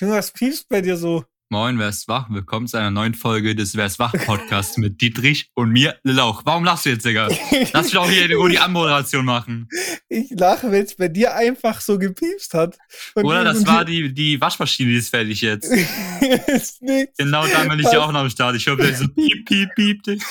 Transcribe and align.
Du 0.00 0.08
was 0.08 0.30
piepst 0.30 0.68
bei 0.68 0.80
dir 0.80 0.96
so? 0.96 1.24
Moin, 1.48 1.76
wer 1.76 1.88
ist 1.88 2.06
wach? 2.06 2.30
Willkommen 2.30 2.68
zu 2.68 2.76
einer 2.76 2.92
neuen 2.92 3.14
Folge 3.14 3.56
des 3.56 3.76
Wer 3.76 3.86
ist 3.86 3.98
wach 3.98 4.12
Podcasts 4.26 4.76
mit 4.76 5.00
Dietrich 5.00 5.50
und 5.54 5.70
mir, 5.70 5.96
Lauch. 6.04 6.42
Warum 6.44 6.62
lachst 6.62 6.86
du 6.86 6.90
jetzt, 6.90 7.04
Digga? 7.04 7.26
Lass 7.72 7.86
mich 7.86 7.94
doch 7.94 8.08
hier 8.08 8.28
die 8.28 8.58
Anmoderation 8.60 9.24
machen. 9.24 9.68
Ich 10.08 10.30
lache, 10.30 10.70
wenn 10.70 10.84
es 10.84 10.94
bei 10.94 11.08
dir 11.08 11.34
einfach 11.34 11.80
so 11.80 11.98
gepiepst 11.98 12.54
hat. 12.54 12.78
Und 13.16 13.24
Oder 13.24 13.42
das 13.42 13.66
war 13.66 13.84
die, 13.84 14.14
die 14.14 14.40
Waschmaschine, 14.40 14.90
die 14.92 14.98
ist 14.98 15.08
fertig 15.08 15.40
jetzt. 15.40 15.64
ist 16.46 16.80
nichts. 16.80 17.18
Genau 17.18 17.44
da 17.48 17.64
bin 17.64 17.80
ich 17.80 17.90
ja 17.90 18.04
auch 18.04 18.12
noch 18.12 18.20
am 18.20 18.30
Start. 18.30 18.54
Ich 18.54 18.66
höre 18.68 18.94
so 18.94 19.08
piep, 19.08 19.46
piep, 19.46 19.74
piep. 19.74 20.22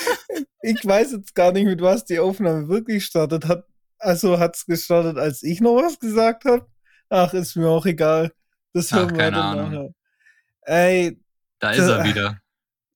Ich 0.62 0.82
weiß 0.82 1.12
jetzt 1.12 1.34
gar 1.34 1.52
nicht, 1.52 1.66
mit 1.66 1.82
was 1.82 2.06
die 2.06 2.18
Aufnahme 2.18 2.68
wirklich 2.68 3.04
startet 3.04 3.44
hat. 3.46 3.66
Also 3.98 4.38
hat 4.38 4.56
es 4.56 4.64
gestartet, 4.64 5.18
als 5.18 5.42
ich 5.42 5.60
noch 5.60 5.76
was 5.76 5.98
gesagt 5.98 6.46
habe. 6.46 6.66
Ach, 7.10 7.34
ist 7.34 7.54
mir 7.54 7.68
auch 7.68 7.84
egal. 7.84 8.32
Das 8.72 8.92
Ach, 8.92 9.08
keine 9.08 9.42
Ahnung. 9.42 9.72
nachher. 9.72 9.94
Ey. 10.62 11.20
Da 11.58 11.70
ist 11.72 11.88
er 11.88 12.04
wieder. 12.04 12.40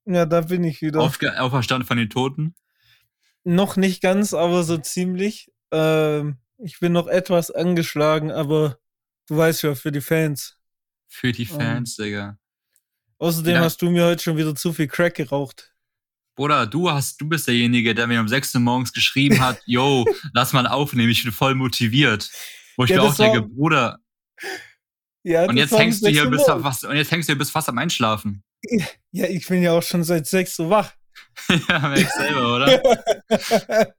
Ja, 0.04 0.26
da 0.26 0.40
bin 0.40 0.64
ich 0.64 0.82
wieder. 0.82 1.00
Aufge 1.00 1.40
auferstanden 1.40 1.86
von 1.86 1.96
den 1.96 2.10
Toten? 2.10 2.56
Noch 3.44 3.76
nicht 3.76 4.02
ganz, 4.02 4.34
aber 4.34 4.64
so 4.64 4.76
ziemlich. 4.76 5.52
Ähm, 5.70 6.38
ich 6.58 6.80
bin 6.80 6.90
noch 6.90 7.06
etwas 7.06 7.52
angeschlagen, 7.52 8.32
aber 8.32 8.78
du 9.28 9.36
weißt 9.36 9.62
ja, 9.62 9.76
für 9.76 9.92
die 9.92 10.00
Fans. 10.00 10.58
Für 11.06 11.30
die 11.30 11.44
ähm. 11.44 11.48
Fans, 11.48 11.98
ähm. 12.00 12.04
Digga. 12.04 12.38
Außerdem 13.18 13.54
ja. 13.54 13.60
hast 13.60 13.80
du 13.80 13.90
mir 13.90 14.04
heute 14.04 14.22
schon 14.22 14.36
wieder 14.36 14.56
zu 14.56 14.72
viel 14.72 14.88
Crack 14.88 15.14
geraucht. 15.14 15.72
Bruder, 16.34 16.66
du 16.66 16.90
hast, 16.90 17.20
du 17.20 17.28
bist 17.28 17.46
derjenige, 17.46 17.94
der 17.94 18.06
mir 18.06 18.20
um 18.20 18.26
6 18.26 18.54
Uhr 18.54 18.60
morgens 18.60 18.92
geschrieben 18.92 19.40
hat, 19.40 19.60
yo, 19.66 20.04
lass 20.32 20.52
mal 20.52 20.66
aufnehmen, 20.66 21.10
ich 21.10 21.22
bin 21.22 21.30
voll 21.30 21.54
motiviert. 21.54 22.30
Wo 22.76 22.84
ich 22.84 22.90
ja, 22.90 22.96
mir 22.96 23.02
auch 23.04 23.14
denke, 23.14 23.42
Bruder, 23.42 23.98
ja, 25.24 25.48
und 25.48 25.56
jetzt 25.56 25.76
hängst 25.76 26.04
du 26.04 26.08
hier 26.08 26.28
bis 26.28 26.44
fast, 26.44 26.84
und 26.84 26.96
jetzt 26.96 27.10
hängst 27.10 27.28
du 27.28 27.32
hier 27.32 27.38
bis 27.38 27.50
fast 27.50 27.68
am 27.68 27.78
Einschlafen. 27.78 28.42
Ja, 29.14 29.26
ich 29.26 29.46
bin 29.46 29.62
ja 29.62 29.72
auch 29.72 29.82
schon 29.82 30.04
seit 30.04 30.26
sechs 30.26 30.58
Uhr 30.58 30.70
wach. 30.70 30.90
ja, 31.68 31.78
merk 31.80 32.10
selber, 32.10 32.54
oder? 32.54 32.82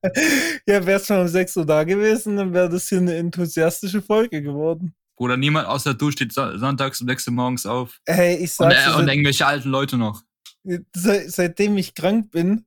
ja, 0.66 0.84
wärst 0.84 1.12
du 1.12 1.22
um 1.22 1.28
sechs 1.28 1.56
Uhr 1.56 1.68
da 1.68 1.84
gewesen, 1.84 2.38
dann 2.38 2.52
wäre 2.52 2.68
das 2.68 2.90
hier 2.90 2.98
eine 2.98 3.16
enthusiastische 3.16 4.02
Folge 4.02 4.42
geworden. 4.42 4.96
Bruder, 5.16 5.38
niemand 5.38 5.68
außer 5.68 5.94
du 5.94 6.10
steht 6.10 6.34
sonntags 6.34 7.00
um 7.02 7.08
sechs 7.08 7.28
Uhr 7.28 7.34
morgens 7.34 7.68
auf. 7.68 8.00
Hey, 8.08 8.38
ich 8.38 8.54
sag's 8.54 8.88
und, 8.88 8.94
äh, 8.94 8.98
und 8.98 9.08
irgendwelche 9.08 9.46
alten 9.46 9.70
Leute 9.70 9.98
noch. 9.98 10.24
Seit, 10.96 11.30
seitdem 11.30 11.78
ich 11.78 11.94
krank 11.94 12.32
bin, 12.32 12.66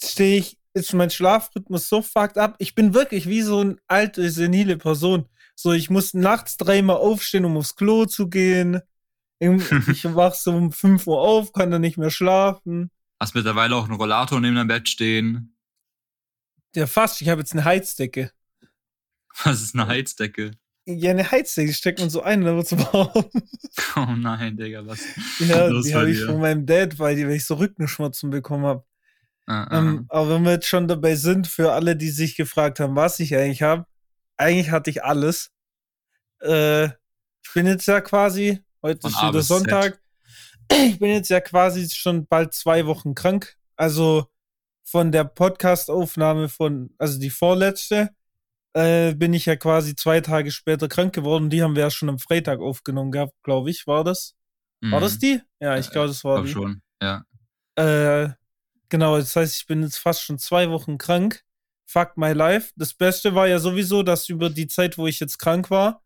stehe 0.00 0.38
ich, 0.38 0.58
ist 0.72 0.92
mein 0.92 1.10
Schlafrhythmus 1.10 1.88
so 1.88 2.02
fucked 2.02 2.38
up. 2.38 2.54
Ich 2.58 2.76
bin 2.76 2.94
wirklich 2.94 3.28
wie 3.28 3.42
so 3.42 3.60
eine 3.60 3.76
alte, 3.88 4.30
senile 4.30 4.76
Person. 4.76 5.26
So, 5.62 5.74
ich 5.74 5.90
muss 5.90 6.14
nachts 6.14 6.56
dreimal 6.56 6.96
aufstehen, 6.96 7.44
um 7.44 7.58
aufs 7.58 7.76
Klo 7.76 8.06
zu 8.06 8.28
gehen. 8.28 8.80
Ich 9.40 10.04
wach 10.04 10.34
so 10.34 10.52
um 10.52 10.70
5 10.70 11.06
Uhr 11.06 11.18
auf, 11.18 11.54
kann 11.54 11.70
dann 11.70 11.80
nicht 11.80 11.96
mehr 11.96 12.10
schlafen. 12.10 12.90
Hast 13.18 13.34
mittlerweile 13.34 13.74
auch 13.74 13.84
einen 13.84 13.94
Rollator 13.94 14.38
neben 14.38 14.54
deinem 14.54 14.68
Bett 14.68 14.86
stehen? 14.86 15.56
Ja, 16.74 16.86
fast. 16.86 17.22
Ich 17.22 17.28
habe 17.30 17.40
jetzt 17.40 17.52
eine 17.52 17.64
Heizdecke. 17.64 18.32
Was 19.42 19.62
ist 19.62 19.74
eine 19.74 19.86
Heizdecke? 19.86 20.52
Ja, 20.84 21.10
eine 21.10 21.30
Heizdecke, 21.30 21.68
die 21.68 21.74
steckt 21.74 22.00
man 22.00 22.10
so 22.10 22.22
ein, 22.22 22.42
dann 22.42 22.56
wird's 22.56 22.72
warm. 22.72 23.24
Oh 23.96 24.14
nein, 24.14 24.56
Digga, 24.58 24.86
was? 24.86 25.00
Ja, 25.38 25.70
die 25.70 25.94
habe 25.94 26.10
ich 26.10 26.22
von 26.22 26.40
meinem 26.40 26.66
Dad, 26.66 26.98
weil, 26.98 27.16
die, 27.16 27.26
weil 27.26 27.36
ich 27.36 27.46
so 27.46 27.54
Rückenschmerzen 27.54 28.28
bekommen 28.28 28.66
habe. 28.66 28.84
Ah, 29.46 29.64
ah. 29.64 29.78
ähm, 29.78 30.06
aber 30.08 30.30
wenn 30.30 30.44
wir 30.44 30.52
jetzt 30.52 30.68
schon 30.68 30.86
dabei 30.86 31.16
sind, 31.16 31.46
für 31.46 31.72
alle, 31.72 31.96
die 31.96 32.10
sich 32.10 32.36
gefragt 32.36 32.78
haben, 32.80 32.94
was 32.94 33.20
ich 33.20 33.34
eigentlich 33.34 33.62
habe, 33.62 33.86
eigentlich 34.40 34.70
hatte 34.70 34.90
ich 34.90 35.04
alles. 35.04 35.52
Äh, 36.42 36.86
ich 36.86 37.52
bin 37.54 37.66
jetzt 37.66 37.86
ja 37.86 38.00
quasi, 38.00 38.60
heute 38.82 39.02
Von 39.02 39.10
ist 39.10 39.22
wieder 39.22 39.42
Sonntag. 39.42 40.00
Ich 40.72 41.00
bin 41.00 41.10
jetzt 41.10 41.30
ja 41.30 41.40
quasi 41.40 41.90
schon 41.90 42.28
bald 42.28 42.54
zwei 42.54 42.86
Wochen 42.86 43.16
krank. 43.16 43.56
Also 43.74 44.30
von 44.84 45.10
der 45.10 45.24
Podcast-Aufnahme 45.24 46.48
von, 46.48 46.94
also 46.96 47.18
die 47.18 47.30
vorletzte, 47.30 48.10
äh, 48.74 49.12
bin 49.14 49.34
ich 49.34 49.46
ja 49.46 49.56
quasi 49.56 49.96
zwei 49.96 50.20
Tage 50.20 50.52
später 50.52 50.86
krank 50.86 51.12
geworden. 51.12 51.50
Die 51.50 51.60
haben 51.60 51.74
wir 51.74 51.82
ja 51.82 51.90
schon 51.90 52.08
am 52.08 52.20
Freitag 52.20 52.60
aufgenommen 52.60 53.10
gehabt, 53.10 53.34
glaube 53.42 53.68
ich. 53.68 53.88
War 53.88 54.04
das? 54.04 54.36
Mhm. 54.80 54.92
War 54.92 55.00
das 55.00 55.14
mhm. 55.14 55.18
die? 55.18 55.42
Ja, 55.58 55.76
ich 55.76 55.90
glaube, 55.90 56.06
das 56.06 56.22
war 56.22 56.36
glaub 56.36 56.46
die. 56.46 56.52
schon, 56.52 56.82
ja. 57.02 57.24
Äh, 57.74 58.28
genau, 58.90 59.18
das 59.18 59.34
heißt, 59.34 59.56
ich 59.56 59.66
bin 59.66 59.82
jetzt 59.82 59.98
fast 59.98 60.22
schon 60.22 60.38
zwei 60.38 60.70
Wochen 60.70 60.98
krank. 60.98 61.42
Fuck 61.90 62.16
my 62.16 62.32
life. 62.32 62.72
Das 62.76 62.94
Beste 62.94 63.34
war 63.34 63.48
ja 63.48 63.58
sowieso, 63.58 64.04
dass 64.04 64.28
über 64.28 64.48
die 64.48 64.68
Zeit, 64.68 64.96
wo 64.96 65.08
ich 65.08 65.18
jetzt 65.18 65.38
krank 65.38 65.70
war, 65.70 66.04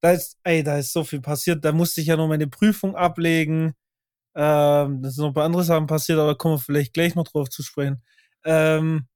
da 0.00 0.10
ist, 0.10 0.36
ey, 0.42 0.64
da 0.64 0.78
ist 0.78 0.92
so 0.92 1.04
viel 1.04 1.20
passiert. 1.20 1.64
Da 1.64 1.70
musste 1.70 2.00
ich 2.00 2.08
ja 2.08 2.16
noch 2.16 2.26
meine 2.26 2.48
Prüfung 2.48 2.96
ablegen. 2.96 3.74
Ähm, 4.34 5.02
das 5.02 5.14
sind 5.14 5.22
noch 5.22 5.30
ein 5.30 5.34
paar 5.34 5.44
andere 5.44 5.62
Sachen 5.62 5.86
passiert, 5.86 6.18
aber 6.18 6.32
da 6.32 6.34
kommen 6.34 6.56
wir 6.56 6.60
vielleicht 6.60 6.94
gleich 6.94 7.14
noch 7.14 7.28
drauf 7.28 7.48
zu 7.48 7.62
sprechen. 7.62 8.02
Ähm, 8.44 9.06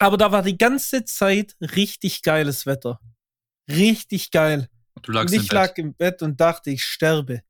aber 0.00 0.16
da 0.16 0.32
war 0.32 0.42
die 0.42 0.58
ganze 0.58 1.04
Zeit 1.04 1.54
richtig 1.60 2.22
geiles 2.22 2.66
Wetter. 2.66 2.98
Richtig 3.70 4.32
geil. 4.32 4.68
Du 5.02 5.12
lagst 5.12 5.32
und 5.32 5.40
ich 5.40 5.50
im 5.50 5.54
lag 5.54 5.78
im 5.78 5.94
Bett 5.94 6.22
und 6.22 6.40
dachte, 6.40 6.70
ich 6.70 6.84
sterbe. 6.84 7.42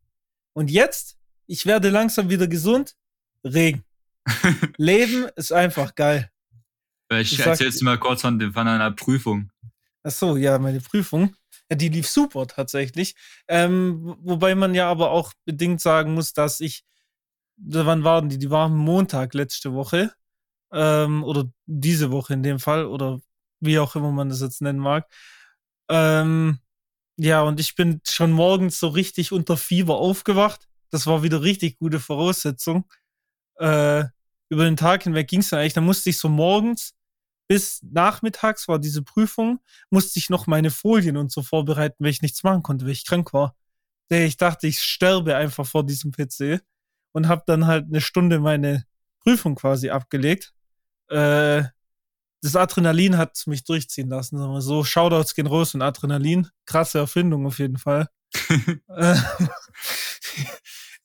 Und 0.52 0.70
jetzt, 0.70 1.16
ich 1.46 1.64
werde 1.64 1.88
langsam 1.88 2.28
wieder 2.28 2.48
gesund. 2.48 2.96
Regen. 3.44 3.82
Leben 4.76 5.28
ist 5.36 5.52
einfach 5.52 5.94
geil. 5.94 6.31
Ich, 7.20 7.32
ich 7.32 7.40
erzähl's 7.40 7.76
dir 7.76 7.84
mal 7.84 7.98
kurz 7.98 8.22
von, 8.22 8.40
von 8.52 8.68
einer 8.68 8.90
Prüfung. 8.90 9.50
Ach 10.02 10.10
so, 10.10 10.36
ja, 10.36 10.58
meine 10.58 10.80
Prüfung. 10.80 11.36
Ja, 11.70 11.76
die 11.76 11.88
lief 11.88 12.08
super 12.08 12.46
tatsächlich. 12.46 13.14
Ähm, 13.48 14.16
wobei 14.20 14.54
man 14.54 14.74
ja 14.74 14.90
aber 14.90 15.10
auch 15.10 15.32
bedingt 15.44 15.80
sagen 15.80 16.14
muss, 16.14 16.32
dass 16.32 16.60
ich, 16.60 16.84
wann 17.56 18.04
waren 18.04 18.28
die? 18.28 18.38
Die 18.38 18.50
waren 18.50 18.76
Montag 18.76 19.34
letzte 19.34 19.72
Woche. 19.72 20.12
Ähm, 20.72 21.22
oder 21.24 21.50
diese 21.66 22.10
Woche 22.10 22.34
in 22.34 22.42
dem 22.42 22.58
Fall. 22.58 22.86
Oder 22.86 23.20
wie 23.60 23.78
auch 23.78 23.94
immer 23.94 24.10
man 24.10 24.28
das 24.28 24.40
jetzt 24.40 24.60
nennen 24.60 24.80
mag. 24.80 25.08
Ähm, 25.88 26.58
ja, 27.16 27.42
und 27.42 27.60
ich 27.60 27.74
bin 27.74 28.00
schon 28.04 28.32
morgens 28.32 28.80
so 28.80 28.88
richtig 28.88 29.32
unter 29.32 29.56
Fieber 29.56 29.96
aufgewacht. 29.96 30.68
Das 30.90 31.06
war 31.06 31.22
wieder 31.22 31.42
richtig 31.42 31.78
gute 31.78 32.00
Voraussetzung. 32.00 32.84
Äh, 33.56 34.04
über 34.48 34.64
den 34.64 34.76
Tag 34.76 35.04
hinweg 35.04 35.28
ging 35.28 35.40
es 35.40 35.50
dann 35.50 35.60
eigentlich. 35.60 35.72
Da 35.72 35.80
musste 35.80 36.10
ich 36.10 36.18
so 36.18 36.28
morgens 36.28 36.94
bis 37.52 37.82
nachmittags 37.82 38.66
war 38.66 38.78
diese 38.78 39.02
Prüfung, 39.02 39.60
musste 39.90 40.18
ich 40.18 40.30
noch 40.30 40.46
meine 40.46 40.70
Folien 40.70 41.18
und 41.18 41.30
so 41.30 41.42
vorbereiten, 41.42 42.02
weil 42.02 42.08
ich 42.08 42.22
nichts 42.22 42.42
machen 42.44 42.62
konnte, 42.62 42.86
weil 42.86 42.92
ich 42.92 43.04
krank 43.04 43.34
war. 43.34 43.54
Ich 44.08 44.38
dachte, 44.38 44.66
ich 44.66 44.80
sterbe 44.80 45.36
einfach 45.36 45.66
vor 45.66 45.84
diesem 45.84 46.12
PC 46.12 46.62
und 47.12 47.28
habe 47.28 47.42
dann 47.46 47.66
halt 47.66 47.88
eine 47.88 48.00
Stunde 48.00 48.40
meine 48.40 48.86
Prüfung 49.20 49.54
quasi 49.54 49.90
abgelegt. 49.90 50.54
Äh, 51.10 51.64
das 52.40 52.56
Adrenalin 52.56 53.18
hat 53.18 53.46
mich 53.46 53.64
durchziehen 53.64 54.08
lassen. 54.08 54.62
So, 54.62 54.82
Shoutouts 54.82 55.34
gehen 55.34 55.46
raus 55.46 55.74
und 55.74 55.82
Adrenalin. 55.82 56.48
Krasse 56.64 57.00
Erfindung 57.00 57.44
auf 57.44 57.58
jeden 57.58 57.76
Fall. 57.76 58.08
äh, 58.88 59.16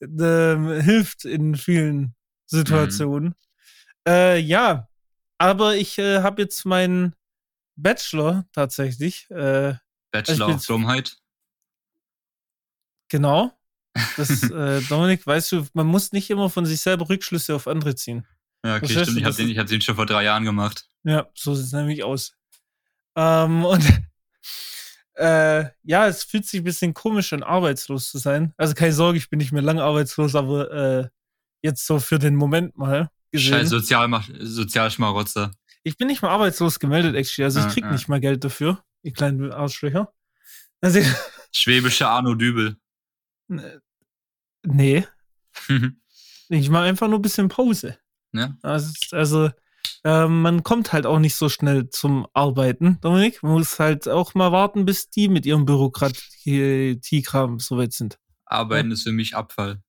äh, 0.00 0.82
hilft 0.82 1.26
in 1.26 1.56
vielen 1.56 2.14
Situationen. 2.46 3.28
Mhm. 3.28 3.34
Äh, 4.08 4.38
ja, 4.38 4.87
aber 5.38 5.76
ich 5.76 5.98
äh, 5.98 6.22
habe 6.22 6.42
jetzt 6.42 6.64
meinen 6.64 7.14
Bachelor 7.76 8.46
tatsächlich. 8.52 9.30
Äh, 9.30 9.74
Bachelor 10.10 10.46
also 10.46 10.56
auf 10.56 10.66
Dummheit. 10.66 11.16
Genau. 13.08 13.52
Das, 14.16 14.42
äh, 14.50 14.80
Dominik, 14.82 15.26
weißt 15.26 15.52
du, 15.52 15.66
man 15.72 15.86
muss 15.86 16.12
nicht 16.12 16.30
immer 16.30 16.50
von 16.50 16.66
sich 16.66 16.80
selber 16.80 17.08
Rückschlüsse 17.08 17.54
auf 17.54 17.66
andere 17.66 17.94
ziehen. 17.94 18.26
Ja, 18.64 18.76
okay, 18.76 18.88
stimmt. 18.88 19.18
Ich 19.18 19.24
habe 19.24 19.36
den, 19.36 19.56
hab 19.56 19.66
den 19.66 19.80
schon 19.80 19.94
vor 19.94 20.06
drei 20.06 20.24
Jahren 20.24 20.44
gemacht. 20.44 20.88
Ja, 21.04 21.28
so 21.34 21.54
sieht 21.54 21.66
es 21.66 21.72
nämlich 21.72 22.02
aus. 22.02 22.36
Ähm, 23.16 23.64
und 23.64 23.84
äh, 25.14 25.64
ja, 25.82 26.06
es 26.06 26.24
fühlt 26.24 26.46
sich 26.46 26.60
ein 26.60 26.64
bisschen 26.64 26.94
komisch 26.94 27.32
an, 27.32 27.42
arbeitslos 27.42 28.10
zu 28.10 28.18
sein. 28.18 28.52
Also 28.56 28.74
keine 28.74 28.92
Sorge, 28.92 29.18
ich 29.18 29.30
bin 29.30 29.38
nicht 29.38 29.52
mehr 29.52 29.62
lange 29.62 29.82
arbeitslos, 29.82 30.34
aber 30.34 30.70
äh, 30.72 31.08
jetzt 31.62 31.86
so 31.86 31.98
für 31.98 32.18
den 32.18 32.36
Moment 32.36 32.76
mal 32.76 33.10
gesehen. 33.30 33.52
Scheiß 33.52 33.68
Sozial 33.68 34.22
Sozialschmarotzer. 34.40 35.52
Ich 35.82 35.96
bin 35.96 36.08
nicht 36.08 36.22
mal 36.22 36.30
arbeitslos 36.30 36.80
gemeldet, 36.80 37.14
actually. 37.14 37.44
Also 37.44 37.60
ich 37.60 37.68
krieg 37.68 37.84
ja. 37.84 37.92
nicht 37.92 38.08
mal 38.08 38.20
Geld 38.20 38.44
dafür, 38.44 38.82
die 39.04 39.12
kleinen 39.12 39.52
Arschlöcher. 39.52 40.12
Also, 40.80 41.00
Schwäbische 41.52 42.08
Arno 42.08 42.34
Dübel. 42.34 42.76
Nee. 44.62 45.06
ich 46.48 46.70
mache 46.70 46.84
einfach 46.84 47.08
nur 47.08 47.18
ein 47.18 47.22
bisschen 47.22 47.48
Pause. 47.48 47.98
Ja. 48.32 48.56
Also, 48.62 48.92
also 49.16 49.50
ähm, 50.04 50.42
man 50.42 50.62
kommt 50.62 50.92
halt 50.92 51.06
auch 51.06 51.18
nicht 51.18 51.34
so 51.34 51.48
schnell 51.48 51.88
zum 51.90 52.26
Arbeiten, 52.32 53.00
Dominik. 53.00 53.42
Man 53.42 53.52
muss 53.52 53.78
halt 53.78 54.08
auch 54.08 54.34
mal 54.34 54.52
warten, 54.52 54.84
bis 54.84 55.10
die 55.10 55.28
mit 55.28 55.46
ihrem 55.46 55.64
Bürokratie-Kram 55.64 57.58
soweit 57.58 57.92
sind. 57.92 58.18
Arbeiten 58.44 58.88
ja. 58.88 58.94
ist 58.94 59.02
für 59.02 59.12
mich 59.12 59.34
Abfall. 59.34 59.82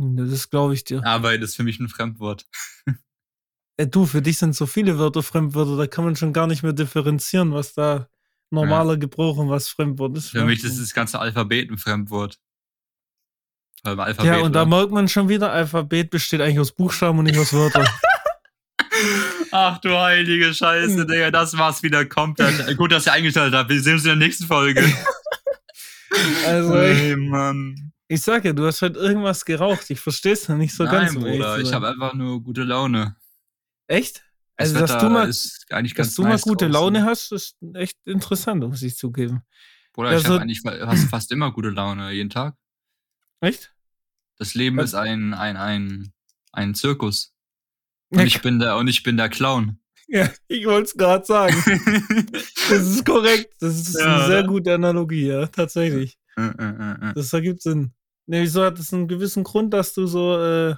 Das 0.00 0.48
glaube 0.48 0.72
ich 0.72 0.84
dir. 0.84 1.04
Arbeit 1.04 1.42
ist 1.42 1.56
für 1.56 1.62
mich 1.62 1.78
ein 1.78 1.88
Fremdwort. 1.88 2.46
Ey, 3.76 3.86
du, 3.90 4.06
für 4.06 4.22
dich 4.22 4.38
sind 4.38 4.56
so 4.56 4.64
viele 4.64 4.98
Wörter 4.98 5.22
Fremdwörter, 5.22 5.76
da 5.76 5.86
kann 5.86 6.04
man 6.04 6.16
schon 6.16 6.32
gar 6.32 6.46
nicht 6.46 6.62
mehr 6.62 6.72
differenzieren, 6.72 7.52
was 7.52 7.74
da 7.74 8.08
normaler 8.50 8.92
ja. 8.92 8.98
Gebrauch 8.98 9.36
und 9.36 9.50
was 9.50 9.68
Fremdwort 9.68 10.16
ist. 10.16 10.30
Für 10.30 10.44
mich 10.46 10.64
ist 10.64 10.80
das 10.80 10.94
ganze 10.94 11.18
Alphabet 11.18 11.70
ein 11.70 11.76
Fremdwort. 11.76 12.38
Alphabet, 13.82 14.24
ja, 14.24 14.36
und 14.36 14.40
oder? 14.40 14.50
da 14.50 14.64
merkt 14.64 14.90
man 14.90 15.06
schon 15.06 15.28
wieder, 15.28 15.52
Alphabet 15.52 16.10
besteht 16.10 16.40
eigentlich 16.40 16.60
aus 16.60 16.72
Buchstaben 16.72 17.18
und 17.18 17.26
nicht 17.26 17.38
aus 17.38 17.52
Wörtern. 17.52 17.86
Ach 19.52 19.78
du 19.78 19.98
heilige 19.98 20.54
Scheiße, 20.54 21.06
Digga, 21.06 21.30
das 21.30 21.56
war's 21.58 21.82
wieder 21.82 22.06
komplett. 22.06 22.76
Gut, 22.78 22.92
dass 22.92 23.06
ihr 23.06 23.12
eingeschaltet 23.12 23.54
habt. 23.54 23.68
Wir 23.68 23.82
sehen 23.82 23.94
uns 23.94 24.04
in 24.04 24.08
der 24.08 24.16
nächsten 24.16 24.46
Folge. 24.46 24.82
Also, 26.46 26.76
hey, 26.76 27.16
Mann. 27.16 27.89
Ich 28.12 28.22
sag 28.22 28.44
ja, 28.44 28.52
du 28.52 28.66
hast 28.66 28.82
halt 28.82 28.96
irgendwas 28.96 29.44
geraucht. 29.44 29.88
Ich 29.88 30.00
versteh's 30.00 30.48
noch 30.48 30.56
nicht 30.56 30.74
so 30.74 30.82
Nein, 30.82 30.92
ganz. 30.92 31.14
Bruder, 31.14 31.60
ich 31.60 31.72
habe 31.72 31.90
einfach 31.90 32.12
nur 32.12 32.42
gute 32.42 32.64
Laune. 32.64 33.14
Echt? 33.86 34.24
Also, 34.56 34.80
das 34.80 34.90
dass 34.90 35.00
du 35.00 35.08
mal, 35.08 35.28
dass 35.28 36.14
du 36.16 36.22
nice 36.24 36.44
mal 36.44 36.50
gute 36.50 36.64
draußen. 36.64 36.72
Laune 36.72 37.04
hast, 37.04 37.30
ist 37.30 37.56
echt 37.72 38.04
interessant, 38.06 38.64
muss 38.64 38.82
ich 38.82 38.96
zugeben. 38.96 39.42
Bruder, 39.92 40.08
also, 40.08 40.22
ich 40.22 40.28
habe 40.28 40.42
eigentlich 40.42 40.60
fast, 40.60 41.08
fast 41.08 41.30
immer 41.30 41.52
gute 41.52 41.70
Laune, 41.70 42.10
jeden 42.10 42.30
Tag. 42.30 42.56
Echt? 43.40 43.72
Das 44.38 44.54
Leben 44.54 44.78
Was? 44.78 44.86
ist 44.86 44.94
ein, 44.96 45.32
ein, 45.32 45.56
ein, 45.56 46.12
ein 46.50 46.74
Zirkus. 46.74 47.32
Und 48.08 48.26
ich 48.26 48.42
bin 48.42 48.58
der, 48.58 48.76
und 48.76 48.88
ich 48.88 49.04
bin 49.04 49.18
der 49.18 49.28
Clown. 49.28 49.76
Ja, 50.12 50.28
ich 50.48 50.66
wollte 50.66 50.86
es 50.86 50.94
gerade 50.96 51.24
sagen. 51.24 51.54
das 52.68 52.80
ist 52.80 53.06
korrekt. 53.06 53.54
Das 53.60 53.76
ist 53.76 53.96
ja, 53.96 54.16
eine 54.16 54.26
sehr 54.26 54.42
gute 54.42 54.74
Analogie, 54.74 55.28
ja, 55.28 55.46
tatsächlich. 55.46 56.18
Äh, 56.36 56.48
äh, 56.48 57.10
äh, 57.10 57.14
das 57.14 57.32
ergibt 57.32 57.62
Sinn. 57.62 57.92
Ne, 58.30 58.42
wieso 58.42 58.62
hat 58.62 58.78
das 58.78 58.94
einen 58.94 59.08
gewissen 59.08 59.42
Grund, 59.42 59.74
dass 59.74 59.92
du 59.92 60.06
so, 60.06 60.38
äh, 60.38 60.76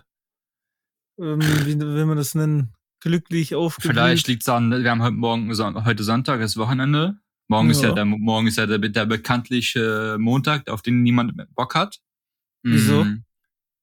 ähm, 1.21 1.43
wie 1.67 1.79
will 1.79 2.07
man 2.07 2.17
das 2.17 2.35
nennen, 2.35 2.73
glücklich 2.99 3.55
aufgeblüht? 3.55 3.93
Vielleicht 3.95 4.27
liegt 4.27 4.41
es 4.41 4.49
an, 4.49 4.71
wir 4.71 4.91
haben 4.91 5.03
heute 5.03 5.17
Morgen, 5.17 5.85
heute 5.85 6.03
Sonntag, 6.03 6.41
ist 6.41 6.57
Wochenende. 6.57 7.19
Morgen 7.49 7.67
ja. 7.67 7.73
ist 7.73 7.83
ja 7.83 7.93
der, 7.93 8.07
morgen 8.07 8.47
ist 8.47 8.57
ja 8.57 8.65
der, 8.65 8.79
der 8.79 9.05
bekanntliche 9.05 10.17
Montag, 10.19 10.71
auf 10.71 10.81
den 10.81 11.03
niemand 11.03 11.35
Bock 11.55 11.75
hat. 11.75 12.01
Wieso? 12.63 13.05
Mhm. 13.05 13.25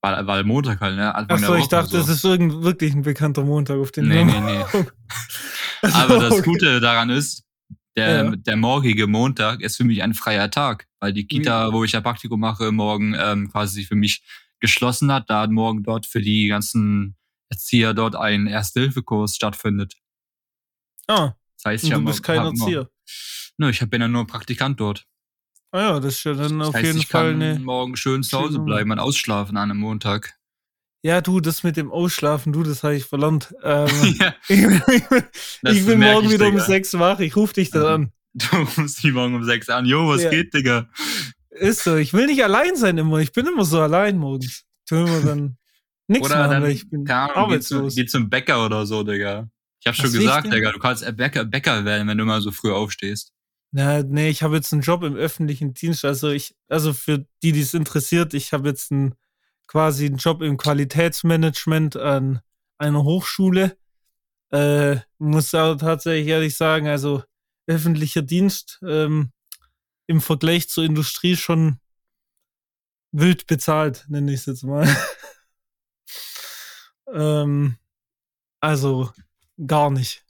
Weil, 0.02 0.26
weil 0.26 0.42
Montag 0.42 0.80
halt, 0.80 0.96
ne? 0.96 1.14
Anfang 1.14 1.38
Achso, 1.38 1.54
ich 1.54 1.68
dachte, 1.68 1.90
so. 1.90 1.98
das 1.98 2.08
ist 2.08 2.24
irgend, 2.24 2.64
wirklich 2.64 2.92
ein 2.92 3.02
bekannter 3.02 3.44
Montag, 3.44 3.78
auf 3.78 3.92
den 3.92 4.08
Nee, 4.08 4.24
nee, 4.24 4.40
nee. 4.40 4.64
Aber 5.92 6.18
das 6.18 6.32
okay. 6.32 6.42
Gute 6.42 6.80
daran 6.80 7.08
ist, 7.08 7.44
der, 8.06 8.24
ja. 8.24 8.36
der 8.36 8.56
morgige 8.56 9.06
Montag 9.06 9.60
ist 9.60 9.76
für 9.76 9.84
mich 9.84 10.02
ein 10.02 10.14
freier 10.14 10.50
Tag, 10.50 10.86
weil 11.00 11.12
die 11.12 11.26
Kita, 11.26 11.72
wo 11.72 11.84
ich 11.84 11.92
ja 11.92 12.00
Praktikum 12.00 12.40
mache, 12.40 12.72
morgen 12.72 13.14
ähm, 13.18 13.50
quasi 13.50 13.84
für 13.84 13.94
mich 13.94 14.22
geschlossen 14.60 15.12
hat, 15.12 15.30
da 15.30 15.46
morgen 15.46 15.82
dort 15.82 16.06
für 16.06 16.20
die 16.20 16.48
ganzen 16.48 17.16
Erzieher 17.48 17.94
dort 17.94 18.14
ein 18.14 18.46
Erste-Hilfe-Kurs 18.46 19.34
stattfindet. 19.34 19.94
Ah. 21.06 21.34
Das 21.56 21.64
heißt, 21.72 21.84
ich 21.84 21.90
du 21.90 22.04
bist 22.04 22.22
kein 22.22 22.44
Erzieher. 22.44 22.88
Nö, 23.58 23.70
ich 23.70 23.80
bin 23.90 24.00
ja 24.00 24.08
nur 24.08 24.26
Praktikant 24.26 24.80
dort. 24.80 25.06
Ah 25.72 25.80
ja, 25.80 26.00
das 26.00 26.14
ist 26.14 26.24
ja 26.24 26.34
dann 26.34 26.58
das 26.58 26.68
auf 26.68 26.74
heißt, 26.74 26.86
jeden 26.86 26.98
ich 26.98 27.06
Fall 27.06 27.32
kann 27.32 27.42
eine. 27.42 27.58
morgen 27.60 27.96
schön 27.96 28.22
zu 28.22 28.38
Hause 28.38 28.58
bleiben 28.58 28.90
und 28.90 28.98
ausschlafen 28.98 29.56
an 29.56 29.70
einem 29.70 29.80
Montag. 29.80 30.39
Ja, 31.02 31.20
du, 31.22 31.40
das 31.40 31.62
mit 31.62 31.76
dem 31.76 31.90
Ausschlafen, 31.90 32.52
du, 32.52 32.62
das 32.62 32.82
habe 32.82 32.94
ich 32.94 33.04
verlernt. 33.04 33.54
Ähm, 33.62 33.88
ja. 34.20 34.34
ich, 34.48 34.60
ich 35.62 35.86
bin 35.86 36.00
morgen 36.00 36.26
ich, 36.26 36.32
wieder 36.32 36.46
Digga. 36.46 36.58
um 36.58 36.60
sechs 36.60 36.92
wach. 36.98 37.20
Ich 37.20 37.36
rufe 37.36 37.54
dich 37.54 37.70
dann 37.70 37.86
an. 37.86 38.12
Du 38.32 38.46
rufst 38.58 39.02
mich 39.02 39.12
morgen 39.12 39.34
um 39.34 39.42
sechs 39.42 39.68
an. 39.68 39.86
Jo, 39.86 40.06
was 40.06 40.22
ja. 40.22 40.30
geht, 40.30 40.54
Digga? 40.54 40.88
Ist 41.50 41.82
so. 41.82 41.96
Ich 41.96 42.12
will 42.12 42.26
nicht 42.26 42.44
allein 42.44 42.76
sein 42.76 42.96
immer. 42.96 43.18
Ich 43.18 43.32
bin 43.32 43.44
immer 43.44 43.64
so 43.64 43.80
allein 43.80 44.18
morgens. 44.18 44.64
Tun 44.86 45.06
wir 45.06 45.20
dann 45.22 45.56
nichts 46.06 46.28
oder 46.28 46.38
machen, 46.46 46.62
dann, 46.62 46.70
ich 46.70 46.88
bin 46.88 47.10
Ahnung, 47.10 47.36
arbeitslos. 47.36 47.96
Geh, 47.96 48.02
geh 48.02 48.06
zum 48.06 48.30
Bäcker 48.30 48.64
oder 48.64 48.86
so, 48.86 49.02
Digga. 49.02 49.50
Ich 49.80 49.86
habe 49.86 49.96
schon 49.96 50.12
gesagt, 50.12 50.52
Digga, 50.52 50.70
du 50.70 50.78
kannst 50.78 51.04
Bäcker, 51.16 51.44
Bäcker 51.44 51.84
werden, 51.84 52.06
wenn 52.06 52.18
du 52.18 52.24
mal 52.24 52.40
so 52.40 52.52
früh 52.52 52.70
aufstehst. 52.70 53.32
Na, 53.72 54.02
nee, 54.02 54.28
ich 54.28 54.42
habe 54.42 54.56
jetzt 54.56 54.72
einen 54.72 54.82
Job 54.82 55.02
im 55.02 55.14
öffentlichen 55.14 55.74
Dienst. 55.74 56.04
Also 56.04 56.30
ich, 56.30 56.54
also 56.68 56.92
für 56.92 57.26
die, 57.42 57.52
die 57.52 57.60
es 57.60 57.74
interessiert, 57.74 58.34
ich 58.34 58.52
habe 58.52 58.68
jetzt 58.68 58.92
einen, 58.92 59.14
quasi 59.70 60.06
einen 60.06 60.16
Job 60.16 60.42
im 60.42 60.56
Qualitätsmanagement 60.56 61.96
an 61.96 62.40
einer 62.76 63.04
Hochschule. 63.04 63.78
Äh, 64.50 64.96
muss 65.18 65.54
aber 65.54 65.78
tatsächlich 65.78 66.26
ehrlich 66.26 66.56
sagen, 66.56 66.88
also 66.88 67.22
öffentlicher 67.68 68.22
Dienst 68.22 68.80
ähm, 68.82 69.30
im 70.08 70.20
Vergleich 70.20 70.68
zur 70.68 70.82
Industrie 70.82 71.36
schon 71.36 71.78
wild 73.12 73.46
bezahlt, 73.46 74.06
nenne 74.08 74.32
ich 74.32 74.40
es 74.40 74.46
jetzt 74.46 74.64
mal. 74.64 74.88
ähm, 77.14 77.76
also 78.58 79.12
gar 79.64 79.90
nicht. 79.90 80.24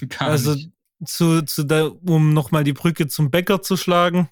Gar 0.08 0.30
also 0.30 0.54
nicht 0.54 0.72
zu, 1.04 1.42
zu 1.42 1.64
der, 1.64 1.92
um 2.08 2.32
nochmal 2.32 2.64
die 2.64 2.72
Brücke 2.72 3.08
zum 3.08 3.30
Bäcker 3.30 3.60
zu 3.60 3.76
schlagen, 3.76 4.30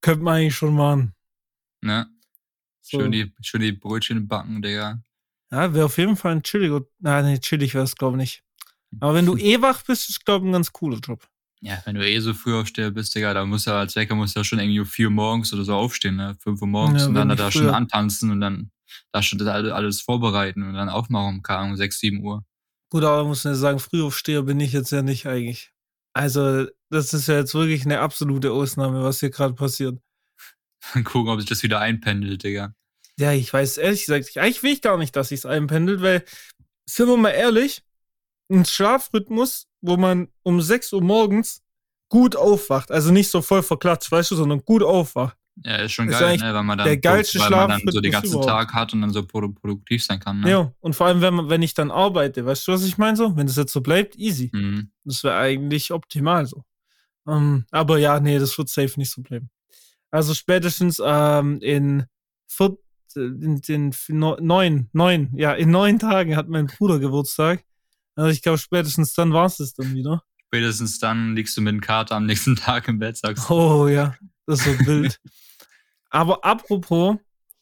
könnte 0.00 0.24
man 0.24 0.38
eigentlich 0.38 0.56
schon 0.56 0.74
machen. 0.74 1.14
Ne? 1.82 2.10
So. 2.86 3.00
Schön, 3.00 3.10
die, 3.10 3.32
schön 3.40 3.62
die 3.62 3.72
Brötchen 3.72 4.28
backen, 4.28 4.62
Digga. 4.62 5.02
Ja, 5.50 5.74
wäre 5.74 5.86
auf 5.86 5.98
jeden 5.98 6.16
Fall 6.16 6.32
ein 6.32 6.42
chilliger. 6.44 6.82
Nein, 7.00 7.24
nee, 7.24 7.38
chillig 7.38 7.74
wäre 7.74 7.82
es, 7.82 7.96
glaube 7.96 8.16
ich, 8.16 8.20
nicht. 8.20 8.44
Aber 9.00 9.14
wenn 9.14 9.26
du 9.26 9.36
eh 9.36 9.60
wach 9.60 9.82
bist, 9.82 10.08
ist, 10.08 10.24
glaube 10.24 10.44
ich, 10.44 10.50
ein 10.50 10.52
ganz 10.52 10.72
cooler 10.72 10.98
Job. 10.98 11.26
Ja, 11.60 11.82
wenn 11.84 11.96
du 11.96 12.08
eh 12.08 12.20
so 12.20 12.32
früh 12.32 12.54
aufstehst 12.54 12.94
bist, 12.94 13.12
Digga, 13.14 13.34
da 13.34 13.44
musst 13.44 13.66
du 13.66 13.72
als 13.72 13.96
Wecker 13.96 14.14
musst 14.14 14.36
du 14.36 14.40
ja 14.40 14.44
schon 14.44 14.60
irgendwie 14.60 14.78
um 14.78 14.86
4 14.86 15.06
Uhr 15.06 15.12
morgens 15.12 15.52
oder 15.52 15.64
so 15.64 15.74
aufstehen, 15.74 16.14
ne? 16.14 16.36
5 16.40 16.62
Uhr 16.62 16.68
morgens 16.68 17.02
ja, 17.02 17.08
und 17.08 17.14
dann 17.14 17.28
da 17.28 17.50
schon 17.50 17.70
antanzen 17.70 18.30
und 18.30 18.40
dann 18.40 18.70
da 19.10 19.20
schon 19.20 19.40
alles 19.48 20.00
vorbereiten 20.00 20.62
und 20.62 20.74
dann 20.74 20.88
aufmachen, 20.88 21.42
keine 21.42 21.70
um 21.70 21.76
6, 21.76 21.98
7 21.98 22.22
Uhr. 22.22 22.44
Gut, 22.90 23.02
aber 23.02 23.24
muss 23.24 23.42
man 23.42 23.56
sagen, 23.56 23.80
Frühaufsteher 23.80 24.42
bin 24.42 24.60
ich 24.60 24.72
jetzt 24.72 24.92
ja 24.92 25.02
nicht 25.02 25.26
eigentlich. 25.26 25.72
Also, 26.12 26.66
das 26.88 27.12
ist 27.12 27.26
ja 27.26 27.38
jetzt 27.38 27.54
wirklich 27.54 27.84
eine 27.84 27.98
absolute 27.98 28.52
Ausnahme, 28.52 29.02
was 29.02 29.18
hier 29.18 29.30
gerade 29.30 29.54
passiert. 29.54 29.98
Gucken, 31.04 31.28
ob 31.28 31.40
sich 31.40 31.48
das 31.48 31.62
wieder 31.62 31.80
einpendelt, 31.80 32.42
Digga. 32.42 32.74
Ja, 33.18 33.32
ich 33.32 33.52
weiß 33.52 33.78
ehrlich 33.78 34.06
gesagt, 34.06 34.36
eigentlich 34.36 34.62
will 34.62 34.72
ich 34.72 34.82
gar 34.82 34.98
nicht, 34.98 35.16
dass 35.16 35.28
sich's 35.28 35.46
einpendelt, 35.46 36.02
weil, 36.02 36.24
sind 36.84 37.08
wir 37.08 37.16
mal 37.16 37.30
ehrlich, 37.30 37.82
ein 38.50 38.64
Schlafrhythmus, 38.64 39.66
wo 39.80 39.96
man 39.96 40.28
um 40.42 40.60
6 40.60 40.92
Uhr 40.92 41.02
morgens 41.02 41.62
gut 42.08 42.36
aufwacht, 42.36 42.90
also 42.90 43.10
nicht 43.12 43.30
so 43.30 43.42
voll 43.42 43.62
verklatscht, 43.62 44.12
weißt 44.12 44.30
du, 44.30 44.36
sondern 44.36 44.64
gut 44.64 44.82
aufwacht. 44.82 45.36
Ja, 45.64 45.76
ist 45.76 45.92
schon 45.92 46.08
ist 46.08 46.18
geil, 46.18 46.36
ne? 46.36 46.52
weil 46.52 46.62
man 46.62 46.76
dann, 46.76 46.86
der 46.86 46.98
geilste 46.98 47.38
weil 47.40 47.50
man 47.50 47.70
dann 47.70 47.80
so 47.86 48.00
den 48.00 48.12
ganzen 48.12 48.28
überhaupt. 48.28 48.48
Tag 48.48 48.74
hat 48.74 48.92
und 48.92 49.00
dann 49.00 49.10
so 49.10 49.24
produktiv 49.24 50.04
sein 50.04 50.20
kann. 50.20 50.40
Ne? 50.40 50.50
Ja, 50.50 50.72
und 50.80 50.94
vor 50.94 51.06
allem, 51.06 51.22
wenn, 51.22 51.32
man, 51.32 51.48
wenn 51.48 51.62
ich 51.62 51.72
dann 51.72 51.90
arbeite, 51.90 52.44
weißt 52.44 52.68
du, 52.68 52.72
was 52.72 52.84
ich 52.84 52.98
meine? 52.98 53.16
So, 53.16 53.34
wenn 53.36 53.46
das 53.46 53.56
jetzt 53.56 53.72
so 53.72 53.80
bleibt, 53.80 54.16
easy. 54.16 54.50
Mhm. 54.52 54.90
Das 55.04 55.24
wäre 55.24 55.36
eigentlich 55.36 55.92
optimal 55.92 56.44
so. 56.44 56.64
Um, 57.24 57.34
ähm, 57.34 57.64
aber 57.70 57.98
ja, 57.98 58.20
nee, 58.20 58.38
das 58.38 58.56
wird 58.58 58.68
safe 58.68 58.92
nicht 58.98 59.10
so 59.10 59.22
bleiben. 59.22 59.48
Also 60.10 60.34
spätestens 60.34 61.00
ähm, 61.04 61.60
in, 61.60 62.04
vier, 62.46 62.78
in, 63.16 63.60
in 63.66 63.94
neun, 64.08 64.88
neun, 64.92 65.30
ja, 65.34 65.52
in 65.52 65.70
neun 65.70 65.98
Tagen 65.98 66.36
hat 66.36 66.48
mein 66.48 66.66
Bruder 66.66 66.98
Geburtstag. 66.98 67.64
Also 68.14 68.30
ich 68.30 68.42
glaube, 68.42 68.58
spätestens 68.58 69.12
dann 69.14 69.32
war 69.32 69.46
es 69.46 69.74
dann 69.74 69.94
wieder. 69.94 70.22
Spätestens 70.46 70.98
dann 70.98 71.34
liegst 71.34 71.56
du 71.56 71.60
mit 71.60 71.72
dem 71.72 71.80
Kater 71.80 72.16
am 72.16 72.26
nächsten 72.26 72.56
Tag 72.56 72.88
im 72.88 72.98
Bett, 72.98 73.16
sagst 73.16 73.48
du. 73.48 73.54
Oh 73.54 73.88
ja, 73.88 74.14
das 74.46 74.60
ist 74.60 74.78
so 74.78 74.86
wild. 74.86 75.20
Aber 76.10 76.44
apropos, 76.44 77.18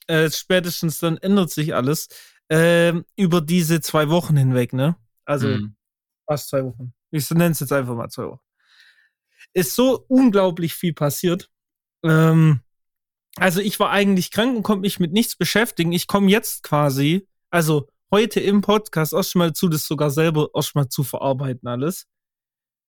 äh, 0.06 0.30
spätestens 0.30 0.98
dann 0.98 1.16
ändert 1.16 1.50
sich 1.50 1.74
alles 1.74 2.08
äh, 2.48 2.92
über 3.16 3.40
diese 3.40 3.80
zwei 3.80 4.10
Wochen 4.10 4.36
hinweg, 4.36 4.72
ne? 4.72 4.96
Also 5.24 5.48
mhm. 5.48 5.76
fast 6.26 6.50
zwei 6.50 6.62
Wochen. 6.64 6.92
Ich 7.10 7.28
nenne 7.30 7.52
es 7.52 7.60
jetzt 7.60 7.72
einfach 7.72 7.94
mal 7.94 8.08
zwei 8.10 8.26
Wochen. 8.26 8.40
Ist 9.54 9.74
so 9.74 10.04
unglaublich 10.08 10.74
viel 10.74 10.92
passiert. 10.92 11.50
Ähm, 12.04 12.61
also 13.37 13.61
ich 13.61 13.80
war 13.80 13.90
eigentlich 13.90 14.30
krank 14.30 14.56
und 14.56 14.62
konnte 14.62 14.82
mich 14.82 15.00
mit 15.00 15.12
nichts 15.12 15.37
beschäftigen. 15.37 15.92
Ich 15.92 16.06
komme 16.06 16.30
jetzt 16.30 16.62
quasi, 16.62 17.26
also 17.50 17.88
heute 18.11 18.38
im 18.40 18.61
Podcast 18.61 19.12
erstmal 19.12 19.52
zu, 19.54 19.68
das 19.68 19.87
sogar 19.87 20.11
selber 20.11 20.50
erstmal 20.54 20.88
zu 20.88 21.02
verarbeiten 21.02 21.68
alles. 21.68 22.06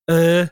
Äh, 0.07 0.47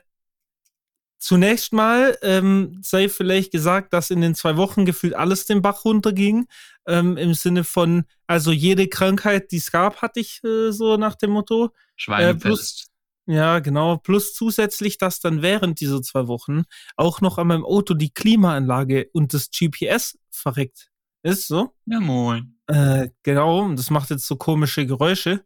Zunächst 1.25 1.73
mal 1.73 2.15
ähm, 2.21 2.79
sei 2.83 3.09
vielleicht 3.09 3.51
gesagt, 3.51 3.93
dass 3.93 4.11
in 4.11 4.21
den 4.21 4.35
zwei 4.35 4.57
Wochen 4.57 4.85
gefühlt 4.85 5.15
alles 5.15 5.47
den 5.47 5.63
Bach 5.63 5.83
runterging. 5.83 6.45
Ähm, 6.85 7.17
Im 7.17 7.33
Sinne 7.33 7.63
von, 7.63 8.03
also 8.27 8.51
jede 8.51 8.87
Krankheit, 8.87 9.51
die 9.51 9.57
es 9.57 9.71
gab, 9.71 10.03
hatte 10.03 10.19
ich 10.19 10.43
äh, 10.43 10.71
so 10.71 10.97
nach 10.97 11.15
dem 11.15 11.31
Motto. 11.31 11.71
Schweinepest. 11.95 12.45
Äh, 12.45 12.47
plus, 12.47 12.85
ja, 13.25 13.59
genau. 13.59 13.97
Plus 13.97 14.33
zusätzlich, 14.33 14.97
dass 14.97 15.19
dann 15.19 15.41
während 15.41 15.79
dieser 15.79 16.01
zwei 16.01 16.27
Wochen 16.27 16.63
auch 16.95 17.21
noch 17.21 17.37
an 17.37 17.47
meinem 17.47 17.65
Auto 17.65 17.93
die 17.93 18.13
Klimaanlage 18.13 19.09
und 19.13 19.33
das 19.33 19.49
GPS 19.49 20.17
verreckt 20.29 20.91
ist. 21.23 21.47
So. 21.47 21.73
Ja, 21.85 21.99
moin. 21.99 22.55
Äh, 22.67 23.09
genau, 23.23 23.71
das 23.73 23.89
macht 23.89 24.09
jetzt 24.09 24.27
so 24.27 24.35
komische 24.35 24.85
Geräusche. 24.85 25.43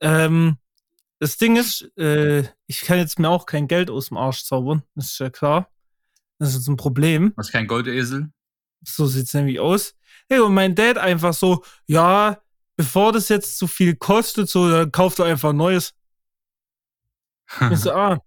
Ähm, 0.00 0.58
das 1.18 1.36
Ding 1.36 1.56
ist, 1.56 1.90
äh, 1.98 2.44
ich 2.66 2.82
kann 2.82 2.98
jetzt 2.98 3.18
mir 3.18 3.28
auch 3.28 3.46
kein 3.46 3.68
Geld 3.68 3.90
aus 3.90 4.08
dem 4.08 4.16
Arsch 4.16 4.44
zaubern. 4.44 4.82
Das 4.94 5.12
ist 5.12 5.18
ja 5.18 5.30
klar. 5.30 5.70
Das 6.38 6.50
ist 6.50 6.56
jetzt 6.56 6.68
ein 6.68 6.76
Problem. 6.76 7.32
Was 7.36 7.52
kein 7.52 7.66
Goldesel? 7.66 8.30
So 8.82 9.06
sieht's 9.06 9.34
nämlich 9.34 9.60
aus. 9.60 9.94
Hey, 10.28 10.40
und 10.40 10.54
mein 10.54 10.74
Dad 10.74 10.96
einfach 10.96 11.34
so, 11.34 11.62
ja, 11.86 12.40
bevor 12.76 13.12
das 13.12 13.28
jetzt 13.28 13.58
zu 13.58 13.66
viel 13.66 13.96
kostet, 13.96 14.48
so, 14.48 14.70
dann 14.70 14.90
kauft 14.90 15.18
er 15.18 15.26
einfach 15.26 15.50
ein 15.50 15.56
neues. 15.56 15.92
Ich 17.70 17.78
so, 17.78 17.92
ah. 17.94 18.18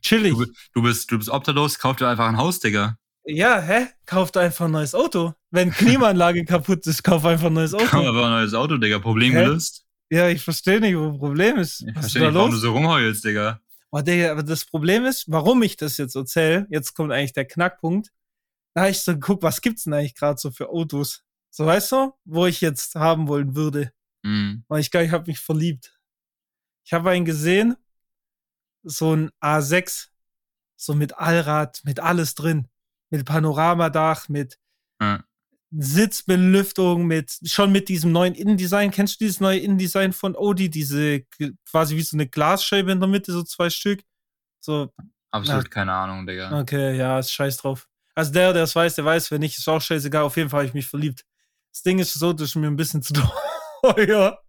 Chillig. 0.00 0.34
Du, 0.34 0.46
du, 0.74 0.82
bist, 0.82 1.10
du 1.10 1.18
bist 1.18 1.30
obdachlos, 1.30 1.78
kauf 1.78 1.96
dir 1.96 2.08
einfach 2.08 2.28
ein 2.28 2.36
Haus, 2.36 2.58
Digga. 2.58 2.96
Ja, 3.24 3.60
hä? 3.60 3.86
Kauft 4.04 4.36
einfach 4.36 4.64
ein 4.64 4.72
neues 4.72 4.94
Auto. 4.94 5.34
Wenn 5.50 5.70
Klimaanlage 5.70 6.44
kaputt 6.46 6.86
ist, 6.86 7.04
kauf 7.04 7.24
einfach 7.24 7.46
ein 7.46 7.52
neues 7.52 7.72
Auto. 7.72 7.86
Kauf 7.86 8.06
einfach 8.06 8.24
ein 8.24 8.30
neues 8.30 8.54
Auto, 8.54 8.78
Digga. 8.78 8.98
Problem 8.98 9.32
Hä? 9.32 9.44
gelöst. 9.44 9.84
Ja, 10.10 10.28
ich 10.28 10.42
verstehe 10.42 10.80
nicht, 10.80 10.96
wo 10.96 11.08
das 11.08 11.18
Problem 11.18 11.58
ist. 11.58 11.82
Ich 11.82 11.92
verstehe 11.92 12.22
nicht, 12.22 12.34
warum 12.34 12.50
du 12.50 12.56
so 12.56 12.72
rumheulst, 12.72 13.24
Digga. 13.24 13.60
Oh, 13.92 14.00
Digga, 14.00 14.32
aber 14.32 14.42
das 14.42 14.64
Problem 14.64 15.04
ist, 15.04 15.30
warum 15.30 15.62
ich 15.62 15.76
das 15.76 15.98
jetzt 15.98 16.16
erzähle, 16.16 16.66
jetzt 16.70 16.94
kommt 16.94 17.12
eigentlich 17.12 17.32
der 17.32 17.46
Knackpunkt. 17.46 18.10
Da 18.74 18.82
habe 18.82 18.90
ich 18.90 19.00
so 19.00 19.12
geguckt, 19.12 19.42
was 19.42 19.60
gibt's 19.60 19.84
denn 19.84 19.92
eigentlich 19.92 20.14
gerade 20.14 20.38
so 20.40 20.50
für 20.50 20.70
Autos? 20.70 21.22
So, 21.50 21.66
weißt 21.66 21.92
du, 21.92 22.12
wo 22.24 22.46
ich 22.46 22.60
jetzt 22.60 22.94
haben 22.94 23.28
wollen 23.28 23.54
würde. 23.54 23.92
Mhm. 24.22 24.64
Und 24.66 24.78
ich 24.80 24.90
glaube, 24.90 25.06
ich 25.06 25.12
habe 25.12 25.26
mich 25.26 25.38
verliebt. 25.38 25.98
Ich 26.84 26.92
habe 26.92 27.10
einen 27.10 27.24
gesehen, 27.24 27.76
so 28.82 29.14
ein 29.14 29.30
A6, 29.40 30.08
so 30.76 30.94
mit 30.94 31.18
Allrad, 31.18 31.80
mit 31.84 32.00
alles 32.00 32.34
drin. 32.34 32.68
Mit 33.10 33.24
Panoramadach, 33.26 34.28
mit 34.28 34.58
mhm. 34.98 35.22
Sitzbelüftung, 35.70 37.06
mit 37.06 37.38
schon 37.44 37.72
mit 37.72 37.88
diesem 37.88 38.12
neuen 38.12 38.34
Innendesign. 38.34 38.90
Kennst 38.90 39.20
du 39.20 39.24
dieses 39.24 39.40
neue 39.40 39.58
Innendesign 39.58 40.12
von 40.12 40.36
Audi? 40.36 40.70
Diese 40.70 41.22
quasi 41.70 41.96
wie 41.96 42.02
so 42.02 42.16
eine 42.16 42.26
Glasscheibe 42.26 42.92
in 42.92 43.00
der 43.00 43.08
Mitte, 43.08 43.32
so 43.32 43.42
zwei 43.42 43.70
Stück. 43.70 44.02
So. 44.60 44.92
Absolut 45.30 45.64
ja. 45.64 45.68
keine 45.70 45.92
Ahnung, 45.92 46.26
Digga. 46.26 46.60
Okay, 46.60 46.96
ja, 46.96 47.18
ist 47.18 47.32
scheiß 47.32 47.58
drauf. 47.58 47.88
Also 48.14 48.32
der, 48.32 48.52
der 48.52 48.64
es 48.64 48.74
weiß, 48.74 48.94
der 48.96 49.04
weiß, 49.04 49.30
wenn 49.30 49.40
nicht, 49.40 49.56
ist 49.56 49.68
auch 49.68 49.80
scheißegal. 49.80 50.24
Auf 50.24 50.36
jeden 50.36 50.50
Fall 50.50 50.60
habe 50.60 50.68
ich 50.68 50.74
mich 50.74 50.86
verliebt. 50.86 51.24
Das 51.72 51.82
Ding 51.82 51.98
ist 51.98 52.12
so, 52.12 52.32
das 52.32 52.50
ist 52.50 52.56
mir 52.56 52.66
ein 52.66 52.76
bisschen 52.76 53.02
zu 53.02 53.14
teuer. 53.82 54.42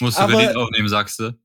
Musst 0.00 0.18
du 0.18 0.22
aber, 0.22 0.32
Kredit 0.32 0.56
aufnehmen, 0.56 0.88
sagst 0.88 1.18
du? 1.18 1.38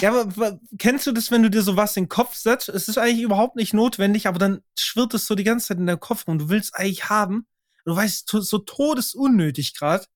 Ja, 0.00 0.10
aber 0.10 0.60
kennst 0.78 1.06
du 1.06 1.12
das, 1.12 1.30
wenn 1.30 1.42
du 1.42 1.50
dir 1.50 1.62
sowas 1.62 1.96
in 1.96 2.04
den 2.04 2.08
Kopf 2.08 2.34
setzt? 2.34 2.68
Es 2.68 2.88
ist 2.88 2.98
eigentlich 2.98 3.22
überhaupt 3.22 3.56
nicht 3.56 3.72
notwendig, 3.72 4.26
aber 4.26 4.38
dann 4.38 4.62
schwirrt 4.78 5.14
es 5.14 5.26
so 5.26 5.34
die 5.34 5.44
ganze 5.44 5.68
Zeit 5.68 5.78
in 5.78 5.86
deinem 5.86 6.00
Kopf 6.00 6.24
und 6.26 6.38
du 6.38 6.48
willst 6.50 6.74
eigentlich 6.74 7.08
haben. 7.08 7.46
Du 7.84 7.96
weißt, 7.96 8.28
so 8.28 8.58
todesunnötig 8.58 9.74
gerade. 9.74 10.06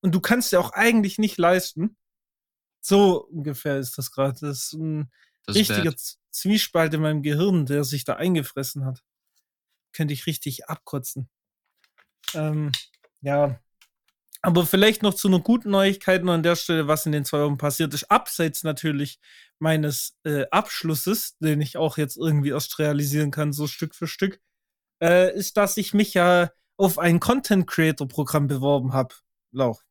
Und 0.00 0.14
du 0.14 0.20
kannst 0.20 0.52
dir 0.52 0.60
auch 0.60 0.70
eigentlich 0.70 1.18
nicht 1.18 1.36
leisten. 1.36 1.96
So 2.80 3.26
ungefähr 3.26 3.78
ist 3.78 3.98
das 3.98 4.12
gerade. 4.12 4.38
Das 4.40 4.64
ist 4.64 4.72
ein 4.74 5.10
das 5.44 5.56
richtiger 5.56 5.94
ist 5.94 6.18
Zwiespalt 6.30 6.94
in 6.94 7.00
meinem 7.00 7.22
Gehirn, 7.22 7.66
der 7.66 7.84
sich 7.84 8.04
da 8.04 8.14
eingefressen 8.14 8.84
hat. 8.84 9.02
Könnte 9.92 10.14
ich 10.14 10.26
richtig 10.26 10.68
abkotzen. 10.68 11.28
Ähm, 12.34 12.70
ja, 13.20 13.60
aber 14.42 14.66
vielleicht 14.66 15.02
noch 15.02 15.14
zu 15.14 15.28
einer 15.28 15.40
guten 15.40 15.70
Neuigkeit 15.70 16.22
noch 16.22 16.32
an 16.32 16.42
der 16.42 16.56
Stelle, 16.56 16.86
was 16.86 17.06
in 17.06 17.12
den 17.12 17.24
zwei 17.24 17.40
Wochen 17.40 17.58
passiert 17.58 17.92
ist. 17.92 18.10
Abseits 18.10 18.62
natürlich 18.62 19.18
meines 19.58 20.16
äh, 20.24 20.44
Abschlusses, 20.50 21.36
den 21.38 21.60
ich 21.60 21.76
auch 21.76 21.98
jetzt 21.98 22.16
irgendwie 22.16 22.50
erst 22.50 22.78
realisieren 22.78 23.30
kann, 23.30 23.52
so 23.52 23.66
Stück 23.66 23.94
für 23.94 24.06
Stück, 24.06 24.40
äh, 25.02 25.34
ist, 25.34 25.56
dass 25.56 25.76
ich 25.76 25.94
mich 25.94 26.14
ja 26.14 26.50
auf 26.76 26.98
ein 26.98 27.18
Content 27.18 27.66
Creator 27.66 28.06
Programm 28.06 28.46
beworben 28.46 28.92
habe. 28.92 29.14
Lauch. 29.50 29.82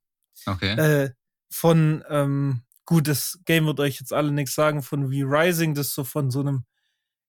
Okay. 0.46 0.74
Äh, 0.76 1.12
von, 1.52 2.04
ähm, 2.10 2.62
gut, 2.86 3.08
das 3.08 3.40
Game 3.46 3.66
wird 3.66 3.80
euch 3.80 4.00
jetzt 4.00 4.14
alle 4.14 4.32
nichts 4.32 4.56
sagen, 4.56 4.82
von 4.82 5.12
V-Rising, 5.12 5.74
das 5.74 5.88
ist 5.88 5.96
so 5.96 6.04
von 6.04 6.32
so 6.32 6.40
einem 6.40 6.66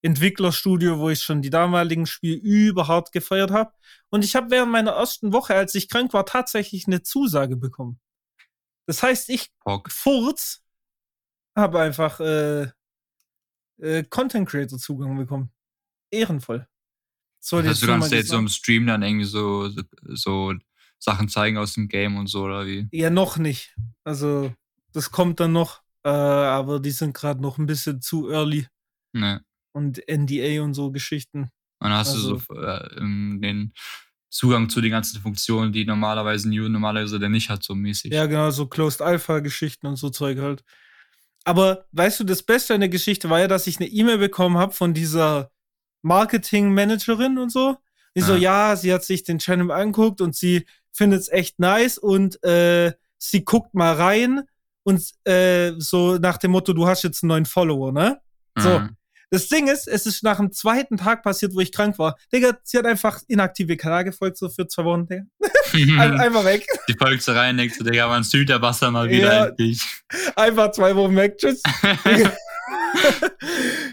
Entwicklerstudio, 0.02 0.98
wo 0.98 1.10
ich 1.10 1.22
schon 1.22 1.42
die 1.42 1.50
damaligen 1.50 2.06
Spiele 2.06 2.36
überhaupt 2.36 3.12
gefeiert 3.12 3.50
habe. 3.50 3.72
Und 4.10 4.24
ich 4.24 4.36
habe 4.36 4.50
während 4.50 4.70
meiner 4.70 4.92
ersten 4.92 5.32
Woche, 5.32 5.54
als 5.54 5.74
ich 5.74 5.88
krank 5.88 6.12
war, 6.12 6.24
tatsächlich 6.24 6.86
eine 6.86 7.02
Zusage 7.02 7.56
bekommen. 7.56 7.98
Das 8.86 9.02
heißt, 9.02 9.28
ich 9.28 9.50
Bock. 9.64 9.90
furz 9.90 10.62
habe 11.56 11.80
einfach 11.80 12.20
äh, 12.20 12.70
äh, 13.78 14.04
Content 14.04 14.48
Creator 14.48 14.78
Zugang 14.78 15.16
bekommen. 15.16 15.50
Ehrenvoll. 16.10 16.66
Das 17.40 17.64
heißt, 17.64 17.82
du 17.82 17.86
kannst 17.86 18.12
jetzt 18.12 18.28
so 18.28 18.38
im 18.38 18.48
Stream 18.48 18.86
dann 18.86 19.02
irgendwie 19.02 19.24
so, 19.24 19.68
so, 19.68 19.82
so 20.04 20.54
Sachen 20.98 21.28
zeigen 21.28 21.58
aus 21.58 21.74
dem 21.74 21.88
Game 21.88 22.16
und 22.16 22.28
so, 22.28 22.44
oder 22.44 22.66
wie? 22.66 22.88
Ja, 22.92 23.10
noch 23.10 23.36
nicht. 23.36 23.76
Also, 24.04 24.54
das 24.92 25.10
kommt 25.10 25.40
dann 25.40 25.52
noch. 25.52 25.82
Äh, 26.04 26.08
aber 26.08 26.80
die 26.80 26.90
sind 26.90 27.14
gerade 27.14 27.42
noch 27.42 27.58
ein 27.58 27.66
bisschen 27.66 28.00
zu 28.00 28.30
early. 28.30 28.66
Ne 29.12 29.44
und 29.78 30.02
NDA 30.08 30.62
und 30.62 30.74
so 30.74 30.90
Geschichten. 30.90 31.50
Und 31.80 31.90
dann 31.90 31.92
hast 31.92 32.10
also, 32.10 32.34
du 32.34 32.38
so 32.38 32.54
äh, 32.54 33.00
den 33.00 33.72
Zugang 34.30 34.68
zu 34.68 34.80
den 34.80 34.90
ganzen 34.90 35.20
Funktionen, 35.20 35.72
die 35.72 35.84
normalerweise 35.84 36.48
New 36.48 36.68
normalerweise 36.68 37.18
der 37.18 37.28
nicht 37.28 37.48
hat, 37.48 37.62
so 37.62 37.74
mäßig. 37.74 38.12
Ja, 38.12 38.26
genau, 38.26 38.50
so 38.50 38.66
Closed 38.66 39.00
Alpha-Geschichten 39.00 39.86
und 39.86 39.96
so 39.96 40.10
Zeug 40.10 40.38
halt. 40.38 40.64
Aber 41.44 41.86
weißt 41.92 42.20
du, 42.20 42.24
das 42.24 42.42
Beste 42.42 42.74
an 42.74 42.80
der 42.80 42.90
Geschichte 42.90 43.30
war 43.30 43.40
ja, 43.40 43.48
dass 43.48 43.66
ich 43.66 43.80
eine 43.80 43.88
E-Mail 43.88 44.18
bekommen 44.18 44.58
habe 44.58 44.72
von 44.72 44.92
dieser 44.92 45.50
Marketing-Managerin 46.02 47.38
und 47.38 47.50
so. 47.50 47.76
Die 48.14 48.20
ja. 48.20 48.26
so, 48.26 48.34
ja, 48.34 48.76
sie 48.76 48.92
hat 48.92 49.04
sich 49.04 49.24
den 49.24 49.38
Channel 49.38 49.70
angeguckt 49.70 50.20
und 50.20 50.34
sie 50.34 50.66
findet 50.92 51.20
es 51.20 51.28
echt 51.28 51.58
nice 51.58 51.96
und 51.96 52.42
äh, 52.42 52.92
sie 53.16 53.44
guckt 53.44 53.74
mal 53.74 53.94
rein 53.94 54.42
und 54.82 55.02
äh, 55.24 55.72
so 55.78 56.16
nach 56.16 56.38
dem 56.38 56.50
Motto, 56.50 56.72
du 56.72 56.86
hast 56.86 57.02
jetzt 57.02 57.22
einen 57.22 57.28
neuen 57.28 57.46
Follower, 57.46 57.92
ne? 57.92 58.20
So. 58.56 58.88
Das 59.30 59.48
Ding 59.48 59.68
ist, 59.68 59.86
es 59.86 60.06
ist 60.06 60.22
nach 60.22 60.38
dem 60.38 60.52
zweiten 60.52 60.96
Tag 60.96 61.22
passiert, 61.22 61.54
wo 61.54 61.60
ich 61.60 61.70
krank 61.70 61.98
war. 61.98 62.16
Digga, 62.32 62.56
sie 62.62 62.78
hat 62.78 62.86
einfach 62.86 63.20
inaktive 63.28 63.76
Kanal 63.76 64.04
gefolgt, 64.04 64.38
so 64.38 64.48
für 64.48 64.66
zwei 64.66 64.84
Wochen, 64.84 65.06
Digga. 65.06 65.24
einfach 66.18 66.44
weg. 66.44 66.66
Die 66.88 66.94
folgt 66.94 67.22
so 67.22 67.32
rein, 67.32 67.58
denkst 67.58 67.76
du, 67.78 67.84
Digga, 67.84 68.08
man 68.08 68.24
streamt 68.24 68.48
der 68.48 68.62
Wasser 68.62 68.90
mal 68.90 69.08
wieder 69.10 69.34
ja, 69.34 69.46
endlich. 69.46 69.82
Einfach 70.34 70.72
zwei 70.72 70.96
Wochen 70.96 71.14
weg, 71.16 71.36
tschüss. 71.36 71.62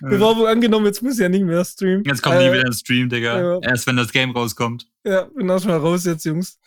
Bewerbung 0.02 0.48
angenommen, 0.48 0.86
jetzt 0.86 1.02
muss 1.02 1.16
ich 1.16 1.20
ja 1.20 1.30
nicht 1.30 1.44
mehr 1.44 1.66
streamen. 1.66 2.04
Jetzt 2.06 2.22
kommt 2.22 2.38
äh, 2.38 2.48
nie 2.48 2.54
wieder 2.54 2.68
ein 2.68 2.74
Stream, 2.74 3.10
Digga. 3.10 3.40
Ja. 3.40 3.60
Erst 3.62 3.88
wenn 3.88 3.98
das 3.98 4.12
Game 4.12 4.32
rauskommt. 4.32 4.88
Ja, 5.04 5.24
bin 5.24 5.50
erstmal 5.50 5.78
raus 5.78 6.06
jetzt, 6.06 6.24
Jungs. 6.26 6.60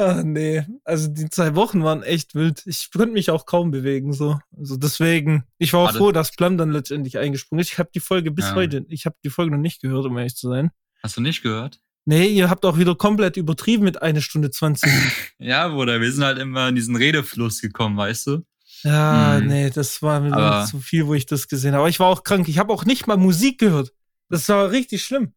Ach 0.00 0.22
nee, 0.22 0.64
also 0.84 1.08
die 1.08 1.28
zwei 1.28 1.54
Wochen 1.54 1.82
waren 1.82 2.02
echt 2.02 2.34
wild. 2.34 2.62
Ich 2.66 2.90
konnte 2.92 3.12
mich 3.12 3.30
auch 3.30 3.46
kaum 3.46 3.70
bewegen 3.70 4.12
so. 4.12 4.38
Also 4.56 4.76
deswegen, 4.76 5.44
ich 5.58 5.72
war 5.72 5.80
auch 5.80 5.92
froh, 5.92 6.12
dass 6.12 6.32
Plum 6.32 6.56
dann 6.56 6.70
letztendlich 6.70 7.18
eingesprungen 7.18 7.60
ist. 7.60 7.72
Ich 7.72 7.78
habe 7.78 7.90
die 7.92 8.00
Folge 8.00 8.30
bis 8.30 8.46
ja. 8.46 8.54
heute, 8.54 8.86
ich 8.88 9.06
habe 9.06 9.16
die 9.24 9.30
Folge 9.30 9.50
noch 9.52 9.60
nicht 9.60 9.82
gehört, 9.82 10.06
um 10.06 10.16
ehrlich 10.16 10.36
zu 10.36 10.48
sein. 10.48 10.70
Hast 11.02 11.16
du 11.16 11.20
nicht 11.20 11.42
gehört? 11.42 11.80
Nee, 12.04 12.28
ihr 12.28 12.48
habt 12.48 12.64
auch 12.64 12.78
wieder 12.78 12.94
komplett 12.94 13.36
übertrieben 13.36 13.84
mit 13.84 14.00
einer 14.00 14.20
Stunde 14.20 14.50
20. 14.50 14.90
ja, 15.38 15.68
Bruder, 15.68 16.00
wir 16.00 16.10
sind 16.10 16.24
halt 16.24 16.38
immer 16.38 16.68
in 16.68 16.74
diesen 16.74 16.96
Redefluss 16.96 17.60
gekommen, 17.60 17.96
weißt 17.96 18.28
du? 18.28 18.44
Ja, 18.82 19.36
hm. 19.36 19.46
nee, 19.46 19.70
das 19.70 20.00
war 20.00 20.20
mir 20.20 20.32
Aber 20.32 20.64
zu 20.66 20.78
viel, 20.78 21.06
wo 21.06 21.14
ich 21.14 21.26
das 21.26 21.48
gesehen 21.48 21.72
habe. 21.72 21.80
Aber 21.80 21.88
ich 21.88 22.00
war 22.00 22.06
auch 22.06 22.22
krank. 22.22 22.48
Ich 22.48 22.58
habe 22.58 22.72
auch 22.72 22.84
nicht 22.84 23.06
mal 23.06 23.16
Musik 23.16 23.58
gehört. 23.58 23.92
Das 24.28 24.48
war 24.48 24.70
richtig 24.70 25.02
schlimm. 25.02 25.34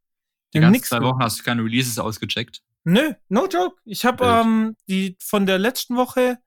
Die 0.54 0.60
ganzen 0.60 0.84
zwei 0.84 1.02
Wochen 1.02 1.22
hast 1.22 1.40
du 1.40 1.44
keine 1.44 1.64
Releases 1.64 1.98
ausgecheckt. 1.98 2.62
Nö, 2.84 3.14
no 3.30 3.48
joke. 3.48 3.80
Ich 3.86 4.06
habe 4.06 4.26
ähm, 4.26 4.76
die 4.88 5.18
von 5.20 5.46
der 5.46 5.60
letzten 5.60 5.96
Woche 5.96 6.38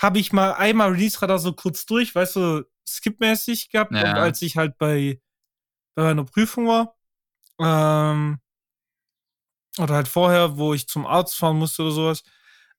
habe 0.00 0.18
ich 0.18 0.32
mal 0.32 0.52
einmal 0.54 0.90
Release-Radar 0.90 1.38
so 1.38 1.52
kurz 1.52 1.86
durch, 1.86 2.14
weißt 2.14 2.36
du, 2.36 2.64
skipmäßig 2.86 3.70
gehabt, 3.70 3.92
ja. 3.92 4.14
als 4.14 4.42
ich 4.42 4.56
halt 4.56 4.76
bei, 4.76 5.20
bei 5.94 6.02
meiner 6.02 6.24
Prüfung 6.24 6.66
war. 6.66 6.96
Ähm, 7.60 8.40
oder 9.78 9.94
halt 9.94 10.08
vorher, 10.08 10.56
wo 10.56 10.74
ich 10.74 10.88
zum 10.88 11.06
Arzt 11.06 11.36
fahren 11.36 11.58
musste 11.58 11.82
oder 11.82 11.92
sowas. 11.92 12.22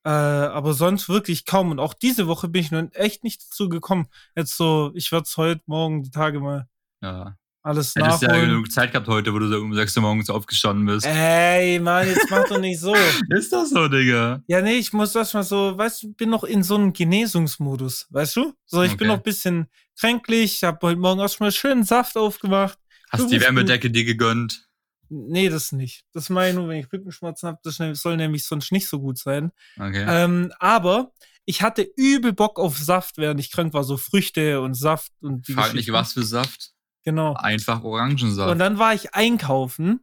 Äh, 0.03 0.09
aber 0.09 0.73
sonst 0.73 1.09
wirklich 1.09 1.45
kaum. 1.45 1.71
Und 1.71 1.79
auch 1.79 1.93
diese 1.93 2.27
Woche 2.27 2.49
bin 2.49 2.61
ich 2.61 2.71
nun 2.71 2.91
echt 2.91 3.23
nicht 3.23 3.43
dazu 3.43 3.69
gekommen. 3.69 4.07
Jetzt 4.35 4.57
so, 4.57 4.91
ich 4.93 5.11
werde 5.11 5.23
es 5.23 5.37
heute, 5.37 5.61
morgen, 5.65 6.03
die 6.03 6.11
Tage 6.11 6.39
mal 6.39 6.67
ja 7.01 7.35
alles 7.65 7.95
Hättest 7.95 8.21
nachholen. 8.21 8.41
ja 8.41 8.47
genug 8.47 8.71
Zeit 8.71 8.91
gehabt 8.91 9.07
heute, 9.07 9.33
wo 9.33 9.39
du 9.39 9.47
so 9.47 9.57
um 9.59 9.73
6 9.73 9.97
Uhr 9.97 10.03
morgens 10.03 10.29
aufgestanden 10.29 10.85
bist. 10.85 11.05
Ey, 11.05 11.79
Mann, 11.79 12.07
jetzt 12.07 12.29
mach 12.29 12.47
doch 12.47 12.59
nicht 12.59 12.79
so. 12.79 12.93
ist 13.29 13.51
das 13.51 13.71
so, 13.71 13.87
Digga? 13.87 14.43
Ja, 14.47 14.61
nee, 14.61 14.77
ich 14.77 14.93
muss 14.93 15.13
das 15.13 15.33
mal 15.33 15.43
so, 15.43 15.75
weißt 15.75 16.03
du, 16.03 16.13
bin 16.13 16.29
noch 16.29 16.43
in 16.43 16.61
so 16.61 16.75
einem 16.75 16.93
Genesungsmodus, 16.93 18.05
weißt 18.11 18.35
du? 18.35 18.53
So, 18.65 18.83
ich 18.83 18.91
okay. 18.91 18.97
bin 18.97 19.07
noch 19.07 19.17
ein 19.17 19.23
bisschen 19.23 19.65
kränklich, 19.99 20.63
hab 20.63 20.81
heute 20.83 20.99
Morgen 20.99 21.19
erstmal 21.19 21.51
schön 21.51 21.83
Saft 21.83 22.17
aufgemacht. 22.17 22.77
Hast 23.09 23.23
du 23.23 23.29
die 23.29 23.41
Wärmedecke 23.41 23.89
dir 23.89 24.05
gegönnt? 24.05 24.67
Nee, 25.09 25.49
das 25.49 25.71
nicht. 25.71 26.03
Das 26.13 26.29
meine 26.29 26.49
ich 26.49 26.55
nur, 26.55 26.67
wenn 26.67 26.79
ich 26.79 26.91
Rückenschmerzen 26.91 27.47
habe. 27.47 27.59
Das 27.63 27.79
soll 27.99 28.17
nämlich 28.17 28.45
sonst 28.45 28.71
nicht 28.71 28.87
so 28.87 28.99
gut 28.99 29.17
sein. 29.17 29.51
Okay. 29.77 30.05
Ähm, 30.07 30.51
aber 30.59 31.11
ich 31.45 31.61
hatte 31.61 31.87
übel 31.95 32.33
Bock 32.33 32.59
auf 32.59 32.77
Saft, 32.77 33.17
während 33.17 33.39
ich 33.39 33.51
krank 33.51 33.73
war. 33.73 33.83
So 33.83 33.97
Früchte 33.97 34.61
und 34.61 34.75
Saft 34.75 35.11
und 35.21 35.47
die 35.47 35.53
Frag 35.53 35.73
nicht, 35.73 35.91
was 35.91 36.13
für 36.13 36.23
Saft. 36.23 36.74
Genau. 37.05 37.33
Einfach 37.35 37.83
Orangensaft. 37.83 38.51
Und 38.51 38.59
dann 38.59 38.79
war 38.79 38.93
ich 38.93 39.13
einkaufen 39.13 40.01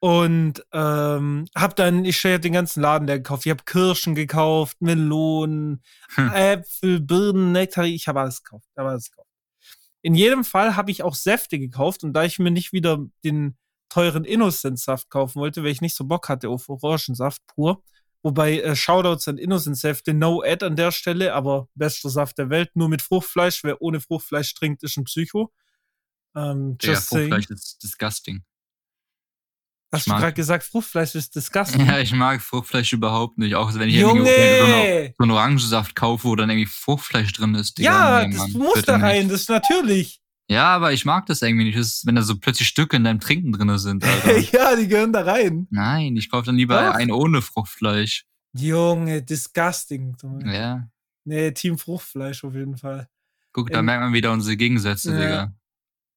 und 0.00 0.64
ähm, 0.72 1.46
hab 1.54 1.76
dann, 1.76 2.04
ich 2.04 2.24
habe 2.24 2.40
den 2.40 2.52
ganzen 2.52 2.80
Laden 2.80 3.06
der 3.06 3.18
gekauft. 3.18 3.44
Ich 3.44 3.50
habe 3.50 3.64
Kirschen 3.64 4.14
gekauft, 4.14 4.80
Melonen, 4.80 5.82
hm. 6.14 6.32
Äpfel, 6.32 7.00
Birnen, 7.00 7.52
Nektar. 7.52 7.84
Ich 7.84 8.08
habe 8.08 8.20
alles 8.20 8.42
gekauft. 8.42 8.66
Hab 8.76 8.86
alles 8.86 9.10
gekauft. 9.10 9.28
In 10.02 10.14
jedem 10.14 10.44
Fall 10.44 10.76
habe 10.76 10.90
ich 10.90 11.02
auch 11.02 11.14
Säfte 11.14 11.58
gekauft 11.58 12.02
und 12.02 12.12
da 12.12 12.24
ich 12.24 12.38
mir 12.38 12.50
nicht 12.50 12.72
wieder 12.72 12.98
den 13.24 13.56
teuren 13.88 14.24
Innocent-Saft 14.24 15.10
kaufen 15.10 15.40
wollte, 15.40 15.62
weil 15.62 15.70
ich 15.70 15.80
nicht 15.80 15.94
so 15.94 16.04
Bock 16.04 16.28
hatte 16.28 16.48
auf 16.48 16.68
Orangensaft 16.68 17.40
pur. 17.46 17.84
Wobei 18.24 18.60
äh, 18.60 18.74
Shoutouts 18.74 19.28
an 19.28 19.38
Innocent-Säfte, 19.38 20.14
no 20.14 20.42
ad 20.42 20.64
an 20.64 20.76
der 20.76 20.92
Stelle, 20.92 21.34
aber 21.34 21.68
bester 21.74 22.08
Saft 22.08 22.38
der 22.38 22.50
Welt, 22.50 22.70
nur 22.74 22.88
mit 22.88 23.02
Fruchtfleisch. 23.02 23.62
Wer 23.64 23.80
ohne 23.82 24.00
Fruchtfleisch 24.00 24.54
trinkt, 24.54 24.82
ist 24.82 24.96
ein 24.96 25.04
Psycho. 25.04 25.52
Ähm, 26.34 26.76
just 26.80 27.12
ja, 27.12 27.18
Fruchtfleisch 27.18 27.50
ist 27.50 27.82
disgusting. 27.82 28.42
Hast 29.92 30.06
ich 30.06 30.12
du 30.12 30.18
gerade 30.18 30.32
gesagt, 30.32 30.64
Fruchtfleisch 30.64 31.14
ist 31.14 31.34
disgusting? 31.34 31.86
Ja, 31.86 31.98
ich 31.98 32.12
mag 32.12 32.40
Fruchtfleisch 32.40 32.92
überhaupt 32.94 33.36
nicht. 33.36 33.54
Auch 33.54 33.74
wenn 33.74 33.88
ich 33.88 33.96
Junge! 33.96 34.28
irgendwie 34.28 35.14
so 35.18 35.22
einen 35.24 35.30
Orangensaft 35.32 35.94
kaufe, 35.94 36.24
wo 36.24 36.34
dann 36.34 36.48
irgendwie 36.48 36.70
Fruchtfleisch 36.70 37.32
drin 37.32 37.54
ist. 37.54 37.78
Ja, 37.78 38.26
nee, 38.26 38.34
das 38.34 38.48
Mann, 38.48 38.62
muss 38.62 38.82
da 38.82 38.96
rein, 38.96 39.24
nicht. 39.24 39.32
das 39.32 39.42
ist 39.42 39.50
natürlich. 39.50 40.20
Ja, 40.48 40.74
aber 40.74 40.92
ich 40.92 41.04
mag 41.04 41.26
das 41.26 41.40
irgendwie 41.42 41.64
nicht, 41.64 41.78
das 41.78 42.04
wenn 42.04 42.14
da 42.14 42.22
so 42.22 42.38
plötzlich 42.38 42.68
Stücke 42.68 42.96
in 42.96 43.04
deinem 43.04 43.20
Trinken 43.20 43.52
drin 43.52 43.78
sind. 43.78 44.04
ja, 44.52 44.76
die 44.76 44.88
gehören 44.88 45.12
da 45.12 45.22
rein. 45.22 45.66
Nein, 45.70 46.16
ich 46.16 46.30
kaufe 46.30 46.46
dann 46.46 46.56
lieber 46.56 46.88
Doch. 46.88 46.94
einen 46.94 47.10
ohne 47.10 47.42
Fruchtfleisch. 47.42 48.24
Junge, 48.54 49.22
disgusting. 49.22 50.16
Ja. 50.44 50.88
Nee, 51.24 51.52
Team 51.52 51.78
Fruchtfleisch 51.78 52.44
auf 52.44 52.54
jeden 52.54 52.76
Fall. 52.76 53.08
Guck, 53.52 53.70
da 53.70 53.78
ähm, 53.78 53.84
merkt 53.86 54.02
man 54.02 54.12
wieder 54.12 54.32
unsere 54.32 54.56
Gegensätze, 54.56 55.12
ja. 55.12 55.20
Digga. 55.20 55.54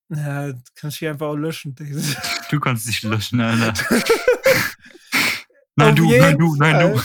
Ja, 0.10 0.54
kannst 0.76 1.02
du 1.02 1.10
einfach 1.10 1.28
auch 1.28 1.36
löschen. 1.36 1.76
Du 2.52 2.60
kannst 2.60 2.88
dich 2.88 3.02
löschen, 3.02 3.42
Alter. 3.42 3.74
nein, 5.76 5.96
du, 5.96 6.08
nein, 6.10 6.38
du, 6.38 6.56
nein, 6.56 6.94
du. 6.94 7.02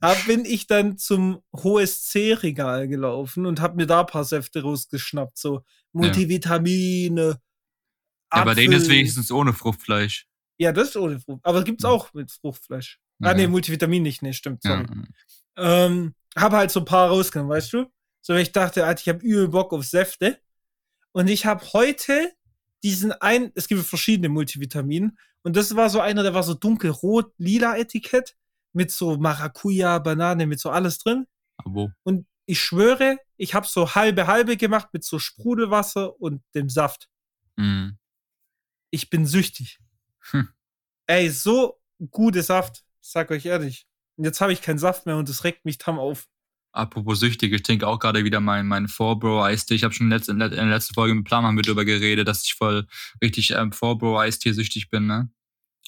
Da 0.00 0.14
bin 0.26 0.44
ich 0.44 0.68
dann 0.68 0.96
zum 0.96 1.42
HSC-Regal 1.52 2.86
gelaufen 2.86 3.46
und 3.46 3.60
hab 3.60 3.74
mir 3.74 3.86
da 3.86 4.00
ein 4.00 4.06
paar 4.06 4.24
Säfte 4.24 4.62
rausgeschnappt. 4.62 5.36
So 5.36 5.64
Multivitamine. 5.92 7.40
Ja, 8.32 8.38
ja 8.38 8.44
bei 8.44 8.54
denen 8.54 8.74
ist 8.74 8.88
wenigstens 8.88 9.32
ohne 9.32 9.52
Fruchtfleisch. 9.52 10.26
Ja, 10.58 10.70
das 10.70 10.90
ist 10.90 10.96
ohne 10.96 11.18
Fruchtfleisch. 11.18 11.50
Aber 11.50 11.64
gibt's 11.64 11.84
auch 11.84 12.14
mit 12.14 12.30
Fruchtfleisch. 12.30 13.00
Ah, 13.20 13.26
ja. 13.26 13.30
Ah, 13.32 13.34
nee, 13.34 13.46
Multivitamin 13.48 14.02
nicht, 14.02 14.22
nee, 14.22 14.32
stimmt, 14.32 14.62
sorry. 14.62 14.86
Ja. 15.56 15.86
Ähm, 15.86 16.14
hab 16.36 16.52
halt 16.52 16.70
so 16.70 16.80
ein 16.80 16.86
paar 16.86 17.08
rausgenommen, 17.08 17.52
weißt 17.52 17.72
du? 17.72 17.86
So, 18.20 18.34
ich 18.34 18.52
dachte, 18.52 18.86
Alter, 18.86 19.00
ich 19.00 19.08
hab 19.08 19.22
übel 19.22 19.48
Bock 19.48 19.72
auf 19.72 19.84
Säfte. 19.84 20.40
Und 21.14 21.28
ich 21.28 21.46
habe 21.46 21.64
heute 21.72 22.32
diesen 22.82 23.12
ein, 23.12 23.52
es 23.54 23.68
gibt 23.68 23.82
verschiedene 23.84 24.28
Multivitaminen. 24.28 25.16
Und 25.42 25.56
das 25.56 25.74
war 25.76 25.88
so 25.88 26.00
einer, 26.00 26.22
der 26.22 26.34
war 26.34 26.42
so 26.42 26.54
dunkelrot, 26.54 27.32
lila 27.38 27.76
Etikett 27.76 28.36
mit 28.72 28.90
so 28.90 29.16
Maracuja, 29.16 29.98
Banane, 30.00 30.46
mit 30.46 30.58
so 30.58 30.70
alles 30.70 30.98
drin. 30.98 31.26
Abo. 31.58 31.90
Und 32.02 32.26
ich 32.46 32.60
schwöre, 32.60 33.18
ich 33.36 33.54
habe 33.54 33.66
so 33.66 33.94
halbe 33.94 34.26
halbe 34.26 34.56
gemacht 34.56 34.88
mit 34.92 35.04
so 35.04 35.18
Sprudelwasser 35.18 36.20
und 36.20 36.42
dem 36.54 36.68
Saft. 36.68 37.08
Mm. 37.56 37.90
Ich 38.90 39.08
bin 39.08 39.26
süchtig. 39.26 39.78
Hm. 40.30 40.48
Ey, 41.06 41.30
so 41.30 41.80
gute 42.10 42.42
Saft, 42.42 42.84
sag 43.00 43.30
euch 43.30 43.46
ehrlich. 43.46 43.86
Und 44.16 44.24
jetzt 44.24 44.40
habe 44.40 44.52
ich 44.52 44.62
keinen 44.62 44.78
Saft 44.78 45.06
mehr 45.06 45.16
und 45.16 45.28
das 45.28 45.44
regt 45.44 45.64
mich 45.64 45.78
tam 45.78 45.98
auf. 45.98 46.26
Apropos 46.74 47.20
süchtig, 47.20 47.52
ich 47.52 47.62
trinke 47.62 47.86
auch 47.86 48.00
gerade 48.00 48.24
wieder 48.24 48.40
meinen 48.40 48.66
mein 48.66 48.88
Four-Bro 48.88 49.44
Eistee. 49.44 49.76
Ich 49.76 49.84
habe 49.84 49.94
schon 49.94 50.10
in, 50.10 50.20
in, 50.20 50.38
der 50.40 50.50
letzten 50.50 50.94
Folge 50.94 51.14
mit 51.14 51.24
Plan 51.24 51.44
haben 51.44 51.56
wir 51.56 51.62
darüber 51.62 51.84
geredet, 51.84 52.26
dass 52.26 52.44
ich 52.44 52.54
voll 52.54 52.86
richtig 53.22 53.52
ähm, 53.52 53.70
Four-Bro 53.70 54.18
Eistee 54.18 54.52
süchtig 54.52 54.90
bin, 54.90 55.06
ne? 55.06 55.30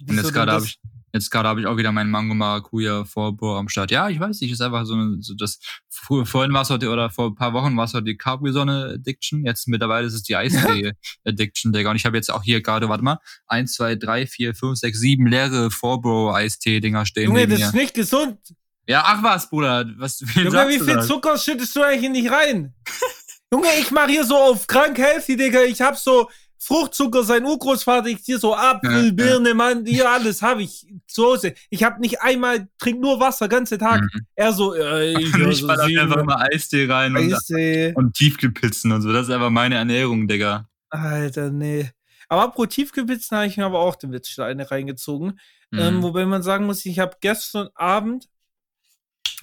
Und 0.08 0.16
jetzt 0.16 0.32
gerade 0.32 0.52
habe 0.52 0.64
ich 0.64 0.78
jetzt 1.12 1.30
gerade 1.30 1.48
habe 1.48 1.60
ich 1.60 1.66
auch 1.66 1.76
wieder 1.76 1.90
meinen 1.90 2.10
Mango 2.10 2.34
Maracuja 2.34 3.04
Four-Bro 3.04 3.58
am 3.58 3.68
Start. 3.68 3.90
Ja, 3.90 4.08
ich 4.08 4.20
weiß 4.20 4.40
nicht, 4.40 4.52
ist 4.52 4.60
einfach 4.60 4.84
so, 4.84 4.94
eine, 4.94 5.16
so 5.20 5.34
das 5.34 5.58
vorhin 5.88 6.52
war 6.52 6.62
es 6.62 6.70
heute 6.70 6.90
oder 6.90 7.10
vor 7.10 7.30
ein 7.30 7.34
paar 7.34 7.52
Wochen 7.52 7.76
war 7.76 7.86
es 7.86 7.94
heute 7.94 8.04
die 8.04 8.16
Capri-Sonne 8.16 8.94
Addiction, 8.94 9.44
jetzt 9.44 9.66
mittlerweile 9.66 10.06
ist 10.06 10.14
es 10.14 10.22
die 10.22 10.36
Eistee 10.36 10.92
Addiction, 11.24 11.72
Digga. 11.72 11.90
Und 11.90 11.96
ich 11.96 12.04
habe 12.04 12.16
jetzt 12.16 12.30
auch 12.30 12.42
hier 12.42 12.62
gerade, 12.62 12.88
warte 12.88 13.02
mal, 13.02 13.18
eins, 13.46 13.74
zwei, 13.74 13.96
drei, 13.96 14.26
vier, 14.26 14.54
fünf, 14.54 14.78
sechs, 14.78 15.00
sieben 15.00 15.26
leere 15.26 15.70
Four-Bro 15.70 16.32
Eistee 16.32 16.80
Dinger 16.80 17.06
stehen. 17.06 17.24
Junge, 17.24 17.48
das 17.48 17.60
ist 17.60 17.74
nicht 17.74 17.94
gesund. 17.94 18.38
Ja, 18.86 19.02
ach 19.04 19.22
was, 19.22 19.50
Bruder. 19.50 19.84
Was, 19.96 20.20
Junge, 20.34 20.68
wie 20.68 20.78
viel 20.78 21.00
Zucker 21.02 21.36
schüttest 21.36 21.74
du 21.74 21.82
eigentlich 21.82 22.10
nicht 22.10 22.30
rein? 22.30 22.74
Junge, 23.52 23.68
ich 23.80 23.90
mache 23.90 24.10
hier 24.10 24.24
so 24.24 24.36
auf 24.36 24.66
krank 24.66 24.98
healthy, 24.98 25.36
Digga. 25.36 25.62
Ich 25.62 25.80
hab 25.80 25.96
so 25.96 26.28
Fruchtzucker, 26.58 27.22
sein 27.22 27.44
Urgroßvater, 27.44 28.08
ich 28.08 28.20
hier 28.24 28.38
so 28.38 28.54
Apfel, 28.56 29.06
ja, 29.06 29.12
Birne, 29.12 29.50
ja. 29.50 29.54
Mann, 29.54 29.84
hier 29.86 30.10
alles 30.10 30.42
habe 30.42 30.62
ich 30.62 30.86
zu 31.06 31.24
Hause. 31.24 31.54
Ich 31.70 31.84
hab 31.84 32.00
nicht 32.00 32.20
einmal, 32.22 32.68
trink 32.78 33.00
nur 33.00 33.20
Wasser, 33.20 33.48
ganze 33.48 33.78
Tag. 33.78 34.00
Mhm. 34.00 34.26
Er 34.34 34.52
so, 34.52 34.74
äh, 34.74 35.12
ich, 35.12 35.34
ich 35.34 35.60
so 35.60 35.68
einfach 35.68 36.16
immer 36.16 36.40
Eistee 36.40 36.90
rein 36.90 37.16
Eistee. 37.16 37.88
Und, 37.88 38.06
und 38.06 38.14
Tiefkühlpizzen 38.14 38.90
und 38.90 39.02
so. 39.02 39.12
Das 39.12 39.28
ist 39.28 39.34
einfach 39.34 39.50
meine 39.50 39.76
Ernährung, 39.76 40.26
Digga. 40.26 40.68
Alter, 40.90 41.50
nee. 41.50 41.90
Aber 42.28 42.50
pro 42.50 42.66
Tiefkühlpizzen 42.66 43.36
habe 43.36 43.46
ich 43.46 43.56
mir 43.56 43.66
aber 43.66 43.78
auch 43.78 43.94
den 43.94 44.12
Witzsteine 44.12 44.68
reingezogen. 44.68 45.38
Ähm, 45.72 45.78
mhm. 45.78 45.80
Ähm, 45.80 46.02
wobei 46.02 46.26
man 46.26 46.42
sagen 46.42 46.66
muss, 46.66 46.84
ich 46.84 46.98
habe 46.98 47.16
gestern 47.20 47.68
Abend 47.74 48.28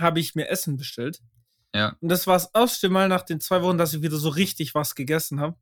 habe 0.03 0.19
ich 0.19 0.35
mir 0.35 0.49
Essen 0.49 0.77
bestellt. 0.77 1.21
Ja. 1.73 1.97
Und 1.99 2.09
das 2.09 2.27
war 2.27 2.35
das 2.35 2.51
erste 2.53 2.89
Mal 2.89 3.09
nach 3.09 3.23
den 3.23 3.39
zwei 3.39 3.61
Wochen, 3.63 3.77
dass 3.77 3.93
ich 3.93 4.01
wieder 4.01 4.17
so 4.17 4.29
richtig 4.29 4.75
was 4.75 4.95
gegessen 4.95 5.39
habe. 5.39 5.57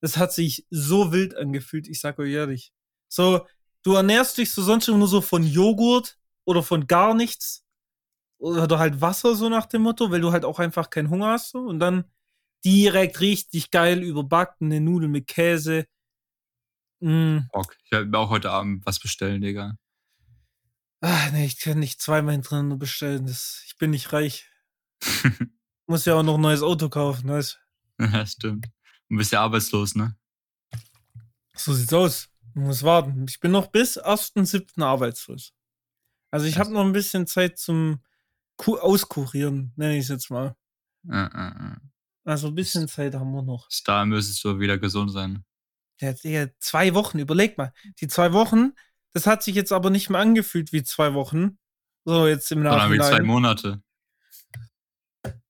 Das 0.00 0.16
hat 0.16 0.32
sich 0.32 0.66
so 0.70 1.12
wild 1.12 1.36
angefühlt, 1.36 1.88
ich 1.88 2.00
sag 2.00 2.18
euch 2.18 2.30
ehrlich. 2.30 2.72
So, 3.08 3.46
du 3.82 3.94
ernährst 3.94 4.38
dich 4.38 4.52
so 4.52 4.62
sonst 4.62 4.88
nur 4.88 5.08
so 5.08 5.20
von 5.20 5.42
Joghurt 5.42 6.18
oder 6.44 6.62
von 6.62 6.86
gar 6.86 7.14
nichts. 7.14 7.64
Oder 8.38 8.78
halt 8.78 9.00
Wasser, 9.00 9.34
so 9.34 9.48
nach 9.48 9.66
dem 9.66 9.82
Motto, 9.82 10.10
weil 10.10 10.20
du 10.20 10.30
halt 10.30 10.44
auch 10.44 10.58
einfach 10.58 10.90
keinen 10.90 11.10
Hunger 11.10 11.28
hast. 11.28 11.50
So. 11.50 11.60
Und 11.60 11.80
dann 11.80 12.04
direkt 12.64 13.20
richtig 13.20 13.70
geil 13.70 14.02
überbackene 14.02 14.80
Nudeln 14.80 15.10
mit 15.10 15.26
Käse. 15.26 15.86
Mm. 17.00 17.38
Okay. 17.50 17.76
Ich 17.84 17.92
werde 17.92 18.06
mir 18.06 18.18
auch 18.18 18.30
heute 18.30 18.50
Abend 18.50 18.84
was 18.84 18.98
bestellen, 18.98 19.40
Digga. 19.40 19.76
Ach, 21.08 21.30
nee, 21.30 21.46
ich 21.46 21.60
kann 21.60 21.78
nicht 21.78 22.02
zweimal 22.02 22.32
hintereinander 22.32 22.74
bestellen. 22.74 23.26
Das, 23.26 23.62
ich 23.64 23.78
bin 23.78 23.90
nicht 23.90 24.12
reich. 24.12 24.50
Muss 25.86 26.04
ja 26.04 26.14
auch 26.14 26.24
noch 26.24 26.34
ein 26.34 26.40
neues 26.40 26.62
Auto 26.62 26.88
kaufen, 26.88 27.28
weißt 27.28 27.60
Ja, 28.00 28.26
stimmt. 28.26 28.66
Du 29.08 29.16
bist 29.16 29.30
ja 29.30 29.40
arbeitslos, 29.40 29.94
ne? 29.94 30.16
So 31.54 31.72
sieht's 31.74 31.92
aus. 31.92 32.28
Du 32.54 32.62
musst 32.62 32.82
warten. 32.82 33.24
Ich 33.28 33.38
bin 33.38 33.52
noch 33.52 33.68
bis 33.68 34.02
1.7. 34.02 34.82
arbeitslos. 34.82 35.54
Also 36.32 36.46
ich 36.46 36.58
habe 36.58 36.72
noch 36.72 36.84
ein 36.84 36.92
bisschen 36.92 37.28
Zeit 37.28 37.56
zum 37.56 38.02
Ku 38.56 38.76
Auskurieren, 38.76 39.72
nenne 39.76 39.96
ich 39.96 40.04
es 40.04 40.08
jetzt 40.08 40.28
mal. 40.28 40.56
Uh, 41.06 41.12
uh, 41.12 41.50
uh. 41.50 41.76
Also 42.24 42.48
ein 42.48 42.56
bisschen 42.56 42.88
Zeit 42.88 43.14
haben 43.14 43.30
wir 43.30 43.42
noch. 43.42 43.68
Bis 43.68 43.84
dahin 43.84 44.08
müsstest 44.08 44.42
du 44.42 44.58
wieder 44.58 44.76
gesund 44.76 45.12
sein. 45.12 45.44
Ja, 46.00 46.48
zwei 46.58 46.94
Wochen, 46.94 47.20
überleg 47.20 47.56
mal. 47.56 47.72
Die 48.00 48.08
zwei 48.08 48.32
Wochen, 48.32 48.72
das 49.16 49.26
hat 49.26 49.42
sich 49.42 49.54
jetzt 49.54 49.72
aber 49.72 49.88
nicht 49.88 50.10
mehr 50.10 50.20
angefühlt 50.20 50.74
wie 50.74 50.82
zwei 50.82 51.14
Wochen. 51.14 51.56
So, 52.04 52.26
jetzt 52.26 52.52
im 52.52 52.62
Nachhinein. 52.62 53.00
Sondern 53.00 53.08
wie 53.08 53.16
zwei 53.16 53.22
Monate. 53.22 53.82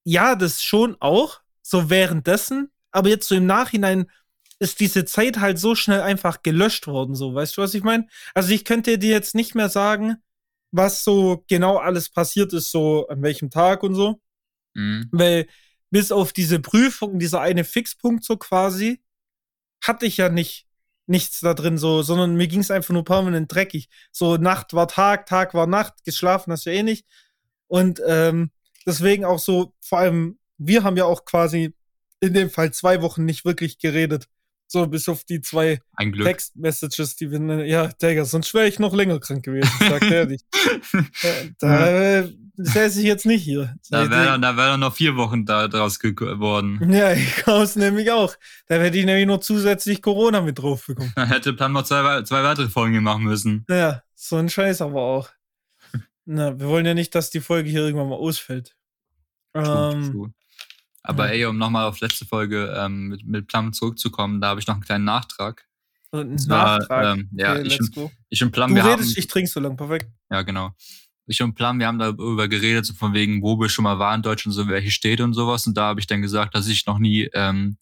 Ja, 0.05 0.37
das 0.37 0.63
schon 0.63 0.97
auch. 1.01 1.41
So 1.63 1.91
währenddessen. 1.91 2.71
Aber 2.93 3.09
jetzt 3.09 3.27
so 3.27 3.35
im 3.35 3.47
Nachhinein 3.47 4.09
ist 4.61 4.79
diese 4.79 5.05
Zeit 5.05 5.41
halt 5.41 5.59
so 5.59 5.75
schnell 5.75 6.01
einfach 6.01 6.45
gelöscht 6.45 6.87
worden. 6.87 7.17
So, 7.17 7.35
weißt 7.35 7.57
du, 7.57 7.63
was 7.63 7.75
ich 7.75 7.83
meine? 7.83 8.07
Also, 8.35 8.53
ich 8.53 8.65
könnte 8.65 8.99
dir 8.99 9.11
jetzt 9.11 9.35
nicht 9.35 9.57
mehr 9.57 9.69
sagen, 9.69 10.19
was 10.71 11.03
so 11.03 11.45
genau 11.49 11.79
alles 11.79 12.09
passiert 12.09 12.53
ist, 12.53 12.71
so 12.71 13.09
an 13.09 13.21
welchem 13.23 13.51
Tag 13.51 13.83
und 13.83 13.97
so. 13.97 14.21
Mhm. 14.75 15.09
Weil 15.11 15.49
bis 15.91 16.13
auf 16.13 16.33
diese 16.33 16.61
Prüfung, 16.61 17.19
dieser 17.19 17.41
eine 17.41 17.65
Fixpunkt 17.65 18.23
so 18.23 18.37
quasi, 18.37 19.03
hatte 19.83 20.07
ich 20.07 20.19
ja 20.19 20.29
nicht 20.29 20.69
nichts 21.07 21.40
da 21.40 21.55
drin, 21.55 21.79
so, 21.79 22.03
sondern 22.03 22.37
mir 22.37 22.49
ging 22.49 22.61
es 22.61 22.71
einfach 22.71 22.92
nur 22.92 23.05
permanent 23.05 23.53
dreckig. 23.53 23.88
So, 24.12 24.37
Nacht 24.37 24.75
war 24.75 24.88
Tag, 24.88 25.27
Tag 25.27 25.55
war 25.55 25.66
Nacht, 25.66 26.05
geschlafen 26.05 26.53
hast 26.53 26.66
du 26.66 26.71
eh 26.71 26.83
nicht. 26.83 27.07
Und 27.69 28.01
ähm, 28.07 28.51
deswegen 28.87 29.25
auch 29.25 29.38
so, 29.38 29.73
vor 29.81 29.99
allem, 29.99 30.38
wir 30.59 30.85
haben 30.85 30.97
ja 30.97 31.05
auch 31.05 31.25
quasi 31.25 31.75
in 32.21 32.35
dem 32.35 32.51
Fall 32.51 32.73
zwei 32.73 33.03
Wochen 33.03 33.25
nicht 33.25 33.45
wirklich 33.45 33.79
geredet. 33.79 34.29
So, 34.69 34.87
bis 34.87 35.09
auf 35.09 35.25
die 35.25 35.41
zwei 35.41 35.81
Text-Messages, 35.99 37.17
die 37.17 37.31
wir, 37.31 37.67
ja, 37.67 37.87
Digga, 37.87 38.25
sonst 38.25 38.53
wäre 38.53 38.67
ich 38.67 38.79
noch 38.79 38.95
länger 38.95 39.21
krank 39.21 39.45
gewesen, 39.45 39.71
sagt 39.79 40.03
ehrlich. 40.11 40.43
da, 41.61 42.23
da 42.23 42.29
säße 42.57 43.01
ich 43.01 43.07
jetzt 43.07 43.27
nicht 43.27 43.45
hier. 43.45 43.77
Da 43.91 44.11
wäre 44.11 44.41
da 44.41 44.57
wär 44.57 44.77
noch 44.77 44.95
vier 44.95 45.17
Wochen 45.17 45.45
da, 45.45 45.69
draus 45.69 46.01
geworden. 46.01 46.93
Ja, 46.93 47.13
ich 47.13 47.37
glaube 47.37 47.65
es 47.65 47.77
nämlich 47.77 48.11
auch. 48.11 48.35
Da 48.67 48.77
hätte 48.77 48.99
ich 48.99 49.05
nämlich 49.05 49.27
noch 49.27 49.39
zusätzlich 49.39 50.03
Corona 50.03 50.41
mit 50.41 50.59
drauf 50.59 50.87
bekommen. 50.87 51.13
Da 51.15 51.27
hätte 51.27 51.53
Plan 51.53 51.73
noch 51.73 51.85
zwei, 51.85 52.23
zwei 52.23 52.43
weitere 52.43 52.69
Folgen 52.69 53.03
machen 53.03 53.25
müssen. 53.25 53.65
Ja, 53.69 54.03
so 54.15 54.37
ein 54.37 54.49
Scheiß 54.49 54.81
aber 54.81 55.03
auch. 55.03 55.31
Na, 56.25 56.59
wir 56.59 56.67
wollen 56.69 56.87
ja 56.87 56.95
nicht, 56.95 57.15
dass 57.15 57.31
die 57.31 57.41
Folge 57.41 57.71
hier 57.71 57.83
irgendwann 57.83 58.09
mal 58.09 58.17
ausfällt. 58.17 58.77
True, 59.53 59.93
ähm, 59.95 60.13
true. 60.13 60.33
Aber 61.07 61.29
ja. 61.29 61.33
ey, 61.33 61.45
um 61.47 61.57
nochmal 61.57 61.87
auf 61.87 62.01
letzte 62.01 62.27
Folge 62.27 62.75
ähm, 62.77 63.09
mit, 63.09 63.25
mit 63.25 63.47
Plum 63.47 63.73
zurückzukommen, 63.73 64.40
da 64.40 64.49
habe 64.49 64.61
ich 64.61 64.66
noch 64.66 64.75
einen 64.75 64.85
kleinen 64.85 65.05
Nachtrag. 65.05 65.66
Und 66.11 66.21
einen 66.21 66.35
Nachtrag? 66.35 66.88
War, 66.90 67.14
ähm, 67.14 67.31
ja, 67.33 67.53
okay, 67.53 67.62
ich, 67.62 67.81
und, 67.81 68.11
ich 68.29 68.42
und 68.42 68.51
Plum, 68.51 68.71
du 68.71 68.77
wir 68.77 68.85
redest, 68.85 69.11
haben, 69.11 69.19
ich 69.19 69.27
trinke 69.29 69.49
so 69.49 69.61
lang, 69.61 69.77
perfekt. 69.77 70.11
Ja, 70.31 70.42
genau. 70.42 70.75
Ich 71.27 71.40
und 71.42 71.55
Plum, 71.55 71.79
wir 71.79 71.87
haben 71.87 71.99
darüber 71.99 72.49
geredet, 72.49 72.87
so 72.87 72.95
von 72.95 73.12
wegen, 73.14 73.40
wo 73.42 73.59
wir 73.59 73.69
schon 73.69 73.85
mal 73.85 73.99
waren 73.99 74.23
Deutschland, 74.23 74.55
so 74.55 74.66
welche 74.69 74.90
Städte 74.90 75.23
und 75.23 75.35
sowas. 75.35 75.66
Und 75.66 75.77
da 75.77 75.87
habe 75.87 76.01
ich 76.01 76.07
dann 76.07 76.23
gesagt, 76.23 76.55
dass 76.55 76.66
ich 76.66 76.87
noch 76.87 76.99
nie 76.99 77.29
ähm, 77.35 77.79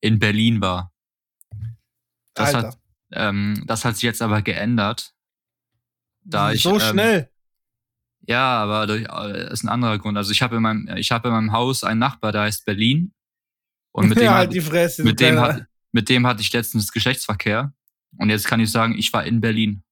in 0.00 0.18
Berlin 0.18 0.60
war. 0.60 0.92
Das 2.34 2.54
Alter. 2.54 2.68
hat, 2.68 2.78
ähm, 3.12 3.62
das 3.66 3.84
hat 3.84 3.94
sich 3.94 4.02
jetzt 4.02 4.22
aber 4.22 4.42
geändert. 4.42 5.12
Da 6.24 6.48
so 6.54 6.76
ich, 6.76 6.82
ähm, 6.82 6.90
schnell. 6.90 7.30
Ja, 8.26 8.62
aber 8.62 8.86
das 8.86 9.00
äh, 9.00 9.52
ist 9.52 9.64
ein 9.64 9.68
anderer 9.68 9.98
Grund. 9.98 10.16
Also 10.16 10.32
ich 10.32 10.42
habe 10.42 10.56
in 10.56 10.62
meinem, 10.62 10.88
ich 10.96 11.10
habe 11.10 11.28
in 11.28 11.34
meinem 11.34 11.52
Haus 11.52 11.84
einen 11.84 12.00
Nachbar, 12.00 12.32
der 12.32 12.42
heißt 12.42 12.64
Berlin. 12.64 13.12
Und 13.92 14.08
mit 14.08 14.18
dem, 14.18 14.24
ja, 14.24 14.38
hat, 14.38 14.54
Fresse, 14.54 15.04
mit, 15.04 15.20
dem 15.20 15.38
hat, 15.38 15.66
mit 15.92 16.08
dem 16.08 16.26
hatte 16.26 16.40
ich 16.40 16.52
letztens 16.52 16.90
Geschlechtsverkehr. 16.90 17.72
Und 18.18 18.30
jetzt 18.30 18.46
kann 18.46 18.60
ich 18.60 18.70
sagen, 18.70 18.94
ich 18.96 19.12
war 19.12 19.24
in 19.24 19.40
Berlin. 19.40 19.82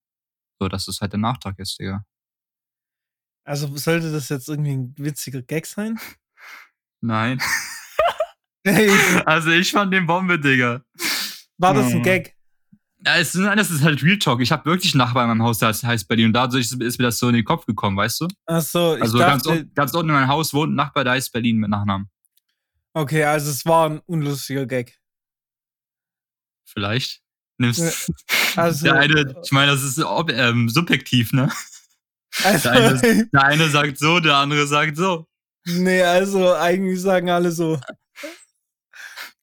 So, 0.60 0.68
dass 0.68 0.88
es 0.88 1.00
halt 1.00 1.12
der 1.12 1.20
Nachtrag 1.20 1.58
ist, 1.58 1.78
Digga. 1.78 2.04
Also 3.44 3.76
sollte 3.76 4.12
das 4.12 4.28
jetzt 4.28 4.48
irgendwie 4.48 4.72
ein 4.72 4.94
witziger 4.96 5.42
Gag 5.42 5.66
sein? 5.66 5.98
Nein. 7.00 7.42
also 9.26 9.50
ich 9.50 9.72
fand 9.72 9.92
den 9.92 10.06
Bombe, 10.06 10.38
Digga. 10.38 10.84
War 11.58 11.74
das 11.74 11.86
ein 11.86 11.94
hm. 11.94 12.02
Gag? 12.02 12.31
Ja, 13.04 13.16
es 13.16 13.34
ist, 13.34 13.44
das 13.44 13.70
ist 13.70 13.82
halt 13.82 14.02
Real 14.02 14.18
Talk. 14.18 14.40
Ich 14.40 14.52
habe 14.52 14.64
wirklich 14.64 14.94
Nachbarn 14.94 15.24
in 15.30 15.36
meinem 15.36 15.46
Haus, 15.46 15.58
der 15.58 15.72
heißt 15.72 16.06
Berlin. 16.06 16.26
Und 16.26 16.32
dadurch 16.34 16.70
ist, 16.70 16.98
mir 16.98 17.04
das 17.04 17.18
so 17.18 17.28
in 17.28 17.34
den 17.34 17.44
Kopf 17.44 17.66
gekommen, 17.66 17.96
weißt 17.96 18.20
du? 18.20 18.28
Ach 18.46 18.60
so, 18.60 18.96
ich 18.96 19.02
Also 19.02 19.18
dachte, 19.18 19.48
ganz, 19.48 19.74
ganz 19.74 19.94
unten 19.94 20.10
in 20.10 20.14
meinem 20.14 20.28
Haus 20.28 20.54
wohnt 20.54 20.72
ein 20.72 20.76
Nachbar, 20.76 21.04
der 21.04 21.14
heißt 21.14 21.32
Berlin 21.32 21.56
mit 21.56 21.70
Nachnamen. 21.70 22.08
Okay, 22.94 23.24
also 23.24 23.50
es 23.50 23.64
war 23.64 23.90
ein 23.90 24.00
unlustiger 24.06 24.66
Gag. 24.66 24.98
Vielleicht. 26.64 27.22
Nimmst 27.58 28.10
also, 28.56 28.84
der 28.84 28.94
eine, 28.94 29.34
ich 29.42 29.52
meine, 29.52 29.72
das 29.72 29.82
ist 29.82 30.02
ähm, 30.30 30.68
subjektiv, 30.68 31.32
ne? 31.32 31.50
Also, 32.44 32.70
der, 32.70 32.72
eine, 32.72 33.28
der 33.32 33.44
eine 33.44 33.68
sagt 33.68 33.98
so, 33.98 34.18
der 34.20 34.36
andere 34.36 34.66
sagt 34.66 34.96
so. 34.96 35.26
Nee, 35.66 36.02
also 36.02 36.54
eigentlich 36.54 37.00
sagen 37.00 37.30
alle 37.30 37.52
so. 37.52 37.78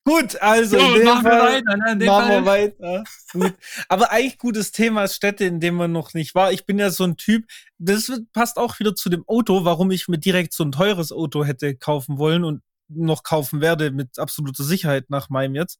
Gut, 0.10 0.42
also 0.42 0.80
so, 0.80 0.86
in 0.86 0.94
dem 0.96 1.06
machen 1.06 1.22
Fall, 1.22 1.32
wir 1.32 1.66
weiter. 1.68 1.96
Ne, 1.96 2.06
machen 2.06 2.28
Fall. 2.28 2.30
wir 2.30 2.46
weiter. 2.46 3.04
Gut. 3.32 3.54
Aber 3.90 4.12
eigentlich 4.12 4.40
gutes 4.40 4.72
Thema 4.72 5.04
ist 5.04 5.16
Städte, 5.16 5.46
in 5.46 5.60
denen 5.60 5.78
man 5.78 5.92
noch 5.92 6.16
nicht 6.16 6.34
war. 6.34 6.52
Ich 6.52 6.66
bin 6.66 6.80
ja 6.80 6.90
so 6.90 7.04
ein 7.04 7.16
Typ, 7.16 7.46
das 7.78 8.12
passt 8.34 8.58
auch 8.58 8.80
wieder 8.80 8.96
zu 8.96 9.10
dem 9.10 9.24
Auto, 9.28 9.66
warum 9.66 9.92
ich 9.92 10.08
mir 10.08 10.18
direkt 10.18 10.54
so 10.54 10.64
ein 10.64 10.72
teures 10.72 11.12
Auto 11.12 11.46
hätte 11.46 11.76
kaufen 11.76 12.18
wollen 12.18 12.44
und 12.44 12.64
noch 12.88 13.22
kaufen 13.22 13.62
werde 13.62 13.92
mit 13.92 14.18
absoluter 14.18 14.64
Sicherheit 14.64 15.12
nach 15.12 15.30
meinem 15.30 15.54
jetzt. 15.54 15.80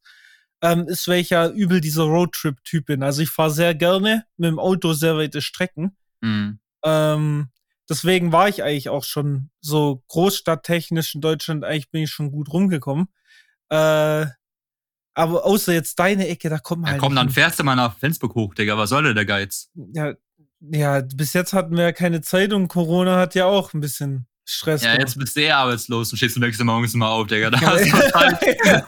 Ähm, 0.62 0.86
ist, 0.86 1.08
weil 1.08 1.20
ich 1.20 1.30
ja 1.30 1.48
übel 1.48 1.80
dieser 1.80 2.04
Roadtrip-Typ 2.04 2.86
bin. 2.86 3.02
Also 3.02 3.22
ich 3.22 3.30
fahre 3.30 3.50
sehr 3.50 3.74
gerne 3.74 4.26
mit 4.36 4.48
dem 4.48 4.60
Auto 4.60 4.92
sehr 4.92 5.16
weite 5.16 5.40
Strecken. 5.42 5.96
Mhm. 6.20 6.60
Ähm, 6.84 7.48
deswegen 7.88 8.30
war 8.30 8.48
ich 8.48 8.62
eigentlich 8.62 8.90
auch 8.90 9.02
schon 9.02 9.50
so 9.60 10.04
großstadttechnisch 10.06 11.16
in 11.16 11.20
Deutschland, 11.20 11.64
eigentlich 11.64 11.90
bin 11.90 12.04
ich 12.04 12.10
schon 12.10 12.30
gut 12.30 12.52
rumgekommen. 12.52 13.08
Äh, 13.70 14.26
aber 15.14 15.44
außer 15.44 15.72
jetzt 15.72 15.98
deine 15.98 16.28
Ecke, 16.28 16.48
da 16.48 16.58
kommt 16.58 16.86
halt. 16.86 16.96
Ja, 16.96 17.00
komm, 17.00 17.14
dann 17.14 17.30
fährst 17.30 17.58
du 17.58 17.64
mal 17.64 17.76
nach 17.76 17.98
Flensburg 17.98 18.34
hoch, 18.34 18.54
Digga. 18.54 18.76
Was 18.76 18.90
soll 18.90 19.04
denn 19.04 19.14
der 19.14 19.26
Geiz? 19.26 19.70
Ja, 19.74 20.14
ja, 20.60 21.00
bis 21.00 21.32
jetzt 21.32 21.52
hatten 21.52 21.76
wir 21.76 21.84
ja 21.84 21.92
keine 21.92 22.20
Zeit 22.20 22.52
und 22.52 22.68
Corona 22.68 23.16
hat 23.16 23.34
ja 23.34 23.46
auch 23.46 23.72
ein 23.72 23.80
bisschen 23.80 24.26
Stress. 24.44 24.82
Ja, 24.82 24.98
jetzt 24.98 25.18
bist 25.18 25.36
du 25.36 25.40
eh 25.40 25.50
arbeitslos 25.50 26.10
und 26.10 26.16
stehst 26.16 26.36
du 26.36 26.40
nächste 26.40 26.64
Morgens 26.64 26.94
mal 26.94 27.10
auf, 27.10 27.26
Digga. 27.28 27.50
Da 27.50 27.60
hast 27.60 27.84
du 27.84 27.90
Zeit. 28.10 28.86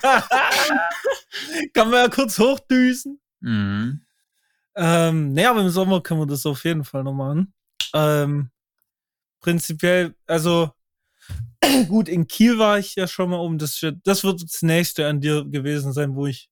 Kann 1.73 1.91
man 1.91 2.01
ja 2.01 2.09
kurz 2.09 2.39
hochdüsen. 2.39 3.21
Mhm. 3.41 4.01
Ähm, 4.75 5.33
ne, 5.33 5.49
aber 5.49 5.61
im 5.61 5.69
Sommer 5.69 6.03
können 6.03 6.21
wir 6.21 6.27
das 6.27 6.47
auf 6.47 6.65
jeden 6.65 6.85
Fall 6.85 7.05
noch 7.05 7.13
machen. 7.13 7.53
Ähm, 7.95 8.51
prinzipiell, 9.41 10.15
also 10.27 10.73
gut, 11.89 12.09
in 12.09 12.27
Kiel 12.27 12.59
war 12.59 12.79
ich 12.79 12.95
ja 12.95 13.07
schon 13.07 13.31
mal 13.31 13.39
oben. 13.39 13.59
Das, 13.59 13.85
das 14.05 14.25
wird 14.25 14.43
das 14.43 14.63
nächste 14.63 15.07
an 15.07 15.21
dir 15.21 15.45
gewesen 15.45 15.93
sein, 15.93 16.15
wo 16.15 16.27
ich 16.27 16.51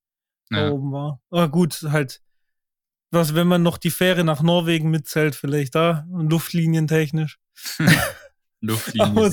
ja. 0.50 0.68
da 0.68 0.72
oben 0.72 0.92
war. 0.92 1.20
Aber 1.30 1.48
gut, 1.48 1.82
halt, 1.90 2.22
was, 3.10 3.34
wenn 3.34 3.46
man 3.46 3.62
noch 3.62 3.78
die 3.78 3.90
Fähre 3.90 4.24
nach 4.24 4.42
Norwegen 4.42 4.90
mitzählt, 4.90 5.34
vielleicht 5.34 5.74
da, 5.74 6.06
luftlinientechnisch. 6.10 7.38
Luftlinie, 8.60 9.10
aber, 9.10 9.30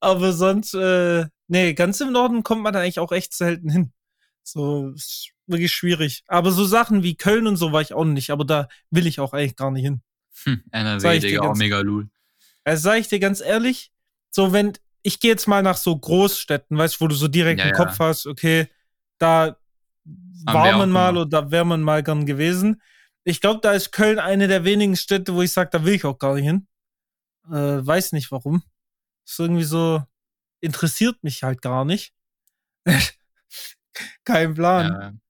aber 0.00 0.32
sonst, 0.32 0.74
äh, 0.74 1.26
nee, 1.48 1.74
ganz 1.74 2.00
im 2.00 2.12
Norden 2.12 2.42
kommt 2.42 2.62
man 2.62 2.72
da 2.72 2.80
eigentlich 2.80 3.00
auch 3.00 3.12
echt 3.12 3.34
selten 3.34 3.70
hin. 3.70 3.92
So, 4.42 4.90
ist 4.90 5.30
wirklich 5.46 5.72
schwierig. 5.72 6.22
Aber 6.26 6.52
so 6.52 6.64
Sachen 6.64 7.02
wie 7.02 7.16
Köln 7.16 7.46
und 7.46 7.56
so 7.56 7.72
war 7.72 7.82
ich 7.82 7.92
auch 7.92 8.04
nicht, 8.04 8.30
aber 8.30 8.44
da 8.44 8.68
will 8.90 9.06
ich 9.06 9.20
auch 9.20 9.32
eigentlich 9.32 9.56
gar 9.56 9.70
nicht 9.70 9.82
hin. 9.82 10.02
Hm, 10.44 10.62
NRW, 10.70 11.18
Digga, 11.18 11.42
auch 11.42 11.56
mega 11.56 11.80
lul. 11.80 12.08
Also 12.64 12.82
sag 12.84 12.98
ich 12.98 13.08
dir 13.08 13.18
ganz 13.18 13.40
ehrlich, 13.40 13.92
so 14.30 14.52
wenn, 14.52 14.72
ich 15.02 15.20
gehe 15.20 15.30
jetzt 15.30 15.46
mal 15.46 15.62
nach 15.62 15.76
so 15.76 15.96
Großstädten, 15.96 16.76
weißt 16.76 16.96
du, 16.96 17.00
wo 17.00 17.08
du 17.08 17.14
so 17.14 17.28
direkt 17.28 17.60
ja, 17.60 17.68
im 17.68 17.72
Kopf 17.74 17.98
hast, 17.98 18.26
okay, 18.26 18.68
da 19.18 19.56
war 20.44 20.76
man 20.76 20.90
mal 20.90 21.16
oder 21.16 21.26
da 21.26 21.50
wäre 21.50 21.64
man 21.64 21.82
mal 21.82 22.02
gern 22.02 22.26
gewesen. 22.26 22.80
Ich 23.24 23.40
glaube, 23.40 23.60
da 23.62 23.72
ist 23.72 23.92
Köln 23.92 24.18
eine 24.18 24.48
der 24.48 24.64
wenigen 24.64 24.96
Städte, 24.96 25.34
wo 25.34 25.42
ich 25.42 25.52
sage, 25.52 25.70
da 25.72 25.84
will 25.84 25.94
ich 25.94 26.04
auch 26.04 26.18
gar 26.18 26.34
nicht 26.34 26.44
hin. 26.44 26.66
Äh, 27.50 27.86
weiß 27.86 28.12
nicht 28.12 28.30
warum. 28.30 28.62
Ist 29.26 29.38
irgendwie 29.38 29.64
so, 29.64 30.02
interessiert 30.60 31.22
mich 31.22 31.42
halt 31.42 31.60
gar 31.60 31.84
nicht. 31.84 32.14
Kein 34.24 34.54
Plan. 34.54 35.20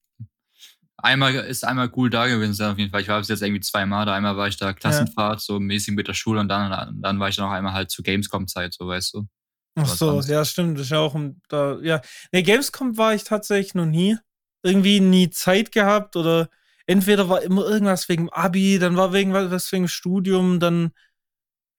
Einmal 1.00 1.32
ist 1.34 1.64
einmal 1.64 1.92
cool 1.96 2.10
da 2.10 2.26
gewesen 2.26 2.64
auf 2.66 2.76
jeden 2.76 2.90
Fall. 2.90 3.00
Ich 3.00 3.08
war 3.08 3.20
bis 3.20 3.28
jetzt 3.28 3.42
irgendwie 3.42 3.60
zweimal 3.60 4.04
da. 4.04 4.14
Einmal 4.14 4.36
war 4.36 4.48
ich 4.48 4.56
da 4.56 4.72
Klassenfahrt, 4.72 5.38
ja. 5.38 5.44
so 5.44 5.60
mäßig 5.60 5.94
mit 5.94 6.08
der 6.08 6.14
Schule 6.14 6.40
und 6.40 6.48
dann, 6.48 7.00
dann 7.00 7.20
war 7.20 7.28
ich 7.28 7.38
noch 7.38 7.50
einmal 7.50 7.72
halt 7.72 7.90
zu 7.90 8.02
Gamescom-Zeit, 8.02 8.74
so 8.74 8.88
weißt 8.88 9.14
du. 9.14 9.28
Ach 9.76 9.86
so, 9.86 10.20
ja, 10.22 10.44
stimmt. 10.44 10.76
Das 10.76 10.86
ist 10.86 10.90
ja 10.90 10.98
auch 10.98 11.16
da, 11.48 11.78
ja. 11.82 12.00
Ne, 12.32 12.42
Gamescom 12.42 12.98
war 12.98 13.14
ich 13.14 13.22
tatsächlich 13.22 13.74
noch 13.74 13.86
nie. 13.86 14.16
Irgendwie 14.64 14.98
nie 14.98 15.30
Zeit 15.30 15.70
gehabt 15.70 16.16
oder 16.16 16.48
entweder 16.86 17.28
war 17.28 17.42
immer 17.42 17.64
irgendwas 17.64 18.08
wegen 18.08 18.28
Abi, 18.30 18.80
dann 18.80 18.96
war 18.96 19.12
wegen 19.12 19.32
was 19.32 19.70
wegen 19.70 19.86
Studium, 19.86 20.58
dann 20.58 20.90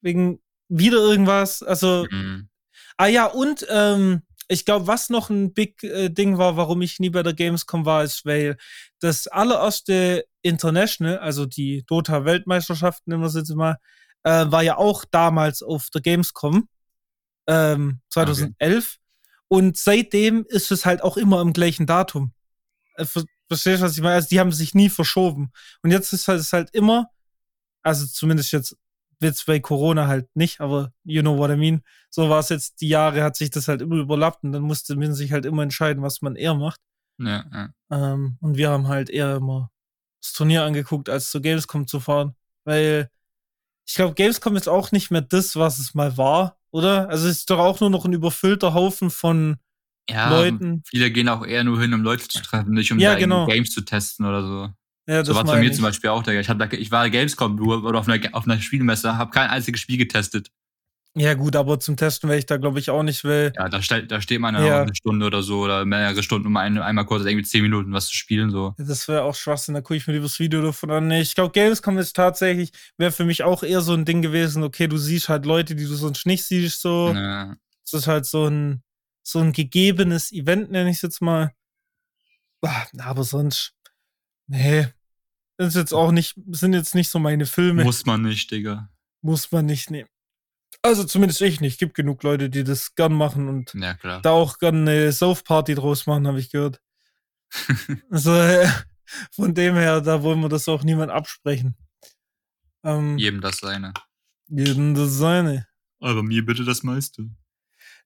wegen 0.01 0.39
wieder 0.69 0.97
irgendwas. 0.97 1.61
Also, 1.61 2.05
mhm. 2.09 2.47
ah 2.95 3.07
ja, 3.07 3.25
und 3.25 3.67
ähm, 3.69 4.21
ich 4.51 4.65
glaube, 4.65 4.87
was 4.87 5.09
noch 5.09 5.29
ein 5.29 5.53
Big 5.53 5.83
äh, 5.83 6.09
Ding 6.09 6.37
war, 6.39 6.57
warum 6.57 6.81
ich 6.81 6.99
nie 6.99 7.11
bei 7.11 7.21
der 7.21 7.33
Gamescom 7.33 7.85
war, 7.85 8.03
ist, 8.03 8.25
weil 8.25 8.57
das 8.99 9.27
allererste 9.27 10.25
International, 10.41 11.19
also 11.19 11.45
die 11.45 11.83
Dota-Weltmeisterschaft, 11.85 13.07
nehmen 13.07 13.21
wir 13.21 13.27
es 13.27 13.35
jetzt 13.35 13.53
mal, 13.55 13.77
äh, 14.23 14.45
war 14.49 14.63
ja 14.63 14.77
auch 14.77 15.05
damals 15.05 15.61
auf 15.61 15.89
der 15.91 16.01
Gamescom 16.01 16.67
ähm, 17.47 18.01
2011. 18.09 18.85
Okay. 18.85 18.97
Und 19.49 19.77
seitdem 19.77 20.45
ist 20.49 20.71
es 20.71 20.85
halt 20.85 21.03
auch 21.03 21.17
immer 21.17 21.41
im 21.41 21.53
gleichen 21.53 21.85
Datum. 21.85 22.33
Äh, 22.95 23.05
verstehst 23.05 23.81
du, 23.81 23.85
was 23.85 23.97
ich 23.97 24.01
meine? 24.01 24.15
Also 24.15 24.29
die 24.29 24.39
haben 24.39 24.51
sich 24.51 24.73
nie 24.73 24.89
verschoben. 24.89 25.51
Und 25.83 25.91
jetzt 25.91 26.11
ist 26.11 26.27
halt, 26.27 26.39
ist 26.39 26.53
halt 26.53 26.69
immer, 26.73 27.07
also 27.83 28.07
zumindest 28.07 28.51
jetzt 28.51 28.75
jetzt 29.21 29.45
bei 29.45 29.59
Corona 29.59 30.07
halt 30.07 30.27
nicht, 30.35 30.61
aber 30.61 30.91
you 31.03 31.21
know 31.21 31.37
what 31.37 31.51
I 31.51 31.55
mean. 31.55 31.81
So 32.09 32.29
war 32.29 32.39
es 32.39 32.49
jetzt, 32.49 32.81
die 32.81 32.89
Jahre 32.89 33.23
hat 33.23 33.35
sich 33.35 33.49
das 33.49 33.67
halt 33.67 33.81
immer 33.81 33.95
überlappt 33.97 34.43
und 34.43 34.51
dann 34.51 34.63
musste 34.63 34.95
man 34.95 35.13
sich 35.13 35.31
halt 35.31 35.45
immer 35.45 35.63
entscheiden, 35.63 36.03
was 36.03 36.21
man 36.21 36.35
eher 36.35 36.55
macht. 36.55 36.79
Ja, 37.17 37.45
ja. 37.51 37.69
Ähm, 37.91 38.37
und 38.39 38.57
wir 38.57 38.69
haben 38.69 38.87
halt 38.87 39.09
eher 39.09 39.35
immer 39.35 39.71
das 40.21 40.33
Turnier 40.33 40.63
angeguckt, 40.63 41.09
als 41.09 41.31
zu 41.31 41.41
Gamescom 41.41 41.87
zu 41.87 41.99
fahren. 41.99 42.35
Weil 42.63 43.09
ich 43.87 43.95
glaube, 43.95 44.13
Gamescom 44.13 44.55
ist 44.55 44.69
auch 44.69 44.91
nicht 44.91 45.11
mehr 45.11 45.21
das, 45.21 45.55
was 45.55 45.79
es 45.79 45.93
mal 45.93 46.17
war, 46.17 46.57
oder? 46.71 47.09
Also 47.09 47.27
es 47.27 47.39
ist 47.39 47.49
doch 47.49 47.59
auch 47.59 47.79
nur 47.79 47.89
noch 47.89 48.05
ein 48.05 48.13
überfüllter 48.13 48.73
Haufen 48.73 49.09
von 49.09 49.57
ja, 50.09 50.29
Leuten. 50.29 50.83
Viele 50.87 51.11
gehen 51.11 51.29
auch 51.29 51.45
eher 51.45 51.63
nur 51.63 51.79
hin, 51.79 51.93
um 51.93 52.01
Leute 52.01 52.27
zu 52.27 52.41
treffen, 52.41 52.73
nicht 52.73 52.91
um 52.91 52.99
ja, 52.99 53.15
genau. 53.15 53.45
Games 53.47 53.71
zu 53.71 53.81
testen 53.81 54.25
oder 54.25 54.43
so. 54.43 54.69
Ja, 55.09 55.25
so 55.25 55.33
war 55.33 55.43
es 55.43 55.49
bei 55.49 55.59
mir 55.59 55.73
zum 55.73 55.81
Beispiel 55.81 56.11
auch, 56.11 56.21
Digga. 56.21 56.39
Ich, 56.39 56.49
hab 56.49 56.71
ich 56.71 56.91
war 56.91 57.09
Gamescom 57.09 57.59
oder 57.59 57.97
auf 57.97 58.07
einer, 58.07 58.23
auf 58.33 58.45
einer 58.45 58.61
Spielmesse, 58.61 59.17
habe 59.17 59.31
kein 59.31 59.49
einziges 59.49 59.81
Spiel 59.81 59.97
getestet. 59.97 60.51
Ja, 61.15 61.33
gut, 61.33 61.55
aber 61.55 61.79
zum 61.79 61.97
Testen 61.97 62.29
wäre 62.29 62.37
ich 62.37 62.45
da, 62.45 62.57
glaube 62.57 62.77
ich, 62.77 62.91
auch 62.91 63.01
nicht, 63.01 63.23
weil. 63.23 63.51
Ja, 63.55 63.69
da, 63.69 63.81
ste 63.81 64.05
da 64.05 64.21
steht 64.21 64.39
man 64.39 64.53
ja. 64.53 64.83
eine 64.83 64.93
Stunde 64.93 65.25
oder 65.25 65.41
so 65.41 65.61
oder 65.61 65.83
mehrere 65.83 66.21
Stunden, 66.21 66.45
um 66.45 66.55
ein, 66.57 66.77
einmal 66.77 67.07
kurz 67.07 67.25
irgendwie 67.25 67.43
zehn 67.43 67.63
Minuten 67.63 67.91
was 67.91 68.05
zu 68.05 68.13
spielen. 68.13 68.51
so. 68.51 68.75
Ja, 68.77 68.85
das 68.85 69.07
wäre 69.07 69.23
auch 69.23 69.33
Schwachsinn, 69.33 69.73
da 69.73 69.81
gucke 69.81 69.95
ich 69.95 70.05
mir 70.05 70.13
lieber 70.13 70.27
das 70.27 70.37
Video 70.37 70.61
davon 70.61 70.91
an. 70.91 71.09
Ich 71.09 71.33
glaube, 71.33 71.53
Gamescom 71.53 71.97
ist 71.97 72.15
tatsächlich, 72.15 72.71
wäre 72.97 73.11
für 73.11 73.25
mich 73.25 73.41
auch 73.41 73.63
eher 73.63 73.81
so 73.81 73.95
ein 73.95 74.05
Ding 74.05 74.21
gewesen, 74.21 74.61
okay, 74.61 74.87
du 74.87 74.97
siehst 74.97 75.27
halt 75.27 75.47
Leute, 75.47 75.73
die 75.73 75.85
du 75.85 75.95
sonst 75.95 76.27
nicht 76.27 76.43
siehst, 76.43 76.81
so. 76.81 77.11
Ja. 77.15 77.55
Das 77.83 78.01
ist 78.01 78.07
halt 78.07 78.27
so 78.27 78.45
ein, 78.45 78.83
so 79.23 79.39
ein 79.39 79.53
gegebenes 79.53 80.31
Event, 80.31 80.69
nenne 80.69 80.91
ich 80.91 80.97
es 80.97 81.01
jetzt 81.01 81.21
mal. 81.23 81.51
Ah, 82.61 82.85
aber 82.99 83.23
sonst, 83.23 83.73
nee, 84.45 84.85
das 85.59 85.67
ist 85.69 85.75
jetzt 85.75 85.93
auch 85.93 86.13
nicht, 86.13 86.35
sind 86.51 86.71
jetzt 86.71 86.95
nicht 86.95 87.09
so 87.09 87.19
meine 87.19 87.45
Filme. 87.45 87.83
Muss 87.83 88.05
man 88.05 88.21
nicht, 88.21 88.49
Digga. 88.49 88.89
Muss 89.21 89.51
man 89.51 89.65
nicht 89.65 89.91
nehmen. 89.91 90.07
Also 90.81 91.03
zumindest 91.03 91.41
ich 91.41 91.59
nicht. 91.59 91.79
Gibt 91.79 91.95
genug 91.95 92.23
Leute, 92.23 92.49
die 92.49 92.63
das 92.63 92.95
gern 92.95 93.11
machen 93.11 93.49
und 93.49 93.73
ja, 93.73 93.95
da 94.21 94.31
auch 94.31 94.57
gern 94.57 94.87
eine 94.87 95.11
Sauf-Party 95.11 95.75
draus 95.75 96.07
machen, 96.07 96.27
habe 96.27 96.39
ich 96.39 96.49
gehört. 96.49 96.79
also 98.09 98.33
äh, 98.33 98.69
von 99.31 99.53
dem 99.53 99.75
her, 99.75 99.99
da 99.99 100.23
wollen 100.23 100.39
wir 100.39 100.47
das 100.47 100.69
auch 100.69 100.85
niemand 100.85 101.11
absprechen. 101.11 101.75
Ähm, 102.85 103.17
jedem 103.17 103.41
das 103.41 103.57
seine. 103.57 103.91
Jedem 104.47 104.95
das 104.95 105.11
seine. 105.17 105.67
Aber 105.99 106.23
mir 106.23 106.45
bitte 106.45 106.63
das 106.63 106.83
meiste. 106.83 107.29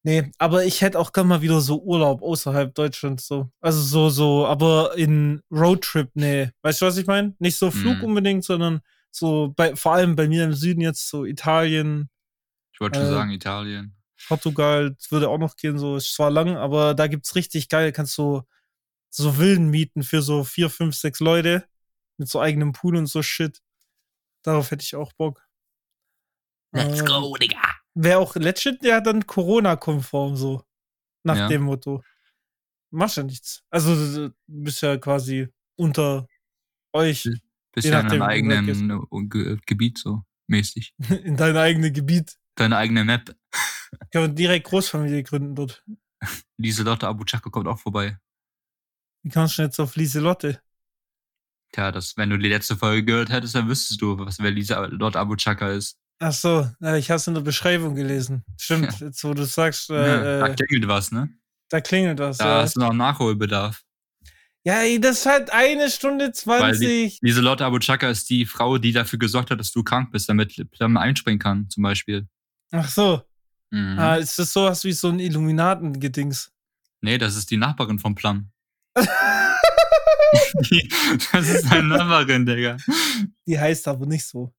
Nee, 0.05 0.31
aber 0.37 0.65
ich 0.65 0.81
hätte 0.81 0.99
auch 0.99 1.13
gern 1.13 1.27
mal 1.27 1.41
wieder 1.41 1.61
so 1.61 1.81
Urlaub 1.81 2.21
außerhalb 2.21 2.75
Deutschlands 2.75 3.25
so. 3.25 3.49
Also 3.61 3.81
so, 3.81 4.09
so, 4.09 4.45
aber 4.45 4.97
in 4.97 5.41
Roadtrip, 5.49 6.11
nee. 6.13 6.49
Weißt 6.61 6.81
du, 6.81 6.85
was 6.85 6.97
ich 6.97 7.07
meine? 7.07 7.35
Nicht 7.39 7.55
so 7.55 7.71
Flug 7.71 7.99
mhm. 7.99 8.03
unbedingt, 8.03 8.43
sondern 8.43 8.81
so 9.11 9.53
bei, 9.55 9.77
vor 9.77 9.93
allem 9.93 10.17
bei 10.17 10.27
mir 10.27 10.43
im 10.43 10.53
Süden 10.53 10.81
jetzt 10.81 11.07
so 11.07 11.23
Italien. 11.23 12.09
Ich 12.73 12.81
wollte 12.81 12.99
schon 12.99 13.07
äh, 13.07 13.11
sagen, 13.11 13.31
Italien. 13.31 13.95
Portugal, 14.27 14.93
das 14.93 15.09
würde 15.11 15.29
auch 15.29 15.37
noch 15.37 15.55
gehen, 15.55 15.79
so 15.79 15.95
ist 15.95 16.13
zwar 16.13 16.31
lang, 16.31 16.57
aber 16.57 16.93
da 16.93 17.07
gibt's 17.07 17.35
richtig 17.35 17.69
geil, 17.69 17.91
kannst 17.91 18.17
du 18.17 18.43
so 19.09 19.33
Villen 19.33 19.69
mieten 19.69 20.03
für 20.03 20.21
so 20.21 20.43
vier, 20.43 20.69
fünf, 20.69 20.95
sechs 20.95 21.19
Leute 21.19 21.65
mit 22.17 22.27
so 22.27 22.41
eigenem 22.41 22.73
Pool 22.73 22.95
und 22.97 23.07
so 23.07 23.21
Shit. 23.21 23.61
Darauf 24.41 24.71
hätte 24.71 24.83
ich 24.83 24.95
auch 24.95 25.13
Bock. 25.13 25.42
Let's 26.73 26.99
ähm, 26.99 27.05
go, 27.05 27.35
Digga. 27.37 27.61
Wäre 27.93 28.19
auch 28.19 28.35
legit 28.35 28.83
ja 28.83 28.99
dann 28.99 29.25
Corona-konform 29.25 30.35
so. 30.35 30.63
Nach 31.23 31.37
ja. 31.37 31.47
dem 31.47 31.63
Motto. 31.63 32.03
Machst 32.91 33.17
ja 33.17 33.23
nichts. 33.23 33.63
Also 33.69 33.95
du 33.95 34.33
bist 34.47 34.81
ja 34.81 34.97
quasi 34.97 35.47
unter 35.75 36.27
euch. 36.91 37.29
Bist 37.71 37.87
ja 37.87 38.01
in 38.01 38.09
deinem 38.09 38.21
eigenen 38.23 38.69
äh, 38.69 39.57
Gebiet 39.65 39.97
so 39.97 40.23
mäßig. 40.47 40.93
In 41.23 41.37
deinem 41.37 41.57
eigenen 41.57 41.93
Gebiet. 41.93 42.37
Deine 42.55 42.77
eigene 42.77 43.03
Map. 43.03 43.35
Kann 44.11 44.21
man 44.21 44.35
direkt 44.35 44.67
Großfamilie 44.67 45.23
gründen 45.23 45.55
dort. 45.55 45.83
Lieselotte 46.57 47.07
Abu 47.07 47.23
Chaka 47.25 47.49
kommt 47.49 47.67
auch 47.67 47.79
vorbei. 47.79 48.17
Wie 49.23 49.29
kannst 49.29 49.57
du 49.57 49.63
jetzt 49.63 49.79
auf 49.79 49.95
Lieselotte? 49.95 50.61
Tja, 51.71 51.91
das, 51.91 52.17
wenn 52.17 52.29
du 52.29 52.37
die 52.37 52.49
letzte 52.49 52.75
Folge 52.75 53.03
gehört 53.03 53.29
hättest, 53.29 53.55
dann 53.55 53.67
wüsstest 53.67 54.01
du, 54.01 54.19
was 54.19 54.39
wer 54.39 54.51
Lieselotte 54.51 55.19
Abu 55.19 55.35
Chaka 55.35 55.71
ist. 55.71 55.97
Ach 56.19 56.31
so, 56.31 56.69
ich 56.95 57.09
habe 57.09 57.17
es 57.17 57.27
in 57.27 57.33
der 57.33 57.41
Beschreibung 57.41 57.95
gelesen. 57.95 58.43
Stimmt, 58.57 58.99
ja. 58.99 59.07
jetzt 59.07 59.23
wo 59.23 59.33
du 59.33 59.43
sagst. 59.45 59.89
Äh, 59.89 59.93
ja, 59.95 60.39
da 60.39 60.47
äh, 60.47 60.55
klingelt 60.55 60.87
was, 60.87 61.11
ne? 61.11 61.29
Da 61.69 61.81
klingelt 61.81 62.19
was. 62.19 62.37
Da 62.37 62.45
ja. 62.45 62.61
hast 62.61 62.75
du 62.75 62.79
noch 62.79 62.93
Nachholbedarf. 62.93 63.83
Ja, 64.65 64.81
das 64.99 65.19
ist 65.19 65.25
halt 65.25 65.51
eine 65.51 65.89
Stunde 65.89 66.31
zwanzig. 66.31 67.19
Die, 67.19 67.25
Lieselotte 67.25 67.65
Abu 67.65 67.79
Chaka 67.79 68.09
ist 68.09 68.29
die 68.29 68.45
Frau, 68.45 68.77
die 68.77 68.93
dafür 68.93 69.19
gesorgt 69.19 69.51
hat, 69.51 69.59
dass 69.59 69.71
du 69.71 69.83
krank 69.83 70.11
bist, 70.11 70.29
damit 70.29 70.55
Plum 70.71 70.95
einspringen 70.95 71.39
kann, 71.39 71.69
zum 71.69 71.83
Beispiel. 71.83 72.27
Ach 72.71 72.87
so. 72.87 73.21
Mhm. 73.71 73.99
Ah, 73.99 74.15
ist 74.15 74.39
das 74.39 74.53
sowas 74.53 74.83
wie 74.85 74.93
so 74.93 75.09
ein 75.09 75.19
Illuminaten-Gedings? 75.19 76.51
Nee, 77.01 77.17
das 77.17 77.35
ist 77.35 77.51
die 77.51 77.57
Nachbarin 77.57 77.99
von 77.99 78.15
Plum. 78.15 78.51
die, 80.71 80.89
das 81.31 81.49
ist 81.49 81.71
eine 81.71 81.83
Nachbarin, 81.83 82.45
Digga. 82.45 82.77
Die 83.45 83.59
heißt 83.59 83.87
aber 83.87 84.05
nicht 84.05 84.25
so. 84.25 84.53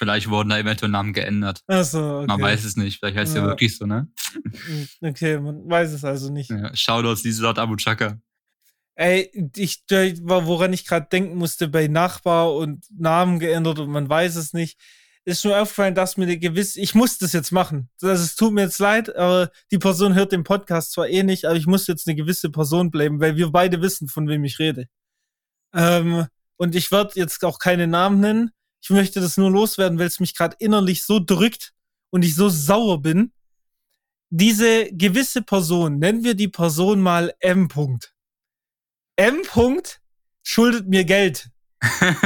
Vielleicht 0.00 0.30
wurden 0.30 0.48
da 0.48 0.58
eventuell 0.58 0.90
Namen 0.90 1.12
geändert. 1.12 1.62
Ach 1.66 1.84
so, 1.84 2.20
okay. 2.20 2.26
Man 2.26 2.40
weiß 2.40 2.64
es 2.64 2.74
nicht. 2.74 2.98
Vielleicht 2.98 3.18
heißt 3.18 3.34
ja. 3.34 3.42
ja 3.42 3.48
wirklich 3.48 3.76
so, 3.76 3.84
ne? 3.84 4.08
Okay, 5.02 5.38
man 5.38 5.68
weiß 5.68 5.92
es 5.92 6.06
also 6.06 6.32
nicht. 6.32 6.48
Ja, 6.48 6.74
Shoutouts, 6.74 7.22
Abu 7.58 7.76
Chaka. 7.76 8.18
Ey, 8.94 9.30
ich, 9.56 9.82
woran 10.22 10.72
ich 10.72 10.86
gerade 10.86 11.06
denken 11.12 11.36
musste, 11.36 11.68
bei 11.68 11.86
Nachbar 11.86 12.54
und 12.54 12.82
Namen 12.98 13.40
geändert 13.40 13.78
und 13.78 13.90
man 13.90 14.08
weiß 14.08 14.36
es 14.36 14.54
nicht, 14.54 14.80
ist 15.26 15.44
nur 15.44 15.60
aufgefallen, 15.60 15.94
dass 15.94 16.16
mir 16.16 16.24
eine 16.24 16.38
gewisse, 16.38 16.80
ich 16.80 16.94
muss 16.94 17.18
das 17.18 17.34
jetzt 17.34 17.52
machen. 17.52 17.90
Das, 18.00 18.20
es 18.20 18.36
tut 18.36 18.54
mir 18.54 18.62
jetzt 18.62 18.78
leid, 18.78 19.14
aber 19.14 19.50
die 19.70 19.78
Person 19.78 20.14
hört 20.14 20.32
den 20.32 20.44
Podcast 20.44 20.92
zwar 20.92 21.08
eh 21.10 21.24
nicht, 21.24 21.44
aber 21.44 21.56
ich 21.56 21.66
muss 21.66 21.86
jetzt 21.86 22.08
eine 22.08 22.16
gewisse 22.16 22.48
Person 22.48 22.90
bleiben, 22.90 23.20
weil 23.20 23.36
wir 23.36 23.50
beide 23.50 23.82
wissen, 23.82 24.08
von 24.08 24.28
wem 24.28 24.44
ich 24.44 24.58
rede. 24.58 24.86
Ähm, 25.74 26.26
und 26.56 26.74
ich 26.74 26.90
werde 26.90 27.12
jetzt 27.16 27.44
auch 27.44 27.58
keine 27.58 27.86
Namen 27.86 28.20
nennen, 28.20 28.50
ich 28.82 28.90
möchte 28.90 29.20
das 29.20 29.36
nur 29.36 29.50
loswerden, 29.50 29.98
weil 29.98 30.06
es 30.06 30.20
mich 30.20 30.34
gerade 30.34 30.56
innerlich 30.58 31.04
so 31.04 31.20
drückt 31.20 31.72
und 32.10 32.24
ich 32.24 32.34
so 32.34 32.48
sauer 32.48 33.00
bin. 33.02 33.32
Diese 34.30 34.90
gewisse 34.92 35.42
Person, 35.42 35.98
nennen 35.98 36.24
wir 36.24 36.34
die 36.34 36.48
Person 36.48 37.00
mal 37.00 37.34
M. 37.40 37.68
-Punkt. 37.68 38.12
M. 39.16 39.42
-Punkt 39.42 39.98
schuldet 40.42 40.88
mir 40.88 41.04
Geld. 41.04 41.50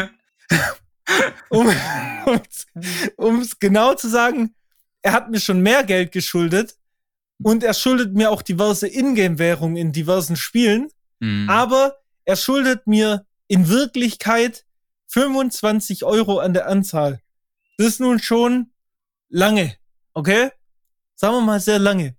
um 1.48 3.40
es 3.40 3.58
genau 3.58 3.94
zu 3.94 4.08
sagen, 4.08 4.54
er 5.02 5.12
hat 5.12 5.30
mir 5.30 5.40
schon 5.40 5.60
mehr 5.60 5.84
Geld 5.84 6.12
geschuldet 6.12 6.76
und 7.42 7.62
er 7.62 7.74
schuldet 7.74 8.14
mir 8.14 8.30
auch 8.30 8.42
diverse 8.42 8.88
Ingame-Währungen 8.88 9.76
in 9.76 9.92
diversen 9.92 10.36
Spielen, 10.36 10.88
mhm. 11.20 11.48
aber 11.48 11.98
er 12.24 12.36
schuldet 12.36 12.86
mir 12.86 13.26
in 13.48 13.68
Wirklichkeit 13.68 14.63
25 15.14 16.02
Euro 16.04 16.40
an 16.40 16.54
der 16.54 16.66
Anzahl. 16.66 17.20
Das 17.78 17.86
ist 17.86 18.00
nun 18.00 18.18
schon 18.18 18.72
lange, 19.28 19.76
okay? 20.12 20.50
Sagen 21.14 21.34
wir 21.34 21.40
mal 21.40 21.60
sehr 21.60 21.78
lange. 21.78 22.16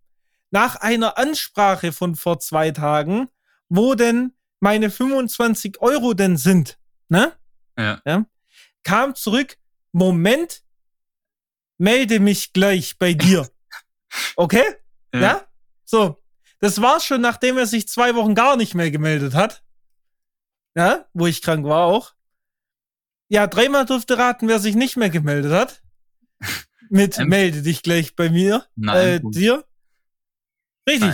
Nach 0.50 0.78
einer 0.78 1.18
Ansprache 1.18 1.92
von 1.92 2.16
vor 2.16 2.40
zwei 2.40 2.72
Tagen, 2.72 3.28
wo 3.68 3.96
denn 3.96 4.34
meine 4.62 4.90
25 4.90 5.82
Euro 5.82 6.14
denn 6.14 6.38
sind, 6.38 6.80
ne? 7.10 7.34
Ja. 7.78 8.02
ja 8.06 8.26
kam 8.84 9.14
zurück, 9.16 9.58
Moment, 9.92 10.64
melde 11.78 12.22
mich 12.22 12.54
gleich 12.54 12.98
bei 12.98 13.14
dir. 13.14 13.50
Okay? 14.38 14.64
Ja. 15.14 15.20
ja? 15.20 15.48
So. 15.84 16.24
Das 16.60 16.82
war's 16.82 17.06
schon, 17.06 17.20
nachdem 17.20 17.58
er 17.58 17.66
sich 17.66 17.90
zwei 17.90 18.16
Wochen 18.16 18.34
gar 18.34 18.56
nicht 18.56 18.74
mehr 18.74 18.90
gemeldet 18.90 19.34
hat. 19.34 19.62
Ja, 20.74 21.06
wo 21.14 21.28
ich 21.28 21.42
krank 21.42 21.66
war 21.66 21.84
auch. 21.84 22.15
Ja, 23.28 23.48
dreimal 23.48 23.86
durfte 23.86 24.18
raten, 24.18 24.48
wer 24.48 24.60
sich 24.60 24.76
nicht 24.76 24.98
mehr 24.98 25.10
gemeldet 25.10 25.52
hat. 25.52 25.82
Mit 26.90 27.18
M 27.18 27.30
melde 27.30 27.62
dich 27.62 27.82
gleich 27.82 28.16
bei 28.16 28.30
mir. 28.30 28.66
Nein. 28.76 28.98
Äh, 28.98 29.22
dir. 29.24 29.66
Richtig. 30.88 31.14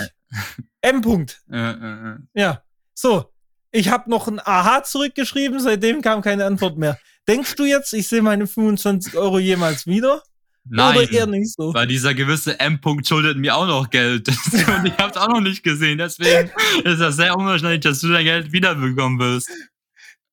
M. 0.82 1.02
-Punkt. 1.02 1.38
Ja. 2.34 2.64
So. 2.94 3.32
Ich 3.74 3.90
habe 3.90 4.10
noch 4.10 4.28
ein 4.28 4.42
Aha 4.44 4.84
zurückgeschrieben, 4.84 5.62
seitdem 5.62 6.02
kam 6.02 6.22
keine 6.22 6.46
Antwort 6.46 6.78
mehr. 6.78 7.00
Denkst 7.28 7.56
du 7.56 7.64
jetzt, 7.64 7.94
ich 7.94 8.08
sehe 8.10 8.22
meine 8.22 8.46
25 8.46 9.16
Euro 9.16 9.40
jemals 9.40 9.88
wieder? 9.88 10.24
Nein, 10.66 10.98
Oder 10.98 11.12
eher 11.12 11.26
nicht 11.26 11.54
so? 11.56 11.74
weil 11.74 11.88
dieser 11.88 12.14
gewisse 12.14 12.60
M-Punkt 12.60 13.08
schuldet 13.08 13.38
mir 13.38 13.56
auch 13.56 13.66
noch 13.66 13.90
Geld. 13.90 14.28
Und 14.54 14.86
ich 14.86 14.98
hab's 14.98 15.18
auch 15.18 15.30
noch 15.30 15.40
nicht 15.40 15.64
gesehen. 15.64 15.98
Deswegen 15.98 16.52
ist 16.84 17.00
das 17.00 17.16
sehr 17.16 17.36
unwahrscheinlich, 17.36 17.80
dass 17.80 18.00
du 18.02 18.10
dein 18.10 18.26
Geld 18.26 18.52
wiederbekommen 18.52 19.20
wirst. 19.20 19.50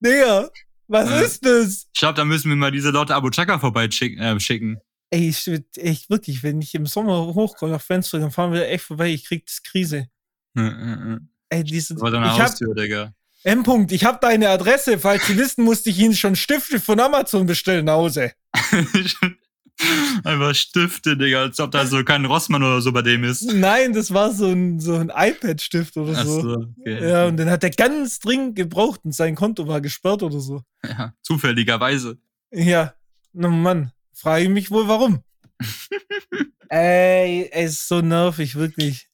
Digga, 0.00 0.50
was 0.88 1.10
äh, 1.10 1.24
ist 1.24 1.44
das? 1.44 1.86
Ich 1.94 2.00
glaube, 2.00 2.14
da 2.14 2.24
müssen 2.24 2.48
wir 2.48 2.56
mal 2.56 2.72
diese 2.72 2.90
Leute 2.90 3.14
Abu 3.14 3.30
Chaka 3.30 3.58
vorbeischicken. 3.58 4.18
Äh, 4.20 4.40
schicken. 4.40 4.78
Ey, 5.10 5.28
ich, 5.28 5.50
echt 5.76 6.10
wirklich, 6.10 6.42
wenn 6.42 6.60
ich 6.60 6.74
im 6.74 6.86
Sommer 6.86 7.34
hochkomme 7.34 7.72
nach 7.72 7.80
Fenster, 7.80 8.18
dann 8.18 8.30
fahren 8.30 8.52
wir 8.52 8.68
echt 8.68 8.84
vorbei. 8.84 9.10
Ich 9.10 9.24
krieg 9.24 9.46
das 9.46 9.62
Krise. 9.62 10.08
Äh, 10.56 10.62
äh, 10.62 11.14
äh. 11.14 11.18
Ey, 11.50 11.64
diese. 11.64 11.94
Das 11.94 12.02
war 12.02 12.10
deine 12.10 12.36
Haustür, 12.36 12.70
hab, 12.70 12.76
Digga. 12.76 13.14
M. 13.44 13.62
-Punkt, 13.62 13.92
ich 13.92 14.04
habe 14.04 14.18
deine 14.20 14.48
Adresse. 14.48 14.98
Falls 14.98 15.26
Sie 15.26 15.36
wissen, 15.36 15.64
musste 15.64 15.90
ich 15.90 15.98
Ihnen 15.98 16.14
schon 16.14 16.36
Stifte 16.36 16.80
von 16.80 16.98
Amazon 17.00 17.46
bestellen 17.46 17.86
nach 17.86 17.94
Hause. 17.94 18.32
Einfach 20.24 20.54
Stifte, 20.54 21.16
Digga, 21.16 21.42
als 21.42 21.60
ob 21.60 21.70
da 21.70 21.86
so 21.86 22.02
kein 22.02 22.24
Rossmann 22.24 22.62
oder 22.62 22.80
so 22.80 22.92
bei 22.92 23.02
dem 23.02 23.24
ist. 23.24 23.42
Nein, 23.52 23.92
das 23.92 24.12
war 24.12 24.32
so 24.32 24.46
ein, 24.46 24.80
so 24.80 24.94
ein 24.94 25.12
iPad-Stift 25.14 25.96
oder 25.96 26.14
so. 26.14 26.38
Ach 26.38 26.42
so 26.42 26.66
okay. 26.80 27.08
Ja, 27.08 27.26
und 27.26 27.36
den 27.36 27.48
hat 27.48 27.62
er 27.62 27.70
ganz 27.70 28.18
dringend 28.18 28.56
gebraucht 28.56 29.00
und 29.04 29.14
sein 29.14 29.34
Konto 29.34 29.68
war 29.68 29.80
gesperrt 29.80 30.22
oder 30.22 30.40
so. 30.40 30.62
Ja, 30.84 31.14
zufälligerweise. 31.22 32.18
Ja, 32.50 32.94
na 33.32 33.48
Mann, 33.48 33.92
frage 34.12 34.44
ich 34.44 34.50
mich 34.50 34.70
wohl 34.70 34.88
warum. 34.88 35.22
ey, 36.68 37.48
ey, 37.50 37.64
ist 37.64 37.86
so 37.86 38.00
nervig, 38.00 38.56
wirklich. 38.56 39.07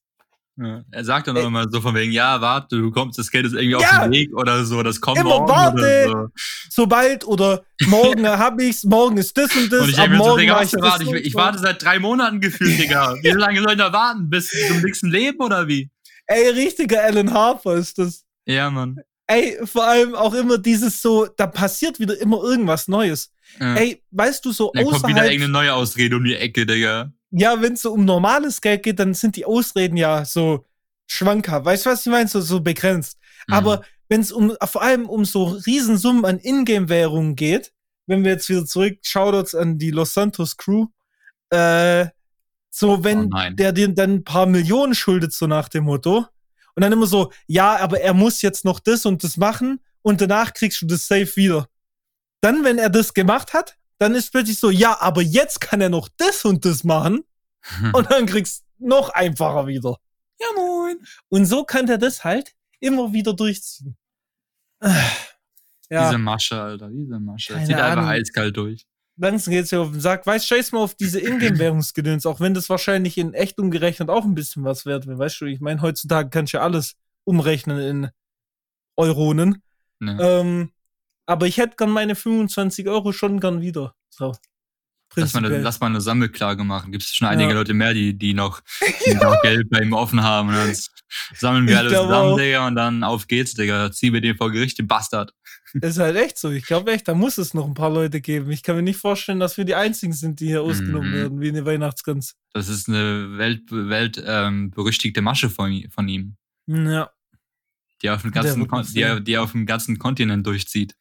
Ja. 0.56 0.84
Er 0.92 1.04
sagt 1.04 1.26
dann 1.26 1.36
auch 1.36 1.46
immer 1.46 1.68
so 1.68 1.80
von 1.80 1.94
wegen, 1.96 2.12
ja, 2.12 2.40
warte, 2.40 2.76
du 2.76 2.90
kommst, 2.92 3.18
das 3.18 3.30
Geld 3.30 3.44
ist 3.44 3.54
irgendwie 3.54 3.82
ja. 3.82 3.98
auf 3.98 4.04
dem 4.04 4.12
Weg 4.12 4.32
oder 4.36 4.64
so, 4.64 4.84
das 4.84 5.00
kommt 5.00 5.18
immer 5.18 5.30
morgen 5.30 5.48
warte, 5.48 5.78
oder 5.78 6.10
so. 6.10 6.28
sobald 6.70 7.26
oder 7.26 7.64
morgen 7.86 8.28
hab 8.28 8.60
ich's, 8.60 8.84
morgen 8.84 9.16
ist 9.16 9.36
das 9.36 9.54
und 9.56 9.72
das, 9.72 9.82
und 9.82 9.88
ich 9.88 9.98
ab 9.98 10.10
morgen 10.10 10.30
so, 10.30 10.36
Digga, 10.36 10.62
ich, 10.62 10.70
das 10.70 11.00
ich, 11.00 11.12
ich, 11.12 11.34
warte 11.34 11.58
seit 11.58 11.82
drei 11.82 11.98
Monaten 11.98 12.40
gefühlt, 12.40 12.78
Digga. 12.78 13.16
Wie 13.22 13.30
lange 13.30 13.62
soll 13.62 13.72
ich 13.72 13.78
da 13.78 13.92
warten? 13.92 14.30
Bis 14.30 14.48
zum 14.68 14.80
nächsten 14.80 15.10
Leben 15.10 15.40
oder 15.40 15.66
wie? 15.66 15.90
Ey, 16.26 16.50
richtiger 16.50 17.02
Alan 17.02 17.32
Harper 17.32 17.74
ist 17.74 17.98
das. 17.98 18.24
Ja, 18.46 18.70
Mann. 18.70 19.00
Ey, 19.26 19.58
vor 19.64 19.84
allem 19.84 20.14
auch 20.14 20.34
immer 20.34 20.58
dieses 20.58 21.02
so, 21.02 21.26
da 21.26 21.46
passiert 21.46 21.98
wieder 21.98 22.18
immer 22.20 22.42
irgendwas 22.42 22.86
Neues. 22.88 23.32
Ja. 23.58 23.74
Ey, 23.74 24.02
weißt 24.10 24.44
du, 24.44 24.52
so 24.52 24.70
Dann 24.72 24.84
außerhalb... 24.84 25.02
kommt 25.02 25.14
wieder 25.14 25.24
irgendeine 25.24 25.52
neue 25.52 25.74
Ausrede 25.74 26.16
um 26.16 26.24
die 26.24 26.36
Ecke, 26.36 26.64
Digga 26.64 27.12
ja, 27.36 27.60
wenn 27.60 27.72
es 27.74 27.82
so 27.82 27.92
um 27.92 28.04
normales 28.04 28.60
Geld 28.60 28.84
geht, 28.84 28.98
dann 28.98 29.14
sind 29.14 29.36
die 29.36 29.44
Ausreden 29.44 29.96
ja 29.96 30.24
so 30.24 30.64
schwanker. 31.06 31.64
Weißt 31.64 31.84
du, 31.84 31.90
was 31.90 32.06
ich 32.06 32.12
meine? 32.12 32.28
So, 32.28 32.40
so 32.40 32.60
begrenzt. 32.60 33.18
Mhm. 33.48 33.54
Aber 33.54 33.82
wenn 34.08 34.20
es 34.20 34.30
um, 34.30 34.56
vor 34.64 34.82
allem 34.82 35.08
um 35.08 35.24
so 35.24 35.44
Riesensummen 35.44 36.24
an 36.24 36.38
Ingame-Währungen 36.38 37.34
geht, 37.34 37.72
wenn 38.06 38.22
wir 38.22 38.32
jetzt 38.32 38.48
wieder 38.48 38.64
zurück, 38.64 38.98
Shoutouts 39.02 39.54
an 39.54 39.78
die 39.78 39.90
Los 39.90 40.14
Santos 40.14 40.56
Crew, 40.56 40.86
äh, 41.50 42.06
so, 42.70 43.02
wenn 43.02 43.32
oh 43.32 43.50
der 43.50 43.72
dir 43.72 43.88
dann 43.88 44.16
ein 44.16 44.24
paar 44.24 44.46
Millionen 44.46 44.94
schuldet, 44.94 45.32
so 45.32 45.46
nach 45.46 45.68
dem 45.68 45.84
Motto, 45.84 46.26
und 46.76 46.82
dann 46.82 46.92
immer 46.92 47.06
so, 47.06 47.32
ja, 47.46 47.76
aber 47.76 48.00
er 48.00 48.14
muss 48.14 48.42
jetzt 48.42 48.64
noch 48.64 48.80
das 48.80 49.06
und 49.06 49.22
das 49.24 49.36
machen 49.36 49.80
und 50.02 50.20
danach 50.20 50.52
kriegst 50.54 50.82
du 50.82 50.86
das 50.86 51.06
safe 51.06 51.36
wieder. 51.36 51.68
Dann, 52.40 52.64
wenn 52.64 52.78
er 52.78 52.90
das 52.90 53.14
gemacht 53.14 53.54
hat, 53.54 53.76
dann 54.04 54.14
ist 54.14 54.30
plötzlich 54.30 54.58
so, 54.58 54.68
ja, 54.70 55.00
aber 55.00 55.22
jetzt 55.22 55.62
kann 55.62 55.80
er 55.80 55.88
noch 55.88 56.10
das 56.18 56.44
und 56.44 56.66
das 56.66 56.84
machen. 56.84 57.24
und 57.94 58.10
dann 58.10 58.26
kriegst 58.26 58.62
du 58.78 58.88
noch 58.88 59.08
einfacher 59.08 59.66
wieder. 59.66 59.96
Ja, 60.38 60.46
moin. 60.54 60.98
Und 61.30 61.46
so 61.46 61.64
kann 61.64 61.88
er 61.88 61.96
das 61.96 62.22
halt 62.22 62.52
immer 62.80 63.14
wieder 63.14 63.32
durchziehen. 63.32 63.96
Ja. 65.88 66.08
Diese 66.08 66.18
Masche, 66.18 66.60
Alter, 66.60 66.90
diese 66.90 67.18
Masche. 67.18 67.54
Keine 67.54 67.66
Zieht 67.66 67.76
einfach 67.76 68.08
eiskalt 68.08 68.54
durch. 68.56 68.86
Langsam 69.16 69.52
geht's 69.54 69.70
ja 69.70 69.80
auf 69.80 69.92
den 69.92 70.00
Sack. 70.00 70.26
Weißt 70.26 70.46
scheiß 70.46 70.72
mal 70.72 70.80
auf 70.80 70.94
diese 70.94 71.20
Ingame-Währungsgedöns, 71.20 72.26
auch 72.26 72.40
wenn 72.40 72.52
das 72.52 72.68
wahrscheinlich 72.68 73.16
in 73.16 73.32
echt 73.32 73.58
umgerechnet 73.58 74.10
auch 74.10 74.24
ein 74.24 74.34
bisschen 74.34 74.64
was 74.64 74.84
wert 74.84 75.06
wäre. 75.06 75.18
Weißt 75.18 75.40
du, 75.40 75.46
ich 75.46 75.60
meine, 75.60 75.80
heutzutage 75.80 76.28
kannst 76.28 76.52
du 76.52 76.58
ja 76.58 76.62
alles 76.62 76.96
umrechnen 77.24 77.78
in 77.78 78.10
Euronen. 78.96 79.62
Ne. 79.98 80.18
Ähm, 80.20 80.73
Aber 81.26 81.46
ich 81.46 81.56
hätte 81.58 81.76
gern 81.76 81.90
meine 81.90 82.14
25 82.14 82.88
Euro 82.88 83.12
schon 83.12 83.40
gern 83.40 83.60
wieder. 83.60 83.94
So. 84.10 84.34
Lass 85.16 85.32
mal, 85.32 85.44
eine, 85.44 85.58
lass 85.58 85.80
mal 85.80 85.86
eine 85.86 86.00
Sammelklage 86.00 86.64
machen. 86.64 86.90
Gibt 86.90 87.04
es 87.04 87.14
schon 87.14 87.28
einige 87.28 87.50
ja. 87.50 87.54
Leute 87.54 87.72
mehr, 87.74 87.94
die, 87.94 88.18
die 88.18 88.34
noch, 88.34 88.60
die 89.06 89.14
noch 89.22 89.40
Geld 89.42 89.70
bei 89.70 89.80
ihm 89.80 89.92
offen 89.92 90.22
haben. 90.22 90.48
Und 90.48 90.56
dann 90.56 90.76
sammeln 91.34 91.68
wir 91.68 91.78
alles 91.78 91.92
zusammen, 91.92 92.32
auch. 92.32 92.36
Digga, 92.36 92.66
und 92.66 92.74
dann 92.74 93.04
auf 93.04 93.28
geht's, 93.28 93.54
Digga. 93.54 93.92
Ziehen 93.92 94.12
wir 94.12 94.20
den 94.20 94.36
vor 94.36 94.50
Gericht, 94.50 94.78
den 94.78 94.88
Bastard. 94.88 95.32
Ist 95.74 95.98
halt 95.98 96.16
echt 96.16 96.38
so. 96.38 96.50
Ich 96.50 96.66
glaube 96.66 96.92
echt, 96.92 97.06
da 97.06 97.14
muss 97.14 97.38
es 97.38 97.54
noch 97.54 97.66
ein 97.66 97.74
paar 97.74 97.90
Leute 97.90 98.20
geben. 98.20 98.50
Ich 98.50 98.62
kann 98.62 98.76
mir 98.76 98.82
nicht 98.82 98.98
vorstellen, 98.98 99.40
dass 99.40 99.56
wir 99.56 99.64
die 99.64 99.74
einzigen 99.74 100.12
sind, 100.12 100.40
die 100.40 100.46
hier 100.46 100.62
ausgenommen 100.62 101.10
mhm. 101.10 101.14
werden, 101.14 101.40
wie 101.40 101.48
eine 101.48 101.64
Weihnachtsgans. 101.64 102.34
Das 102.52 102.68
ist 102.68 102.88
eine 102.88 103.38
welt, 103.38 103.62
welt 103.70 104.22
ähm, 104.24 104.72
Masche 105.20 105.50
von, 105.50 105.84
von 105.90 106.08
ihm. 106.08 106.36
Ja. 106.66 107.10
Die 108.02 108.10
auf, 108.10 108.22
dem 108.22 108.32
ganzen 108.32 108.68
die, 108.94 109.24
die 109.24 109.38
auf 109.38 109.52
dem 109.52 109.66
ganzen 109.66 109.98
Kontinent 109.98 110.46
durchzieht. 110.46 110.94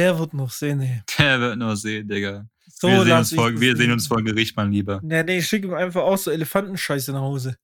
Der 0.00 0.18
wird 0.18 0.32
noch 0.32 0.50
sehen, 0.50 0.80
ey. 0.80 1.02
Der 1.18 1.38
wird 1.40 1.58
noch 1.58 1.74
sehen, 1.74 2.08
Digga. 2.08 2.46
So 2.66 2.88
wir 2.88 3.04
sehen, 3.04 3.18
uns 3.18 3.34
vor, 3.34 3.60
wir 3.60 3.76
sehen 3.76 3.92
uns 3.92 4.06
vor 4.06 4.22
Gericht, 4.22 4.56
mein 4.56 4.72
Lieber. 4.72 4.98
Ja, 5.06 5.22
nee, 5.22 5.36
ich 5.36 5.46
schicke 5.46 5.66
ihm 5.66 5.74
einfach 5.74 6.00
auch 6.00 6.16
so 6.16 6.30
Elefantenscheiße 6.30 7.12
nach 7.12 7.20
Hause. 7.20 7.58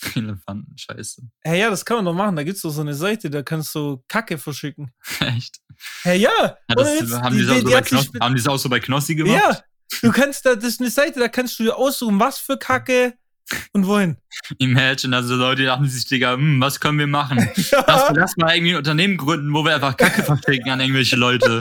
Elefantenscheiße. 0.14 1.20
Hey, 1.44 1.60
ja, 1.60 1.68
das 1.68 1.84
kann 1.84 1.98
man 1.98 2.06
doch 2.06 2.14
machen. 2.14 2.34
Da 2.34 2.44
gibt 2.44 2.56
es 2.56 2.62
doch 2.62 2.70
so 2.70 2.80
eine 2.80 2.94
Seite, 2.94 3.28
da 3.28 3.42
kannst 3.42 3.74
du 3.74 4.02
Kacke 4.08 4.38
verschicken. 4.38 4.90
Echt? 5.20 5.58
Hey, 6.02 6.18
ja. 6.18 6.30
ja 6.40 6.56
das, 6.66 7.12
haben, 7.12 7.36
die, 7.36 7.42
die, 7.42 7.46
so 7.46 7.60
die 7.60 7.82
Knossi, 7.82 8.08
haben 8.18 8.34
die 8.34 8.40
das 8.40 8.48
auch 8.50 8.56
so 8.56 8.70
bei 8.70 8.80
Knossi 8.80 9.14
gemacht? 9.14 9.38
Ja. 9.38 9.60
Du 10.00 10.10
kannst 10.12 10.46
da, 10.46 10.54
das 10.54 10.64
ist 10.64 10.80
eine 10.80 10.88
Seite, 10.88 11.20
da 11.20 11.28
kannst 11.28 11.58
du 11.58 11.64
dir 11.64 11.76
aussuchen, 11.76 12.18
was 12.18 12.38
für 12.38 12.56
Kacke 12.56 13.18
und 13.74 13.86
wohin. 13.86 14.16
Imagine, 14.56 15.16
also 15.16 15.34
Leute 15.34 15.64
dachten 15.64 15.86
sich, 15.86 16.06
Digga, 16.06 16.32
hm, 16.32 16.58
was 16.58 16.80
können 16.80 16.98
wir 16.98 17.06
machen? 17.06 17.50
ja. 17.70 17.84
lass, 17.86 18.10
lass 18.14 18.36
mal 18.38 18.54
irgendwie 18.54 18.72
ein 18.72 18.78
Unternehmen 18.78 19.18
gründen, 19.18 19.52
wo 19.52 19.62
wir 19.62 19.74
einfach 19.74 19.96
Kacke 19.96 20.22
verschicken 20.22 20.70
an 20.70 20.80
irgendwelche 20.80 21.16
Leute. 21.16 21.60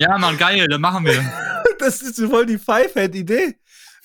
Ja, 0.00 0.16
Mann, 0.16 0.38
geil, 0.38 0.66
dann 0.66 0.80
machen 0.80 1.04
wir. 1.04 1.22
das 1.78 2.00
ist 2.00 2.18
voll 2.18 2.46
die 2.46 2.58
Five-Head-Idee. 2.58 3.56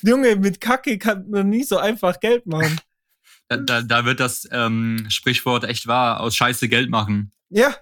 Junge, 0.01 0.35
mit 0.35 0.59
Kacke 0.59 0.97
kann 0.97 1.29
man 1.29 1.49
nie 1.49 1.63
so 1.63 1.77
einfach 1.77 2.19
Geld 2.19 2.45
machen. 2.45 2.81
Da, 3.47 3.57
da, 3.57 3.81
da 3.81 4.03
wird 4.03 4.19
das 4.19 4.45
ähm, 4.51 5.05
Sprichwort 5.09 5.63
echt 5.63 5.87
wahr, 5.87 6.19
aus 6.19 6.35
Scheiße 6.35 6.67
Geld 6.67 6.89
machen. 6.89 7.31
Ja, 7.49 7.73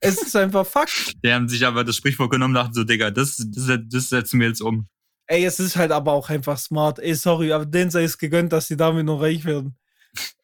es 0.00 0.20
ist 0.20 0.36
einfach 0.36 0.66
Fakt. 0.66 1.14
Die 1.24 1.32
haben 1.32 1.48
sich 1.48 1.64
aber 1.64 1.82
das 1.82 1.96
Sprichwort 1.96 2.30
genommen 2.30 2.54
und 2.54 2.62
dachten 2.62 2.74
so, 2.74 2.84
Digga, 2.84 3.10
das, 3.10 3.36
das, 3.38 3.78
das 3.88 4.08
setzen 4.10 4.38
wir 4.38 4.48
jetzt 4.48 4.60
um. 4.60 4.86
Ey, 5.26 5.46
es 5.46 5.58
ist 5.58 5.76
halt 5.76 5.92
aber 5.92 6.12
auch 6.12 6.28
einfach 6.28 6.58
smart. 6.58 6.98
Ey, 6.98 7.14
sorry, 7.14 7.52
aber 7.52 7.64
denen 7.64 7.90
sei 7.90 8.02
es 8.02 8.18
gegönnt, 8.18 8.52
dass 8.52 8.66
sie 8.66 8.76
damit 8.76 9.06
noch 9.06 9.22
reich 9.22 9.46
werden. 9.46 9.78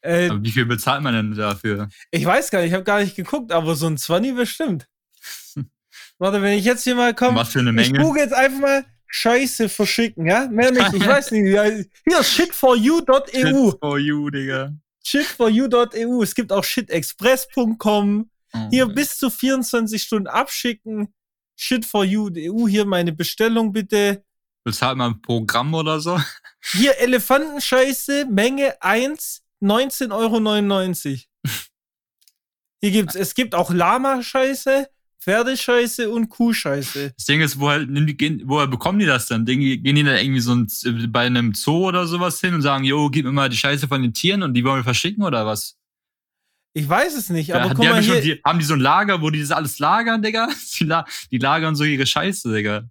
Äh, 0.01 0.31
wie 0.41 0.49
viel 0.49 0.65
bezahlt 0.65 1.03
man 1.03 1.13
denn 1.13 1.35
dafür? 1.35 1.89
Ich 2.09 2.25
weiß 2.25 2.49
gar 2.49 2.61
nicht, 2.61 2.69
ich 2.69 2.73
habe 2.73 2.85
gar 2.85 3.01
nicht 3.01 3.15
geguckt, 3.15 3.51
aber 3.51 3.75
so 3.75 3.85
ein 3.85 3.99
20 3.99 4.35
bestimmt. 4.35 4.87
Warte, 6.19 6.41
wenn 6.41 6.57
ich 6.57 6.65
jetzt 6.65 6.83
hier 6.83 6.95
mal 6.95 7.15
komme. 7.15 7.39
Was 7.39 7.49
für 7.49 7.59
eine 7.59 7.71
Menge? 7.71 7.97
Ich 7.97 8.03
google 8.03 8.21
jetzt 8.21 8.33
einfach 8.33 8.59
mal 8.59 8.85
Scheiße 9.07 9.69
verschicken, 9.69 10.27
ja? 10.27 10.47
Mehr 10.49 10.71
nicht, 10.71 10.93
ich 10.93 11.07
weiß 11.07 11.31
nicht. 11.31 11.43
Hier, 12.05 12.23
shitforyou.eu. 12.23 13.71
Shitforyou, 13.71 14.29
Digga. 14.29 14.73
Shitforyou.eu. 15.03 16.21
Es 16.21 16.35
gibt 16.35 16.51
auch 16.51 16.63
shitexpress.com. 16.63 18.29
Oh, 18.53 18.57
hier 18.69 18.85
Mann. 18.85 18.95
bis 18.95 19.17
zu 19.17 19.29
24 19.29 20.01
Stunden 20.01 20.27
abschicken. 20.27 21.13
Shitforyou.eu. 21.55 22.67
Hier 22.67 22.85
meine 22.85 23.13
Bestellung 23.13 23.71
bitte. 23.71 24.23
Bezahlt 24.63 24.97
man 24.97 25.13
ein 25.13 25.21
Programm 25.21 25.73
oder 25.73 25.99
so? 25.99 26.19
Hier 26.73 26.97
Elefantenscheiße, 26.99 28.25
Menge 28.25 28.81
1, 28.81 29.43
19,99 29.61 30.11
Euro. 30.11 31.19
Hier 32.81 32.91
gibt's, 32.91 33.15
es 33.15 33.33
gibt 33.33 33.55
auch 33.55 33.71
Lama-Scheiße, 33.71 34.89
Pferdescheiße 35.21 36.09
und 36.09 36.29
Kuhscheiße. 36.29 37.13
Das 37.15 37.25
Ding 37.25 37.41
ist, 37.41 37.59
woher, 37.59 37.85
woher 38.45 38.67
bekommen 38.67 38.99
die 38.99 39.05
das 39.05 39.27
dann? 39.27 39.45
Gehen 39.45 39.83
die 39.83 40.03
da 40.03 40.17
irgendwie 40.17 40.39
so 40.39 40.55
ein, 40.55 40.67
bei 41.11 41.25
einem 41.25 41.53
Zoo 41.53 41.87
oder 41.87 42.07
sowas 42.07 42.39
hin 42.39 42.53
und 42.53 42.61
sagen, 42.61 42.85
jo, 42.85 43.09
gib 43.09 43.25
mir 43.25 43.31
mal 43.31 43.49
die 43.49 43.57
Scheiße 43.57 43.87
von 43.87 44.01
den 44.01 44.13
Tieren 44.13 44.43
und 44.43 44.53
die 44.53 44.63
wollen 44.63 44.77
wir 44.77 44.83
verschicken 44.83 45.23
oder 45.23 45.45
was? 45.45 45.75
Ich 46.73 46.87
weiß 46.87 47.15
es 47.15 47.29
nicht, 47.29 47.53
aber 47.53 47.65
ja, 47.65 47.73
guck 47.73 47.85
mal 47.85 48.01
hier. 48.01 48.21
die, 48.21 48.41
haben 48.45 48.59
die 48.59 48.65
so 48.65 48.75
ein 48.75 48.79
Lager, 48.79 49.21
wo 49.21 49.29
die 49.29 49.41
das 49.41 49.51
alles 49.51 49.79
lagern, 49.79 50.21
Digga? 50.21 50.47
Die, 50.79 50.85
la 50.85 51.05
die 51.31 51.37
lagern 51.37 51.75
so 51.75 51.83
ihre 51.83 52.05
Scheiße, 52.05 52.53
Digga. 52.53 52.89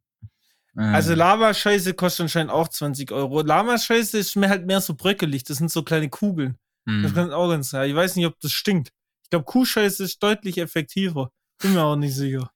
Äh. 0.76 0.80
Also 0.80 1.14
Lava-Scheiße 1.14 1.94
kostet 1.94 2.24
anscheinend 2.24 2.52
auch 2.52 2.68
20 2.68 3.10
Euro. 3.12 3.42
Lama-Scheiße 3.42 4.18
ist 4.18 4.36
mir 4.36 4.48
halt 4.48 4.66
mehr 4.66 4.80
so 4.80 4.94
bröckelig. 4.94 5.44
Das 5.44 5.58
sind 5.58 5.70
so 5.70 5.82
kleine 5.82 6.08
Kugeln. 6.08 6.56
Hm. 6.86 7.02
Das 7.02 7.14
kann 7.14 7.32
auch 7.32 7.48
ganz. 7.48 7.72
Ich 7.72 7.94
weiß 7.94 8.16
nicht, 8.16 8.26
ob 8.26 8.38
das 8.40 8.52
stinkt. 8.52 8.92
Ich 9.22 9.30
glaube, 9.30 9.44
Kuhscheiße 9.44 10.04
ist 10.04 10.22
deutlich 10.22 10.58
effektiver. 10.58 11.30
Bin 11.58 11.74
mir 11.74 11.82
auch 11.82 11.96
nicht 11.96 12.14
sicher. 12.14 12.50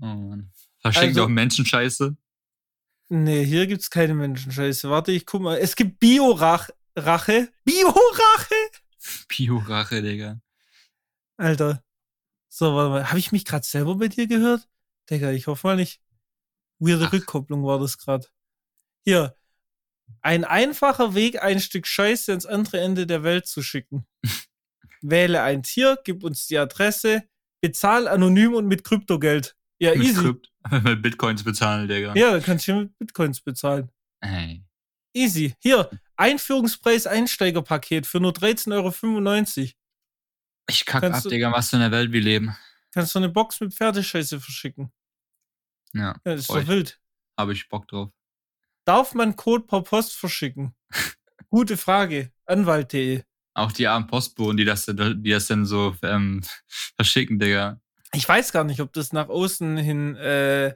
Oh 0.00 0.06
Mann. 0.06 0.50
Verschenkt 0.80 1.16
also, 1.16 1.24
auch 1.24 1.28
Menschenscheiße? 1.28 2.16
Nee, 3.08 3.44
hier 3.44 3.66
gibt's 3.66 3.90
keine 3.90 4.14
Menschenscheiße. 4.14 4.90
Warte, 4.90 5.12
ich 5.12 5.26
guck 5.26 5.42
mal. 5.42 5.58
Es 5.58 5.76
gibt 5.76 5.98
Bio-Rache. 5.98 6.72
Bio-Rache? 7.64 8.54
Bio-Rache, 9.28 10.02
Digga. 10.02 10.40
Alter. 11.36 11.82
So, 12.48 12.74
warte 12.74 12.90
mal. 12.90 13.08
Habe 13.08 13.18
ich 13.18 13.32
mich 13.32 13.44
gerade 13.44 13.64
selber 13.64 13.96
bei 13.96 14.08
dir 14.08 14.26
gehört? 14.26 14.68
Digga, 15.10 15.30
ich 15.32 15.46
hoffe 15.46 15.66
mal 15.66 15.76
nicht. 15.76 16.00
Weirde 16.78 17.06
Ach. 17.06 17.12
Rückkopplung 17.12 17.64
war 17.64 17.78
das 17.78 17.98
gerade. 17.98 18.26
Hier. 19.04 19.36
Ein 20.20 20.44
einfacher 20.44 21.14
Weg, 21.14 21.42
ein 21.42 21.60
Stück 21.60 21.86
Scheiße 21.86 22.32
ins 22.32 22.46
andere 22.46 22.80
Ende 22.80 23.06
der 23.06 23.22
Welt 23.22 23.46
zu 23.46 23.62
schicken. 23.62 24.06
Wähle 25.02 25.42
ein 25.42 25.62
Tier, 25.62 25.98
gib 26.04 26.24
uns 26.24 26.46
die 26.46 26.58
Adresse, 26.58 27.28
bezahl 27.64 28.08
anonym 28.08 28.52
und 28.52 28.66
mit 28.66 28.84
Kryptogeld. 28.84 29.56
Ja, 29.78 29.94
mit 29.94 30.08
easy. 30.08 30.20
Krypt 30.20 30.52
mit 30.84 31.00
Bitcoins 31.00 31.42
bezahlen, 31.42 31.88
Digga. 31.88 32.14
Ja, 32.14 32.38
kannst 32.40 32.68
du 32.68 32.74
mit 32.74 32.98
Bitcoins 32.98 33.40
bezahlen. 33.40 33.90
Hey. 34.20 34.62
Easy. 35.14 35.54
Hier, 35.60 35.88
Einführungspreis 36.16 37.06
Einsteigerpaket 37.06 38.06
für 38.06 38.20
nur 38.20 38.32
13,95 38.32 38.72
Euro. 38.74 39.70
Ich 40.68 40.84
kack 40.84 41.00
kannst 41.00 41.18
ab, 41.18 41.22
du, 41.22 41.28
Digga, 41.30 41.52
was 41.52 41.70
für 41.70 41.76
eine 41.76 41.90
Welt 41.90 42.12
wir 42.12 42.20
leben. 42.20 42.54
Kannst 42.92 43.14
du 43.14 43.18
eine 43.18 43.30
Box 43.30 43.60
mit 43.60 43.72
Pferdescheiße 43.72 44.40
verschicken. 44.40 44.92
Ja. 45.94 46.12
ja 46.12 46.20
das 46.24 46.40
ist 46.40 46.50
doch 46.50 46.66
wild. 46.66 47.00
Habe 47.38 47.54
ich 47.54 47.66
Bock 47.70 47.88
drauf. 47.88 48.10
Darf 48.84 49.14
man 49.14 49.36
Code 49.36 49.64
per 49.64 49.80
Post 49.80 50.16
verschicken? 50.16 50.74
Gute 51.48 51.78
Frage. 51.78 52.30
Anwalt.de. 52.44 53.22
Auch 53.54 53.72
die 53.72 53.86
armen 53.86 54.06
Postboten, 54.08 54.56
die 54.56 54.64
das, 54.64 54.86
die 54.86 55.30
das 55.30 55.46
dann 55.46 55.64
so 55.64 55.94
ähm, 56.02 56.42
verschicken, 56.96 57.38
Digga. 57.38 57.80
Ich 58.12 58.28
weiß 58.28 58.52
gar 58.52 58.64
nicht, 58.64 58.80
ob 58.80 58.92
das 58.92 59.12
nach 59.12 59.28
außen 59.28 59.76
hin, 59.76 60.16
äh, 60.16 60.74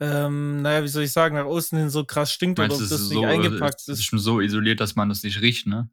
ähm, 0.00 0.62
naja, 0.62 0.82
wie 0.82 0.88
soll 0.88 1.04
ich 1.04 1.12
sagen, 1.12 1.36
nach 1.36 1.44
außen 1.44 1.78
hin 1.78 1.90
so 1.90 2.04
krass 2.04 2.32
stinkt 2.32 2.58
Meinst, 2.58 2.76
oder 2.76 2.84
ob 2.84 2.90
das 2.90 3.00
so, 3.00 3.20
nicht 3.20 3.28
eingepackt 3.28 3.80
ist. 3.82 3.88
Es 3.88 3.98
ist 4.00 4.04
schon 4.04 4.18
so 4.18 4.40
isoliert, 4.40 4.80
dass 4.80 4.96
man 4.96 5.08
das 5.08 5.22
nicht 5.22 5.40
riecht, 5.40 5.66
ne? 5.66 5.90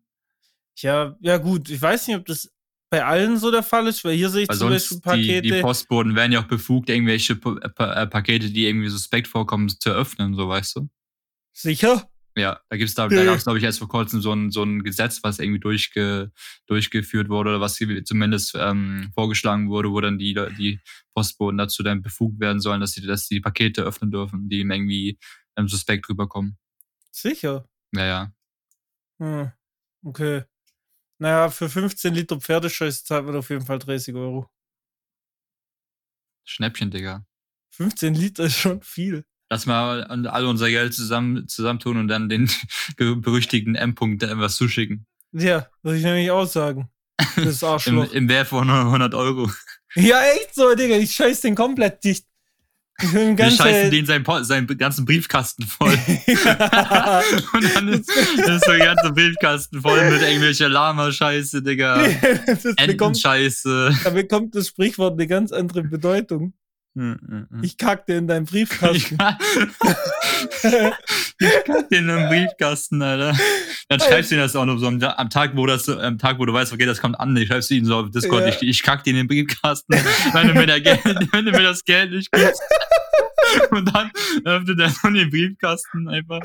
Ja, 0.77 1.15
ja 1.19 1.38
gut. 1.38 1.69
Ich 1.69 1.81
weiß 1.81 2.07
nicht, 2.07 2.17
ob 2.17 2.25
das 2.25 2.51
bei 2.89 3.05
allen 3.05 3.38
so 3.38 3.51
der 3.51 3.63
Fall 3.63 3.88
ist, 3.88 4.03
weil 4.03 4.15
hier 4.15 4.29
sehe 4.29 4.43
ich 4.43 4.49
weil 4.49 4.57
zum 4.57 4.69
Beispiel 4.69 4.99
Pakete. 4.99 5.41
Die, 5.41 5.51
die 5.51 5.62
Postboten 5.62 6.15
werden 6.15 6.31
ja 6.31 6.41
auch 6.41 6.47
befugt, 6.47 6.89
irgendwelche 6.89 7.33
äh, 7.33 8.07
Pakete, 8.07 8.49
die 8.49 8.65
irgendwie 8.65 8.89
suspekt 8.89 9.27
vorkommen, 9.27 9.69
zu 9.69 9.91
öffnen, 9.91 10.33
so 10.33 10.47
weißt 10.47 10.77
du. 10.77 10.89
Sicher? 11.53 12.09
Ja, 12.39 12.62
da 12.69 12.78
gibt's 12.78 12.95
da, 12.95 13.08
da 13.08 13.25
gab 13.25 13.38
es, 13.38 13.43
glaube 13.43 13.58
ich, 13.60 13.63
erst 13.63 13.80
vor 13.80 13.89
kurzem 13.89 14.21
so 14.21 14.34
ein, 14.34 14.49
so 14.49 14.63
ein 14.63 14.84
Gesetz, 14.84 15.19
was 15.23 15.39
irgendwie 15.39 15.60
durchge, 15.60 16.32
durchgeführt 16.67 17.30
wurde 17.30 17.52
oder 17.52 17.62
was 17.62 17.75
zumindest 17.75 18.56
ähm, 18.58 19.12
vorgeschlagen 19.13 19.69
wurde, 19.69 19.91
wo 19.91 19.99
dann 20.02 20.17
die, 20.17 20.34
die 20.58 20.80
Postboten 21.13 21.58
dazu 21.58 21.84
dann 21.84 22.02
befugt 22.02 22.39
werden 22.39 22.60
sollen, 22.60 22.82
dass 22.82 22.93
sie, 22.93 23.06
dass 23.06 23.28
die 23.28 23.41
Pakete 23.41 23.84
öffnen 23.84 24.12
dürfen, 24.12 24.49
die 24.49 24.60
ihm 24.60 24.71
irgendwie 24.71 25.19
ähm, 25.58 25.67
suspekt 25.67 26.08
rüberkommen. 26.10 26.58
Sicher? 27.12 27.67
Ja, 27.93 28.06
ja. 28.06 28.34
Hm, 29.19 29.52
okay. 30.04 30.43
Naja, 31.17 31.49
für 31.49 31.67
15 31.69 32.13
Liter 32.13 32.39
Pferdescheiß 32.39 33.04
zahlt 33.04 33.25
man 33.25 33.36
auf 33.36 33.49
jeden 33.49 33.65
Fall 33.65 33.80
30 33.80 34.15
Euro. 34.15 34.49
Schnäppchen, 36.46 36.90
Digga. 36.90 37.25
15 37.71 38.13
Liter 38.13 38.46
ist 38.46 38.56
schon 38.58 38.81
viel. 38.81 39.25
Lass 39.50 39.65
mal 39.65 40.04
alle 40.04 40.47
unser 40.47 40.69
Geld 40.69 40.93
zusammen, 40.93 41.47
zusammentun 41.47 41.97
und 41.97 42.08
dann 42.08 42.29
den 42.29 42.50
berüchtigten 42.97 43.75
M-Punkt 43.75 44.21
etwas 44.23 44.56
zuschicken. 44.56 45.06
Ja, 45.31 45.67
würde 45.81 45.97
ich 45.97 46.04
nämlich 46.04 46.29
auch 46.31 46.45
sagen. 46.45 46.89
Das 47.35 47.63
Arschloch. 47.63 48.12
Im, 48.12 48.23
Im 48.23 48.29
Wert 48.29 48.47
von 48.47 48.69
100 48.69 49.13
Euro. 49.15 49.50
Ja, 49.95 50.21
echt 50.35 50.54
so, 50.54 50.75
Digga. 50.75 50.97
Ich 50.97 51.13
scheiß 51.13 51.41
den 51.41 51.56
komplett 51.56 52.04
dicht. 52.04 52.25
Wir 53.02 53.52
scheißen 53.52 53.91
den 53.91 54.06
seinen, 54.06 54.25
seinen 54.43 54.67
ganzen 54.77 55.06
Briefkasten 55.06 55.63
voll. 55.63 55.93
und 57.54 57.75
dann 57.75 57.87
ist, 57.87 58.10
ist 58.10 58.67
der 58.67 58.77
ganze 58.77 59.12
Briefkasten 59.13 59.81
voll 59.81 60.12
mit 60.12 60.21
irgendwelcher 60.21 60.67
Lama-Scheiße, 60.67 61.63
Digga. 61.63 62.04
Entenscheiße. 62.75 63.97
Da 64.04 64.10
bekommt 64.10 64.54
das 64.54 64.67
Sprichwort 64.67 65.13
eine 65.13 65.27
ganz 65.27 65.54
andere 65.54 65.83
Bedeutung. 65.83 66.54
Ich 67.62 67.77
kack 67.77 68.08
dir 68.08 68.17
in 68.17 68.27
deinen 68.27 68.46
Briefkasten. 68.46 68.98
ich 68.98 69.17
kack 69.17 69.40
dir 71.90 72.00
in 72.00 72.08
deinen 72.08 72.29
Briefkasten, 72.29 73.02
Alter. 73.02 73.37
Dann 73.87 74.00
schreibst 74.00 74.31
du 74.31 74.35
dir 74.35 74.42
das 74.42 74.56
auch 74.56 74.65
noch 74.65 74.77
so 74.77 74.87
am, 74.87 75.29
Tag, 75.29 75.52
wo 75.56 75.65
das, 75.65 75.87
am 75.87 76.17
Tag, 76.17 76.40
wo 76.40 76.46
du 76.46 76.54
weißt, 76.54 76.73
okay, 76.73 76.85
das 76.85 77.00
kommt 77.00 77.19
an, 77.19 77.35
ich 77.37 77.48
schreibst 77.48 77.69
du 77.69 77.75
ihn 77.75 77.85
so 77.85 77.98
auf 77.98 78.12
Discord, 78.12 78.42
ja. 78.42 78.50
ich, 78.50 78.62
ich 78.62 78.83
kack 78.83 79.04
dir 79.04 79.12
in 79.12 79.17
den 79.17 79.27
Briefkasten, 79.27 79.94
wenn 80.33 80.48
du 80.48 80.54
mir, 80.54 80.67
der 80.67 80.81
Geld, 80.81 81.00
wenn 81.31 81.46
du 81.46 81.52
mir 81.52 81.63
das 81.63 81.83
Geld 81.83 82.12
nicht 82.12 82.31
gibst. 82.31 82.62
Und 83.71 83.96
dann 83.96 84.12
öffnet 84.46 84.79
er 84.79 84.90
so 84.90 85.10
den 85.10 85.29
Briefkasten 85.29 86.08
einfach. 86.08 86.42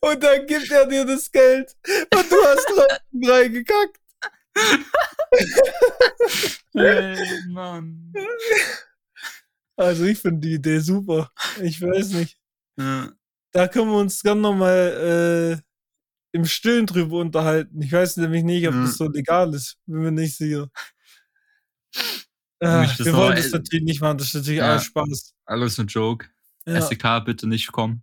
Und 0.00 0.22
dann 0.22 0.46
gibt 0.46 0.70
er 0.70 0.86
dir 0.86 1.06
das 1.06 1.30
Geld. 1.30 1.74
Und 2.14 2.30
du 2.30 2.36
hast 2.44 2.66
trotzdem 2.66 3.30
reingekackt. 3.30 4.00
hey, 6.74 7.16
Mann. 7.48 8.12
Also 9.76 10.04
ich 10.04 10.18
finde 10.18 10.40
die 10.40 10.54
Idee 10.54 10.78
super. 10.80 11.30
Ich 11.62 11.80
weiß 11.80 12.10
nicht. 12.10 12.38
Ja. 12.78 13.10
Da 13.52 13.68
können 13.68 13.90
wir 13.90 13.96
uns 13.96 14.22
gerne 14.22 14.42
nochmal 14.42 15.62
äh, 15.62 16.36
im 16.36 16.44
Stillen 16.44 16.84
drüber 16.84 17.20
unterhalten. 17.20 17.80
Ich 17.80 17.90
weiß 17.90 18.18
nämlich 18.18 18.44
nicht, 18.44 18.68
ob 18.68 18.74
ja. 18.74 18.82
das 18.82 18.98
so 18.98 19.08
legal 19.08 19.54
ist. 19.54 19.78
Bin 19.86 20.02
mir 20.02 20.12
nicht 20.12 20.36
sicher. 20.36 20.68
Äh, 22.58 22.86
wir 22.98 23.12
wollen 23.12 23.36
das 23.36 23.50
natürlich 23.50 23.84
nicht 23.84 24.00
machen, 24.00 24.16
das 24.16 24.28
ist 24.28 24.34
natürlich 24.34 24.60
ja, 24.60 24.70
alles 24.70 24.84
Spaß. 24.84 25.34
Alles 25.44 25.78
ein 25.78 25.88
Joke. 25.88 26.26
Ja. 26.64 26.76
SDK 26.76 27.20
bitte 27.20 27.46
nicht 27.46 27.70
kommen. 27.70 28.02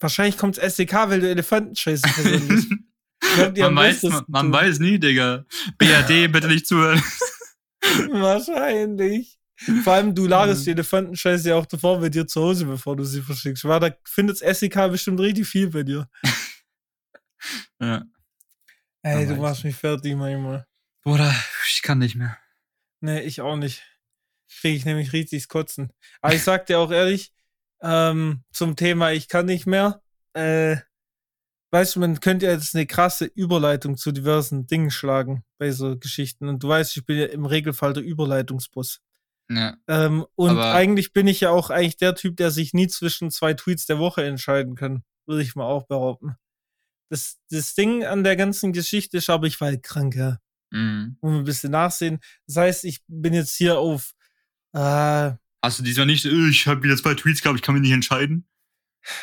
Wahrscheinlich 0.00 0.36
kommt 0.36 0.58
SDK, 0.58 1.08
weil 1.08 1.20
du 1.20 1.30
Elefantenscheiße 1.30 2.06
verwendest. 2.06 2.68
man, 3.56 3.74
weiß, 3.74 4.02
man, 4.02 4.24
man 4.28 4.52
weiß 4.52 4.80
nie, 4.80 4.98
Digga. 4.98 5.46
BRD 5.78 6.30
bitte 6.30 6.48
nicht 6.48 6.66
zuhören. 6.66 7.02
Wahrscheinlich. 8.10 9.38
Vor 9.82 9.92
allem, 9.92 10.14
du 10.14 10.26
lagerst 10.26 10.62
mhm. 10.62 10.64
die 10.64 10.70
Elefantenscheiße 10.72 11.48
ja 11.48 11.56
auch 11.56 11.66
davor 11.66 12.00
bei 12.00 12.08
dir 12.08 12.26
zu 12.26 12.42
Hause, 12.42 12.66
bevor 12.66 12.96
du 12.96 13.04
sie 13.04 13.22
verschickst. 13.22 13.64
Weil 13.64 13.80
da 13.80 13.90
findet 14.04 14.38
SEK 14.38 14.90
bestimmt 14.90 15.20
richtig 15.20 15.46
viel 15.46 15.70
bei 15.70 15.82
dir. 15.82 16.08
ja. 17.80 18.04
Ey, 19.02 19.26
du 19.26 19.36
machst 19.36 19.64
mich 19.64 19.76
fertig 19.76 20.16
manchmal. 20.16 20.66
Bruder, 21.02 21.34
ich 21.68 21.82
kann 21.82 21.98
nicht 21.98 22.16
mehr. 22.16 22.38
Nee, 23.00 23.20
ich 23.20 23.42
auch 23.42 23.56
nicht. 23.56 23.82
Kriege 24.60 24.76
ich 24.76 24.84
nämlich 24.86 25.12
richtig 25.12 25.48
Kotzen. 25.48 25.92
Aber 26.22 26.34
ich 26.34 26.42
sag 26.42 26.66
dir 26.66 26.78
auch 26.78 26.90
ehrlich, 26.90 27.32
ähm, 27.82 28.44
zum 28.50 28.76
Thema 28.76 29.12
ich 29.12 29.28
kann 29.28 29.44
nicht 29.44 29.66
mehr, 29.66 30.02
äh, 30.32 30.76
weißt 31.70 31.96
du, 31.96 32.00
man 32.00 32.20
könnte 32.20 32.46
ja 32.46 32.52
jetzt 32.52 32.74
eine 32.74 32.86
krasse 32.86 33.26
Überleitung 33.26 33.98
zu 33.98 34.10
diversen 34.10 34.66
Dingen 34.66 34.90
schlagen 34.90 35.44
bei 35.58 35.70
so 35.70 35.98
Geschichten. 35.98 36.48
Und 36.48 36.62
du 36.62 36.68
weißt, 36.68 36.96
ich 36.96 37.04
bin 37.04 37.18
ja 37.18 37.26
im 37.26 37.44
Regelfall 37.44 37.92
der 37.92 38.02
Überleitungsbus. 38.02 39.02
Ja. 39.50 39.76
Ähm, 39.88 40.24
und 40.34 40.58
eigentlich 40.58 41.12
bin 41.12 41.26
ich 41.26 41.40
ja 41.40 41.50
auch 41.50 41.70
eigentlich 41.70 41.96
der 41.96 42.14
Typ, 42.14 42.36
der 42.36 42.50
sich 42.50 42.72
nie 42.72 42.88
zwischen 42.88 43.30
zwei 43.30 43.54
Tweets 43.54 43.86
der 43.86 43.98
Woche 43.98 44.24
entscheiden 44.24 44.74
kann. 44.74 45.04
Würde 45.26 45.42
ich 45.42 45.54
mal 45.54 45.64
auch 45.64 45.86
behaupten. 45.86 46.36
Das, 47.10 47.38
das 47.50 47.74
Ding 47.74 48.04
an 48.04 48.24
der 48.24 48.36
ganzen 48.36 48.72
Geschichte 48.72 49.18
ist 49.18 49.30
aber, 49.30 49.46
ich 49.46 49.60
war 49.60 49.68
halt 49.68 49.82
krank, 49.82 50.14
ja. 50.16 50.38
Mhm. 50.70 51.16
Und 51.20 51.36
ein 51.36 51.44
bisschen 51.44 51.70
nachsehen. 51.70 52.20
Das 52.46 52.56
heißt, 52.56 52.84
ich 52.84 53.02
bin 53.06 53.34
jetzt 53.34 53.54
hier 53.54 53.78
auf. 53.78 54.14
Äh, 54.72 55.32
Hast 55.62 55.78
du 55.78 55.82
diesmal 55.82 56.06
nicht, 56.06 56.24
äh, 56.24 56.48
ich 56.48 56.66
habe 56.66 56.82
wieder 56.82 56.96
zwei 56.96 57.14
Tweets 57.14 57.42
gehabt, 57.42 57.58
ich 57.58 57.62
kann 57.62 57.74
mich 57.74 57.82
nicht 57.82 57.92
entscheiden? 57.92 58.48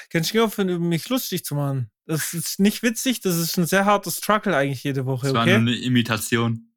Kannst 0.10 0.34
du 0.34 0.44
aufhören, 0.44 0.70
über 0.70 0.86
mich 0.86 1.10
lustig 1.10 1.44
zu 1.44 1.56
machen? 1.56 1.92
Das 2.06 2.34
ist 2.34 2.60
nicht 2.60 2.84
witzig, 2.84 3.22
das 3.22 3.38
ist 3.38 3.58
ein 3.58 3.66
sehr 3.66 3.86
hartes 3.86 4.18
Struggle 4.18 4.56
eigentlich 4.56 4.84
jede 4.84 5.06
Woche. 5.06 5.28
Das 5.28 5.34
war 5.34 5.44
okay? 5.44 5.60
nur 5.60 5.74
eine 5.74 5.76
Imitation. 5.76 6.72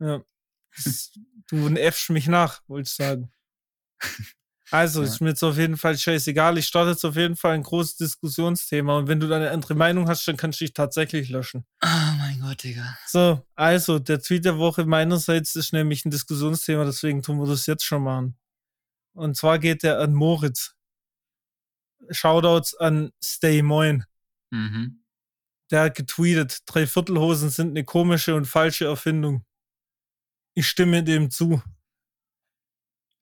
Ja. 0.00 0.22
Du 1.48 1.68
nervst 1.68 2.10
mich 2.10 2.26
nach, 2.26 2.62
wollte 2.68 2.88
ich 2.88 2.94
sagen. 2.94 3.30
Also, 4.70 5.02
ja. 5.02 5.08
ist 5.08 5.20
mir 5.20 5.28
jetzt 5.28 5.42
auf 5.44 5.56
jeden 5.56 5.76
Fall 5.76 5.96
scheißegal. 5.96 6.58
Ich 6.58 6.66
starte 6.66 6.90
jetzt 6.90 7.04
auf 7.04 7.14
jeden 7.16 7.36
Fall 7.36 7.52
ein 7.52 7.62
großes 7.62 7.96
Diskussionsthema. 7.96 8.98
Und 8.98 9.08
wenn 9.08 9.20
du 9.20 9.32
eine 9.32 9.50
andere 9.50 9.74
Meinung 9.74 10.08
hast, 10.08 10.26
dann 10.26 10.36
kannst 10.36 10.60
du 10.60 10.64
dich 10.64 10.74
tatsächlich 10.74 11.28
löschen. 11.28 11.64
Oh 11.84 12.12
mein 12.18 12.40
Gott, 12.40 12.64
Digga. 12.64 12.98
So, 13.06 13.46
also, 13.54 13.98
der 13.98 14.20
Tweet 14.20 14.44
der 14.44 14.58
Woche 14.58 14.84
meinerseits 14.84 15.54
ist 15.54 15.72
nämlich 15.72 16.04
ein 16.04 16.10
Diskussionsthema, 16.10 16.84
deswegen 16.84 17.22
tun 17.22 17.38
wir 17.38 17.46
das 17.46 17.66
jetzt 17.66 17.84
schon 17.84 18.02
machen. 18.02 18.36
Und 19.12 19.36
zwar 19.36 19.58
geht 19.58 19.82
der 19.82 20.00
an 20.00 20.14
Moritz. 20.14 20.74
Shoutouts 22.10 22.74
an 22.74 23.12
Stay 23.22 23.62
Moin. 23.62 24.04
Mhm. 24.50 25.04
Der 25.70 25.82
hat 25.82 25.94
getweetet, 25.94 26.62
Dreiviertelhosen 26.66 27.50
sind 27.50 27.70
eine 27.70 27.84
komische 27.84 28.34
und 28.34 28.46
falsche 28.46 28.86
Erfindung. 28.86 29.44
Ich 30.54 30.68
stimme 30.68 31.02
dem 31.02 31.30
zu. 31.30 31.62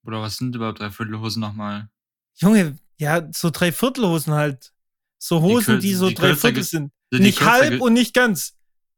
Oder 0.05 0.21
was 0.21 0.37
sind 0.37 0.55
überhaupt 0.55 0.79
Dreiviertelhosen 0.79 1.41
nochmal? 1.41 1.89
Junge, 2.35 2.77
ja, 2.97 3.27
so 3.31 3.49
Dreiviertelhosen 3.49 4.33
halt. 4.33 4.73
So 5.17 5.41
Hosen, 5.41 5.79
die, 5.79 5.87
die 5.87 5.93
so 5.93 6.09
Dreiviertel 6.09 6.63
sind. 6.63 6.91
Nicht 7.11 7.41
halb 7.41 7.81
und 7.81 7.93
nicht 7.93 8.13
ganz. 8.13 8.55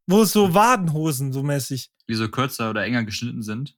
Wo 0.07 0.23
so 0.25 0.53
Wadenhosen 0.53 1.33
so 1.33 1.43
mäßig. 1.43 1.91
Die 2.07 2.15
so 2.15 2.29
kürzer 2.29 2.69
oder 2.69 2.83
enger 2.83 3.03
geschnitten 3.03 3.43
sind. 3.43 3.75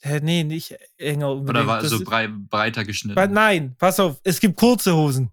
Hä, 0.00 0.20
nee, 0.22 0.44
nicht 0.44 0.76
enger 0.98 1.30
unbedingt. 1.32 1.50
Oder 1.50 1.66
war 1.66 1.84
so 1.84 2.02
brei 2.04 2.28
breiter 2.28 2.84
geschnitten. 2.84 3.32
Nein, 3.32 3.74
pass 3.78 3.98
auf, 3.98 4.20
es 4.24 4.40
gibt 4.40 4.56
kurze 4.56 4.94
Hosen. 4.94 5.30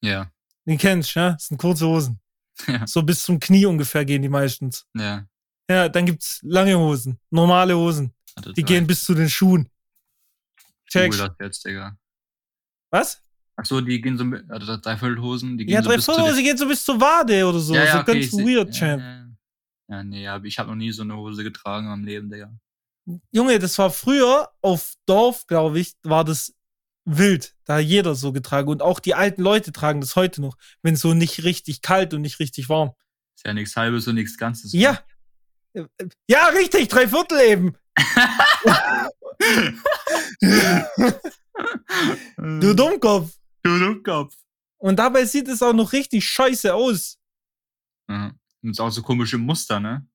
Ja. 0.00 0.30
Den 0.66 0.78
kennst 0.78 1.14
du, 1.14 1.20
ja? 1.20 1.30
Das 1.32 1.46
sind 1.46 1.58
kurze 1.58 1.86
Hosen. 1.86 2.18
Ja. 2.66 2.86
So 2.86 3.02
bis 3.02 3.24
zum 3.24 3.40
Knie 3.40 3.64
ungefähr 3.64 4.04
gehen 4.04 4.20
die 4.20 4.28
meistens. 4.28 4.86
Ja. 4.94 5.26
Ja, 5.70 5.88
dann 5.88 6.06
gibt's 6.06 6.40
lange 6.42 6.76
Hosen, 6.78 7.18
normale 7.30 7.76
Hosen. 7.76 8.12
Also 8.34 8.52
die 8.52 8.62
gehen 8.62 8.86
bis 8.86 9.04
zu 9.04 9.14
den 9.14 9.28
Schuhen. 9.28 9.68
Check. 10.88 11.12
das 11.12 11.30
jetzt, 11.40 11.64
Digga. 11.64 11.96
Was? 12.90 13.22
Ach 13.56 13.64
so, 13.64 13.80
die 13.80 14.00
gehen 14.00 14.18
so 14.18 14.24
mit, 14.24 14.50
also 14.50 14.76
Dreiviertelhosen, 14.76 15.56
die 15.56 15.66
gehen 15.66 15.74
ja, 15.74 15.82
so 15.82 15.88
Dreiviertelhosen, 15.88 16.36
die 16.36 16.42
gehen 16.42 16.56
so 16.56 16.66
bis 16.66 16.84
zur 16.84 17.00
Wade 17.00 17.46
oder 17.46 17.58
so. 17.58 17.74
Ja, 17.74 17.84
ja, 17.84 17.92
so 17.92 17.98
okay, 18.00 18.20
ganz 18.20 18.32
weird, 18.32 18.74
Champ. 18.74 19.02
Ja, 19.02 19.26
ja, 19.88 20.04
nee, 20.04 20.26
hab, 20.26 20.44
ich 20.44 20.58
habe 20.58 20.70
noch 20.70 20.76
nie 20.76 20.90
so 20.90 21.02
eine 21.02 21.16
Hose 21.16 21.42
getragen 21.42 21.88
am 21.88 22.04
Leben, 22.04 22.30
Digga. 22.30 22.52
Junge, 23.30 23.58
das 23.58 23.78
war 23.78 23.90
früher 23.90 24.48
auf 24.60 24.94
Dorf, 25.06 25.46
glaube 25.46 25.80
ich, 25.80 25.94
war 26.02 26.24
das 26.24 26.54
wild. 27.04 27.54
Da 27.64 27.76
hat 27.76 27.84
jeder 27.84 28.14
so 28.14 28.32
getragen. 28.32 28.68
Und 28.68 28.80
auch 28.80 29.00
die 29.00 29.14
alten 29.14 29.42
Leute 29.42 29.72
tragen 29.72 30.00
das 30.00 30.16
heute 30.16 30.40
noch, 30.40 30.56
wenn 30.82 30.94
es 30.94 31.00
so 31.00 31.14
nicht 31.14 31.44
richtig 31.44 31.82
kalt 31.82 32.14
und 32.14 32.22
nicht 32.22 32.38
richtig 32.38 32.68
warm. 32.68 32.92
Ist 33.34 33.46
ja 33.46 33.54
nichts 33.54 33.76
halbes 33.76 34.06
und 34.06 34.14
nichts 34.14 34.38
Ganzes. 34.38 34.72
Ja, 34.72 35.00
ja, 36.28 36.46
richtig, 36.48 36.88
drei 36.88 37.08
Viertel 37.08 37.40
eben. 37.40 37.76
du 42.36 42.74
Dummkopf. 42.76 43.38
Du 43.62 43.78
Dummkopf. 43.78 44.34
Und 44.78 44.96
dabei 44.96 45.24
sieht 45.24 45.48
es 45.48 45.62
auch 45.62 45.72
noch 45.72 45.92
richtig 45.92 46.24
scheiße 46.26 46.74
aus. 46.74 47.18
Mhm. 48.08 48.38
Und 48.62 48.70
ist 48.70 48.80
auch 48.80 48.90
so 48.90 49.02
komische 49.02 49.38
Muster, 49.38 49.80
ne? 49.80 50.06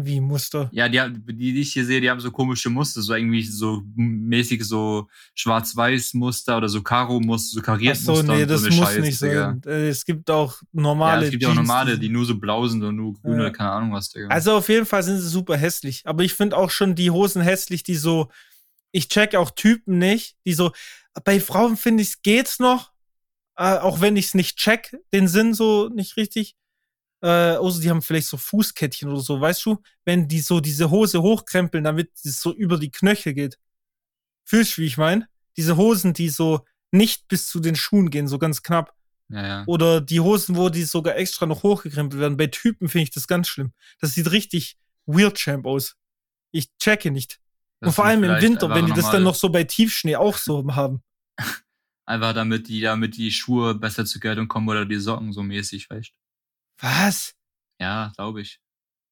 Wie 0.00 0.20
Muster? 0.20 0.70
Ja, 0.72 0.88
die, 0.88 1.00
die, 1.34 1.60
ich 1.60 1.72
hier 1.72 1.84
sehe, 1.84 2.00
die 2.00 2.08
haben 2.08 2.20
so 2.20 2.30
komische 2.30 2.70
Muster, 2.70 3.02
so 3.02 3.14
irgendwie 3.14 3.42
so 3.42 3.82
mäßig 3.96 4.64
so 4.64 5.08
Schwarz-Weiß-Muster 5.34 6.56
oder 6.56 6.68
so 6.68 6.82
Karo-Muster, 6.82 7.56
so 7.56 7.62
kariert 7.62 7.96
Muster. 7.96 8.12
Achso, 8.12 8.32
nee, 8.32 8.46
das 8.46 8.60
so 8.60 8.68
muss 8.68 8.76
Scheiße, 8.76 9.00
nicht 9.00 9.18
sein. 9.18 9.60
Äh, 9.66 9.88
es 9.88 10.04
gibt 10.04 10.30
auch 10.30 10.62
normale. 10.70 11.22
Ja, 11.22 11.24
es 11.24 11.30
gibt 11.32 11.42
ja 11.42 11.48
auch 11.48 11.54
normale, 11.54 11.98
die 11.98 12.08
nur 12.10 12.24
so 12.24 12.38
blau 12.38 12.68
sind 12.68 12.84
und 12.84 12.94
nur 12.94 13.14
grüne, 13.14 13.42
ja. 13.42 13.50
keine 13.50 13.72
Ahnung 13.72 13.92
was, 13.92 14.10
Digga. 14.10 14.28
Also 14.28 14.52
auf 14.52 14.68
jeden 14.68 14.86
Fall 14.86 15.02
sind 15.02 15.18
sie 15.18 15.28
super 15.28 15.56
hässlich. 15.56 16.02
Aber 16.06 16.22
ich 16.22 16.34
finde 16.34 16.56
auch 16.56 16.70
schon 16.70 16.94
die 16.94 17.10
Hosen 17.10 17.42
hässlich, 17.42 17.82
die 17.82 17.96
so, 17.96 18.30
ich 18.92 19.08
check 19.08 19.34
auch 19.34 19.50
Typen 19.50 19.98
nicht, 19.98 20.36
die 20.46 20.52
so, 20.52 20.70
bei 21.24 21.40
Frauen 21.40 21.76
finde 21.76 22.04
ich, 22.04 22.22
geht's 22.22 22.60
noch, 22.60 22.92
äh, 23.56 23.78
auch 23.78 24.00
wenn 24.00 24.16
ich 24.16 24.26
es 24.26 24.34
nicht 24.34 24.58
check, 24.58 24.96
den 25.12 25.26
Sinn 25.26 25.54
so 25.54 25.88
nicht 25.88 26.16
richtig 26.16 26.54
äh, 27.20 27.56
außer 27.56 27.80
die 27.80 27.90
haben 27.90 28.02
vielleicht 28.02 28.28
so 28.28 28.36
Fußkettchen 28.36 29.08
oder 29.08 29.20
so, 29.20 29.40
weißt 29.40 29.64
du? 29.66 29.82
Wenn 30.04 30.28
die 30.28 30.40
so 30.40 30.60
diese 30.60 30.90
Hose 30.90 31.20
hochkrempeln, 31.22 31.84
damit 31.84 32.12
es 32.24 32.40
so 32.40 32.54
über 32.54 32.78
die 32.78 32.90
Knöchel 32.90 33.34
geht. 33.34 33.58
Fühlst 34.44 34.76
du, 34.76 34.82
wie 34.82 34.86
ich 34.86 34.98
meine? 34.98 35.28
Diese 35.56 35.76
Hosen, 35.76 36.12
die 36.12 36.28
so 36.28 36.64
nicht 36.92 37.28
bis 37.28 37.48
zu 37.48 37.60
den 37.60 37.76
Schuhen 37.76 38.10
gehen, 38.10 38.28
so 38.28 38.38
ganz 38.38 38.62
knapp. 38.62 38.94
Ja, 39.30 39.46
ja. 39.46 39.64
Oder 39.66 40.00
die 40.00 40.20
Hosen, 40.20 40.56
wo 40.56 40.68
die 40.68 40.84
sogar 40.84 41.16
extra 41.16 41.44
noch 41.44 41.62
hochgekrempelt 41.62 42.20
werden. 42.20 42.36
Bei 42.36 42.46
Typen 42.46 42.88
finde 42.88 43.02
ich 43.04 43.10
das 43.10 43.26
ganz 43.26 43.48
schlimm. 43.48 43.72
Das 44.00 44.14
sieht 44.14 44.30
richtig 44.30 44.78
weird 45.06 45.36
champ 45.36 45.66
aus. 45.66 45.96
Ich 46.50 46.74
checke 46.78 47.10
nicht. 47.10 47.40
Das 47.80 47.88
Und 47.88 47.94
vor 47.94 48.04
allem 48.06 48.24
im 48.24 48.40
Winter, 48.40 48.70
wenn 48.70 48.86
die 48.86 48.92
das 48.92 49.10
dann 49.10 49.22
noch 49.22 49.34
so 49.34 49.50
bei 49.50 49.64
Tiefschnee 49.64 50.16
auch 50.16 50.36
so 50.36 50.64
haben. 50.74 51.02
Einfach 52.06 52.32
damit 52.32 52.68
die, 52.68 52.80
damit 52.80 53.16
die 53.16 53.30
Schuhe 53.30 53.74
besser 53.74 54.06
zur 54.06 54.20
Geltung 54.20 54.48
kommen 54.48 54.68
oder 54.68 54.86
die 54.86 54.96
Socken 54.96 55.32
so 55.32 55.42
mäßig, 55.42 55.90
weißt 55.90 56.12
was? 56.80 57.34
Ja, 57.80 58.12
glaube 58.16 58.40
ich. 58.40 58.60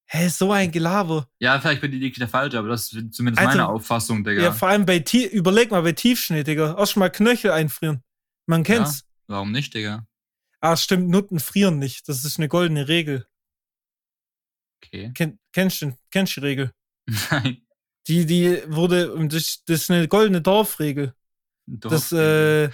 Hä, 0.09 0.29
so 0.29 0.51
ein 0.53 0.71
Gelaber. 0.71 1.27
Ja, 1.39 1.59
vielleicht 1.59 1.81
bin 1.81 2.01
ich 2.01 2.13
der 2.13 2.29
falsche, 2.29 2.57
aber 2.57 2.69
das 2.69 2.93
ist 2.93 3.13
zumindest 3.13 3.45
also, 3.45 3.57
meine 3.57 3.67
Auffassung, 3.67 4.23
Digga. 4.23 4.41
Ja, 4.41 4.51
vor 4.53 4.69
allem 4.69 4.85
bei 4.85 4.99
Tief, 4.99 5.31
überleg 5.31 5.69
mal 5.69 5.81
bei 5.81 5.91
Tiefschnee, 5.91 6.43
Digga. 6.43 6.77
Erst 6.77 6.95
mal 6.95 7.09
Knöchel 7.09 7.51
einfrieren. 7.51 8.03
Man 8.45 8.63
kennt's. 8.63 9.01
Ja, 9.01 9.35
warum 9.35 9.51
nicht, 9.51 9.73
Digga? 9.73 10.07
Ah, 10.61 10.77
stimmt, 10.77 11.09
Nutten 11.09 11.39
frieren 11.39 11.77
nicht. 11.77 12.07
Das 12.07 12.23
ist 12.23 12.37
eine 12.37 12.47
goldene 12.47 12.87
Regel. 12.87 13.27
Okay. 14.81 15.11
Ken, 15.13 15.39
kennst 15.51 15.81
du 15.81 15.97
kennst 16.09 16.37
die 16.37 16.41
Regel? 16.41 16.71
Nein. 17.31 17.61
Die, 18.07 18.25
die 18.25 18.63
wurde, 18.67 19.13
das, 19.27 19.63
das 19.65 19.81
ist 19.81 19.91
eine 19.91 20.07
goldene 20.07 20.41
Dorfregel. 20.41 21.13
Doch, 21.65 21.89
das, 21.89 22.13
äh, 22.13 22.69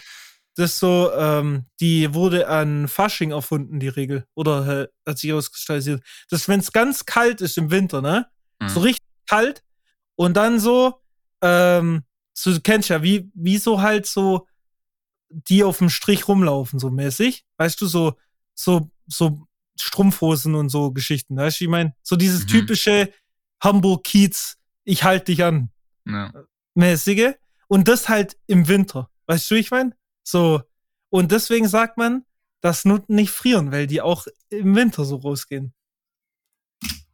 das 0.56 0.80
so, 0.80 1.12
ähm, 1.14 1.66
die 1.80 2.14
wurde 2.14 2.48
an 2.48 2.88
Fasching 2.88 3.32
erfunden, 3.32 3.80
die 3.80 3.88
Regel. 3.88 4.26
Oder 4.36 4.84
äh, 4.84 4.88
hat 5.08 5.18
sich 5.18 5.34
ausgestaltet. 5.34 6.04
Das, 6.30 6.48
wenn 6.48 6.60
es 6.60 6.72
ganz 6.72 7.06
kalt 7.06 7.42
ist 7.42 7.58
im 7.58 7.72
Winter, 7.72 8.02
ne? 8.02 8.28
Mhm. 8.60 8.70
So 8.70 8.80
richtig 8.82 9.06
kalt. 9.28 9.64
Und 10.16 10.38
dann 10.38 10.60
so, 10.60 11.02
ähm, 11.42 12.04
so, 12.34 12.54
du 12.54 12.62
kennst 12.62 12.90
ja, 12.90 13.02
wie, 13.02 13.32
wie 13.34 13.58
so 13.58 13.82
halt 13.82 14.06
so 14.06 14.48
die 15.30 15.64
auf 15.64 15.80
dem 15.80 15.90
Strich 15.90 16.28
rumlaufen, 16.28 16.80
so 16.80 16.92
mäßig. 16.92 17.46
Weißt 17.58 17.82
du, 17.82 17.88
so, 17.88 18.18
so, 18.54 18.92
so 19.08 19.48
Strumpfhosen 19.80 20.54
und 20.54 20.70
so 20.70 20.92
Geschichten. 20.92 21.36
Weißt 21.36 21.60
du, 21.60 21.66
ich 21.66 21.70
meine, 21.70 21.96
so 22.04 22.16
dieses 22.16 22.44
mhm. 22.44 22.48
typische 22.48 23.12
Hamburg-Kiez, 23.64 24.58
ich 24.84 25.04
halte 25.04 25.26
dich 25.26 25.44
an. 25.44 25.72
Ja. 26.06 26.32
Mäßige. 26.76 27.34
Und 27.68 27.88
das 27.88 28.10
halt 28.10 28.38
im 28.46 28.68
Winter. 28.68 29.10
Weißt 29.26 29.50
du, 29.50 29.56
ich 29.56 29.72
meine? 29.72 29.96
So. 30.24 30.64
Und 31.10 31.32
deswegen 31.32 31.68
sagt 31.68 31.98
man, 31.98 32.26
dass 32.62 32.86
Nutten 32.86 33.16
nicht 33.16 33.32
frieren, 33.32 33.72
weil 33.72 33.88
die 33.88 34.02
auch 34.02 34.26
im 34.50 34.76
Winter 34.76 35.06
so 35.06 35.18
rausgehen. 35.18 35.74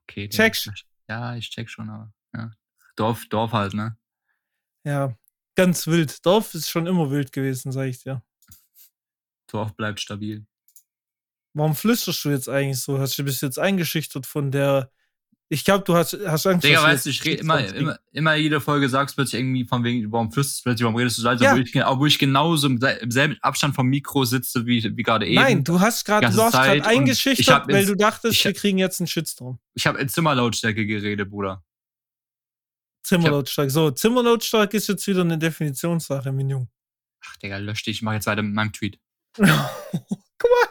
Okay. 0.03 0.29
Checkst. 0.29 0.71
Ja, 1.07 1.35
ich 1.35 1.49
check 1.49 1.69
schon, 1.69 1.89
aber 1.89 2.13
ja. 2.33 2.51
Dorf, 2.95 3.25
Dorf 3.29 3.51
halt, 3.51 3.73
ne? 3.73 3.97
Ja, 4.83 5.17
ganz 5.55 5.87
wild. 5.87 6.25
Dorf 6.25 6.53
ist 6.53 6.69
schon 6.69 6.87
immer 6.87 7.09
wild 7.09 7.31
gewesen, 7.31 7.71
sag 7.71 7.87
ich 7.87 8.03
dir. 8.03 8.23
Dorf 9.47 9.75
bleibt 9.75 9.99
stabil. 9.99 10.45
Warum 11.53 11.75
flüsterst 11.75 12.23
du 12.23 12.29
jetzt 12.29 12.47
eigentlich 12.47 12.79
so? 12.79 12.99
Hast 12.99 13.17
du 13.17 13.23
bis 13.23 13.41
jetzt 13.41 13.57
eingeschüchtert 13.57 14.25
von 14.25 14.51
der 14.51 14.91
ich 15.51 15.65
glaube, 15.65 15.83
du 15.83 15.95
hast, 15.95 16.15
hast 16.27 16.45
Angst. 16.45 16.63
Digga, 16.63 16.83
weißt 16.83 17.07
du, 17.07 17.09
ich 17.09 17.25
rede 17.25 17.41
immer, 17.41 17.65
immer, 17.73 17.99
immer 18.11 18.35
jede 18.35 18.61
Folge 18.61 18.87
sagst 18.87 19.15
plötzlich 19.15 19.41
irgendwie 19.41 19.65
von 19.65 19.83
wegen, 19.83 20.11
warum 20.11 20.31
flüsterst 20.31 20.59
du 20.59 20.63
plötzlich, 20.63 20.83
warum 20.83 20.95
redest 20.95 21.17
du 21.17 21.23
so 21.23 21.27
leise, 21.27 21.43
ja. 21.43 21.55
wo, 21.55 21.59
ich, 21.59 21.73
wo 21.73 22.05
ich 22.05 22.19
genauso 22.19 22.67
im, 22.67 22.79
selben 22.79 23.37
Abstand 23.41 23.73
vom 23.73 23.87
Mikro 23.87 24.25
sitze 24.25 24.67
wie, 24.67 24.95
wie 24.95 25.03
gerade 25.03 25.25
eben. 25.25 25.35
Nein, 25.35 25.63
du 25.63 25.79
hast 25.79 26.05
gerade 26.05 26.27
eingeschüchtert, 26.85 27.67
weil 27.67 27.85
du 27.85 27.95
dachtest, 27.95 28.37
ich, 28.37 28.45
wir 28.45 28.53
kriegen 28.53 28.77
jetzt 28.77 29.01
einen 29.01 29.07
Shitstorm. 29.07 29.59
Ich 29.73 29.87
habe 29.87 29.99
in 29.99 30.07
Zimmerlautstärke 30.07 30.85
geredet, 30.85 31.31
Bruder. 31.31 31.63
Zimmerlautstärke. 33.03 33.71
So, 33.71 33.89
Zimmerlautstärke 33.89 34.77
ist 34.77 34.87
jetzt 34.87 35.07
wieder 35.07 35.21
eine 35.21 35.39
Definitionssache, 35.39 36.31
Minion. 36.31 36.69
Ach, 37.25 37.35
Digga, 37.37 37.57
lösch 37.57 37.83
dich, 37.83 37.97
ich 37.97 38.01
mach 38.03 38.13
jetzt 38.13 38.27
weiter 38.27 38.43
mit 38.43 38.53
meinem 38.53 38.71
Tweet. 38.71 38.99
Guck 39.35 39.47
mal, 39.47 40.68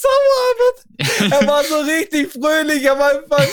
sauer 0.00 0.52
wird. 0.58 1.32
Er 1.32 1.46
war 1.46 1.64
so 1.64 1.80
richtig 1.80 2.32
fröhlich 2.32 2.88
am 2.90 3.00
Anfang. 3.00 3.46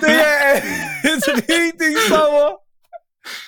Der 0.00 0.62
ist 1.02 1.28
richtig 1.28 1.98
sauer. 2.08 2.60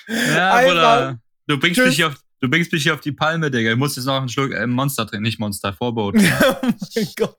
Ja, 0.07 0.61
Bruder. 0.61 1.19
Du 1.47 1.57
bringst, 1.57 1.79
mich 1.79 2.03
auf, 2.03 2.15
du 2.41 2.49
bringst 2.49 2.71
mich 2.71 2.83
hier 2.83 2.93
auf 2.93 3.01
die 3.01 3.11
Palme, 3.11 3.49
Digga. 3.49 3.71
Ich 3.71 3.77
muss 3.77 3.95
jetzt 3.95 4.05
noch 4.05 4.17
einen 4.17 4.29
Schluck 4.29 4.51
äh, 4.51 4.67
Monster 4.67 5.05
drin, 5.05 5.21
nicht 5.21 5.39
Monster, 5.39 5.73
Vorbot. 5.73 6.15
oh 6.19 6.21
mein 6.21 7.07
Gott. 7.15 7.37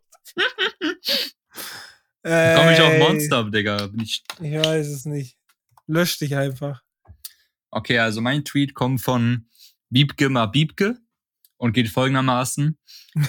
Komm 2.22 2.68
ich 2.70 2.80
auf 2.80 2.98
Monster, 2.98 3.44
Digga. 3.44 3.90
Ich, 4.00 4.22
ich 4.40 4.54
weiß 4.54 4.86
es 4.88 5.04
nicht. 5.04 5.36
Lösch 5.86 6.18
dich 6.18 6.36
einfach. 6.36 6.82
Okay, 7.70 7.98
also 7.98 8.20
mein 8.20 8.44
Tweet 8.44 8.74
kommt 8.74 9.02
von 9.02 9.46
Biebke 9.90 10.28
mal 10.28 10.46
Biebke 10.46 10.98
und 11.58 11.72
geht 11.72 11.88
folgendermaßen. 11.88 12.78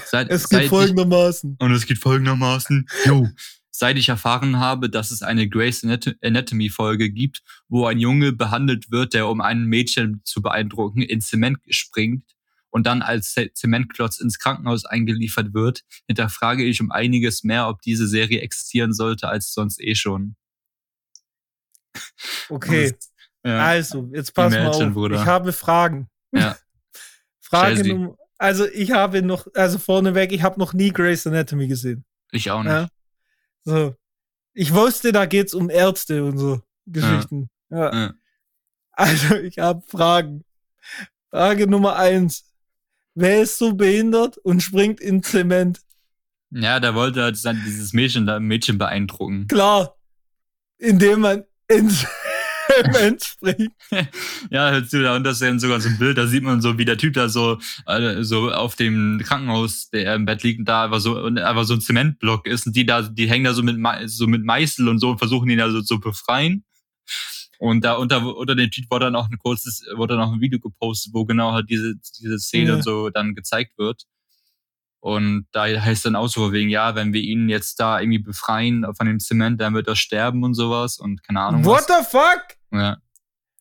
Seit, 0.06 0.30
es 0.30 0.48
geht 0.50 0.70
folgendermaßen. 0.70 1.58
Ich, 1.60 1.66
und 1.66 1.72
es 1.74 1.86
geht 1.86 1.98
folgendermaßen. 1.98 2.88
Jo. 3.06 3.28
Seit 3.72 3.98
ich 3.98 4.10
erfahren 4.10 4.60
habe, 4.60 4.90
dass 4.90 5.12
es 5.12 5.22
eine 5.22 5.48
Grace 5.48 5.86
Anatomy 6.22 6.70
Folge 6.70 7.12
gibt, 7.12 7.42
wo 7.68 7.86
ein 7.86 8.00
Junge 8.00 8.34
behandelt 8.34 8.92
wird, 8.92 9.14
der 9.14 9.28
um 9.28 9.42
ein 9.42 9.66
Mädchen 9.66 10.22
zu 10.26 10.42
beeindrucken 10.42 11.02
in 11.02 11.22
Zement 11.22 11.60
springt 11.70 12.24
und 12.72 12.86
dann 12.86 13.02
als 13.02 13.36
Zementklotz 13.54 14.20
ins 14.20 14.38
Krankenhaus 14.38 14.86
eingeliefert 14.86 15.54
wird, 15.54 15.84
hinterfrage 16.08 16.64
ich 16.64 16.82
um 16.82 16.92
einiges 16.92 17.44
mehr, 17.44 17.68
ob 17.68 17.82
diese 17.82 18.08
Serie 18.08 18.42
existieren 18.42 18.94
sollte 18.94 19.28
als 19.28 19.54
sonst 19.54 19.82
eh 19.82 19.96
schon. 19.96 20.36
Okay. 22.50 22.94
Ja. 23.46 23.66
Also, 23.66 24.10
jetzt 24.14 24.34
pass 24.34 24.52
mal 24.52 24.68
auf. 24.68 24.94
Bruder. 24.94 25.16
Ich 25.16 25.26
habe 25.26 25.54
Fragen. 25.54 26.10
Ja. 26.34 26.58
Frage 27.50 27.88
Nummer, 27.88 28.16
also 28.38 28.66
ich 28.68 28.92
habe 28.92 29.22
noch, 29.22 29.48
also 29.54 29.78
vorneweg, 29.78 30.32
ich 30.32 30.44
habe 30.44 30.60
noch 30.60 30.74
nie 30.74 30.92
Grey's 30.92 31.28
Anatomy 31.28 31.68
gesehen. 31.68 32.06
Ich 32.32 32.50
auch 32.52 32.64
nicht. 32.64 32.72
Ja? 32.72 32.88
So. 33.66 33.96
Ich 34.54 34.74
wusste, 34.74 35.12
da 35.12 35.26
geht's 35.26 35.54
um 35.54 35.70
Ärzte 35.70 36.24
und 36.24 36.38
so 36.38 36.62
Geschichten. 36.86 37.50
Ja. 37.70 37.94
ja. 37.94 38.14
Also 38.92 39.36
ich 39.36 39.60
habe 39.60 39.82
Fragen. 39.88 40.44
Frage 41.30 41.68
Nummer 41.68 41.96
eins. 41.96 42.46
Wer 43.14 43.42
ist 43.42 43.58
so 43.58 43.74
behindert 43.74 44.38
und 44.38 44.62
springt 44.62 45.00
in 45.00 45.24
Zement? 45.24 45.82
Ja, 46.52 46.80
der 46.80 46.96
wollte 46.96 47.24
halt 47.24 47.46
dann 47.46 47.62
dieses 47.66 47.94
Mädchen 47.94 48.26
da 48.26 48.40
Mädchen 48.40 48.78
beeindrucken. 48.78 49.48
Klar. 49.48 49.96
Indem 50.78 51.22
man 51.22 51.44
ins 51.68 52.06
Mensch 52.92 53.26
springt. 53.26 53.74
ja, 54.50 54.72
hörst 54.72 54.94
du 54.94 55.02
da 55.02 55.16
und 55.16 55.24
das 55.24 55.36
ist 55.36 55.42
dann 55.42 55.60
sogar 55.60 55.82
so 55.82 55.90
ein 55.90 55.98
Bild, 55.98 56.18
da 56.18 56.28
sieht 56.28 56.44
man 56.44 56.62
so, 56.62 56.78
wie 56.78 56.86
der 56.86 56.98
Typ 56.98 57.14
da 57.14 57.30
so, 57.30 57.60
äh, 57.86 58.24
so 58.24 58.52
auf 58.52 58.76
dem 58.76 59.22
Krankenhaus, 59.24 59.90
der 59.90 60.16
im 60.16 60.26
Bett 60.26 60.44
liegt, 60.44 60.68
da 60.68 60.86
einfach 60.86 61.00
so, 61.00 61.24
einfach 61.24 61.64
so 61.64 61.76
ein 61.76 61.82
Zementblock 61.82 62.48
ist 62.48 62.68
und 62.68 62.76
die 62.76 62.86
da, 62.86 63.02
die 63.02 63.30
hängen 63.30 63.46
da 63.46 63.54
so 63.54 63.64
mit, 63.64 63.78
so 64.06 64.28
mit 64.28 64.44
Meißel 64.44 64.88
und 64.88 65.00
so 65.00 65.12
und 65.12 65.18
versuchen 65.18 65.50
ihn 65.50 65.58
da 65.58 65.70
so 65.70 65.82
zu 65.82 66.00
befreien. 66.00 66.64
Und 67.60 67.84
da 67.84 67.96
unter, 67.96 68.38
unter 68.38 68.56
dem 68.56 68.72
Tweet 68.72 68.90
wurde 68.90 69.06
dann 69.06 69.16
auch 69.18 69.30
ein 69.30 69.38
kurzes, 69.38 69.84
wurde 69.96 70.16
dann 70.16 70.24
auch 70.24 70.32
ein 70.32 70.40
Video 70.40 70.60
gepostet, 70.60 71.14
wo 71.14 71.26
genau 71.26 71.52
halt 71.52 71.70
diese, 71.70 71.96
diese 72.22 72.40
Szene 72.40 72.70
ja. 72.72 72.82
so 72.82 73.10
dann 73.10 73.36
gezeigt 73.36 73.78
wird. 73.78 74.04
Und 75.02 75.48
da 75.52 75.64
heißt 75.64 76.06
dann 76.06 76.16
auch 76.16 76.28
so 76.28 76.52
wegen, 76.52 76.70
ja, 76.70 76.96
wenn 76.96 77.14
wir 77.14 77.22
ihn 77.22 77.48
jetzt 77.48 77.80
da 77.80 78.00
irgendwie 78.00 78.20
befreien 78.20 78.86
von 78.96 79.08
dem 79.08 79.20
Zement, 79.20 79.60
dann 79.62 79.74
wird 79.74 79.88
er 79.88 79.96
sterben 79.96 80.44
und 80.44 80.56
sowas 80.56 80.98
und 80.98 81.24
keine 81.24 81.42
Ahnung. 81.42 81.64
What 81.64 81.88
was. 81.88 81.88
the 81.88 82.18
fuck? 82.18 82.44
Ja. 82.72 82.98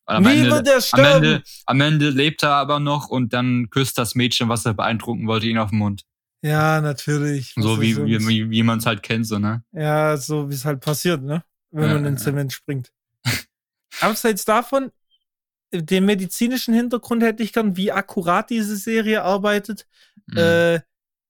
Am 0.07 0.25
Wie 0.25 0.39
Ende, 0.39 0.51
wird 0.51 0.69
er 0.69 0.81
sterben? 0.81 1.07
Am 1.07 1.23
Ende, 1.23 1.43
am 1.67 1.81
Ende 1.81 2.11
lebt 2.11 2.43
er 2.43 2.53
aber 2.53 2.81
noch 2.81 3.09
und 3.09 3.33
dann 3.33 3.69
küsst 3.71 3.99
das 3.99 4.15
Mädchen, 4.15 4.49
was 4.49 4.65
er 4.65 4.75
beeindrucken 4.75 5.27
wollte, 5.27 5.47
ihn 5.47 5.59
auf 5.59 5.71
den 5.71 5.79
Mund. 5.79 6.03
Ja, 6.41 6.81
natürlich. 6.81 7.53
So 7.57 7.81
wie, 7.81 7.97
wie, 7.97 8.27
wie, 8.27 8.51
wie 8.51 8.63
man 8.63 8.79
es 8.79 8.87
halt 8.87 9.03
kennt, 9.03 9.27
so, 9.27 9.39
ne? 9.39 9.65
Ja, 9.73 10.17
so 10.17 10.49
wie 10.49 10.55
es 10.55 10.65
halt 10.65 10.81
passiert, 10.81 11.23
ne? 11.23 11.45
Wenn 11.71 11.89
ja, 11.89 11.95
man 11.95 12.07
in 12.07 12.17
Zement 12.17 12.53
springt. 12.53 12.91
Abseits 14.01 14.45
davon, 14.45 14.91
den 15.73 16.07
medizinischen 16.07 16.75
Hintergrund 16.75 17.23
hätte 17.23 17.43
ich 17.43 17.53
gern, 17.53 17.77
wie 17.77 17.93
akkurat 17.93 18.49
diese 18.49 18.77
Serie 18.77 19.23
arbeitet. 19.23 19.87
Mhm. 20.27 20.39
Äh, 20.39 20.81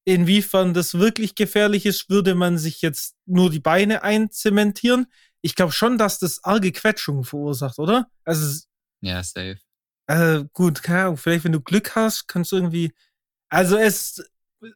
inwiefern 0.08 0.72
das 0.72 0.94
wirklich 0.94 1.34
gefährlich 1.34 1.84
ist, 1.84 2.08
würde 2.08 2.34
man 2.34 2.56
sich 2.56 2.80
jetzt 2.80 3.14
nur 3.26 3.50
die 3.50 3.60
Beine 3.60 4.02
einzementieren. 4.02 5.06
Ich 5.42 5.54
glaube 5.54 5.72
schon, 5.72 5.98
dass 5.98 6.18
das 6.18 6.42
arge 6.44 6.72
Quetschungen 6.72 7.24
verursacht, 7.24 7.78
oder? 7.78 8.10
Also 8.24 8.64
ja, 9.02 9.22
safe. 9.22 9.58
Äh, 10.06 10.44
gut, 10.54 10.82
keine 10.82 11.02
Ahnung, 11.02 11.18
vielleicht 11.18 11.44
wenn 11.44 11.52
du 11.52 11.60
Glück 11.60 11.94
hast, 11.94 12.26
kannst 12.26 12.52
du 12.52 12.56
irgendwie. 12.56 12.92
Also 13.50 13.76
es 13.76 14.24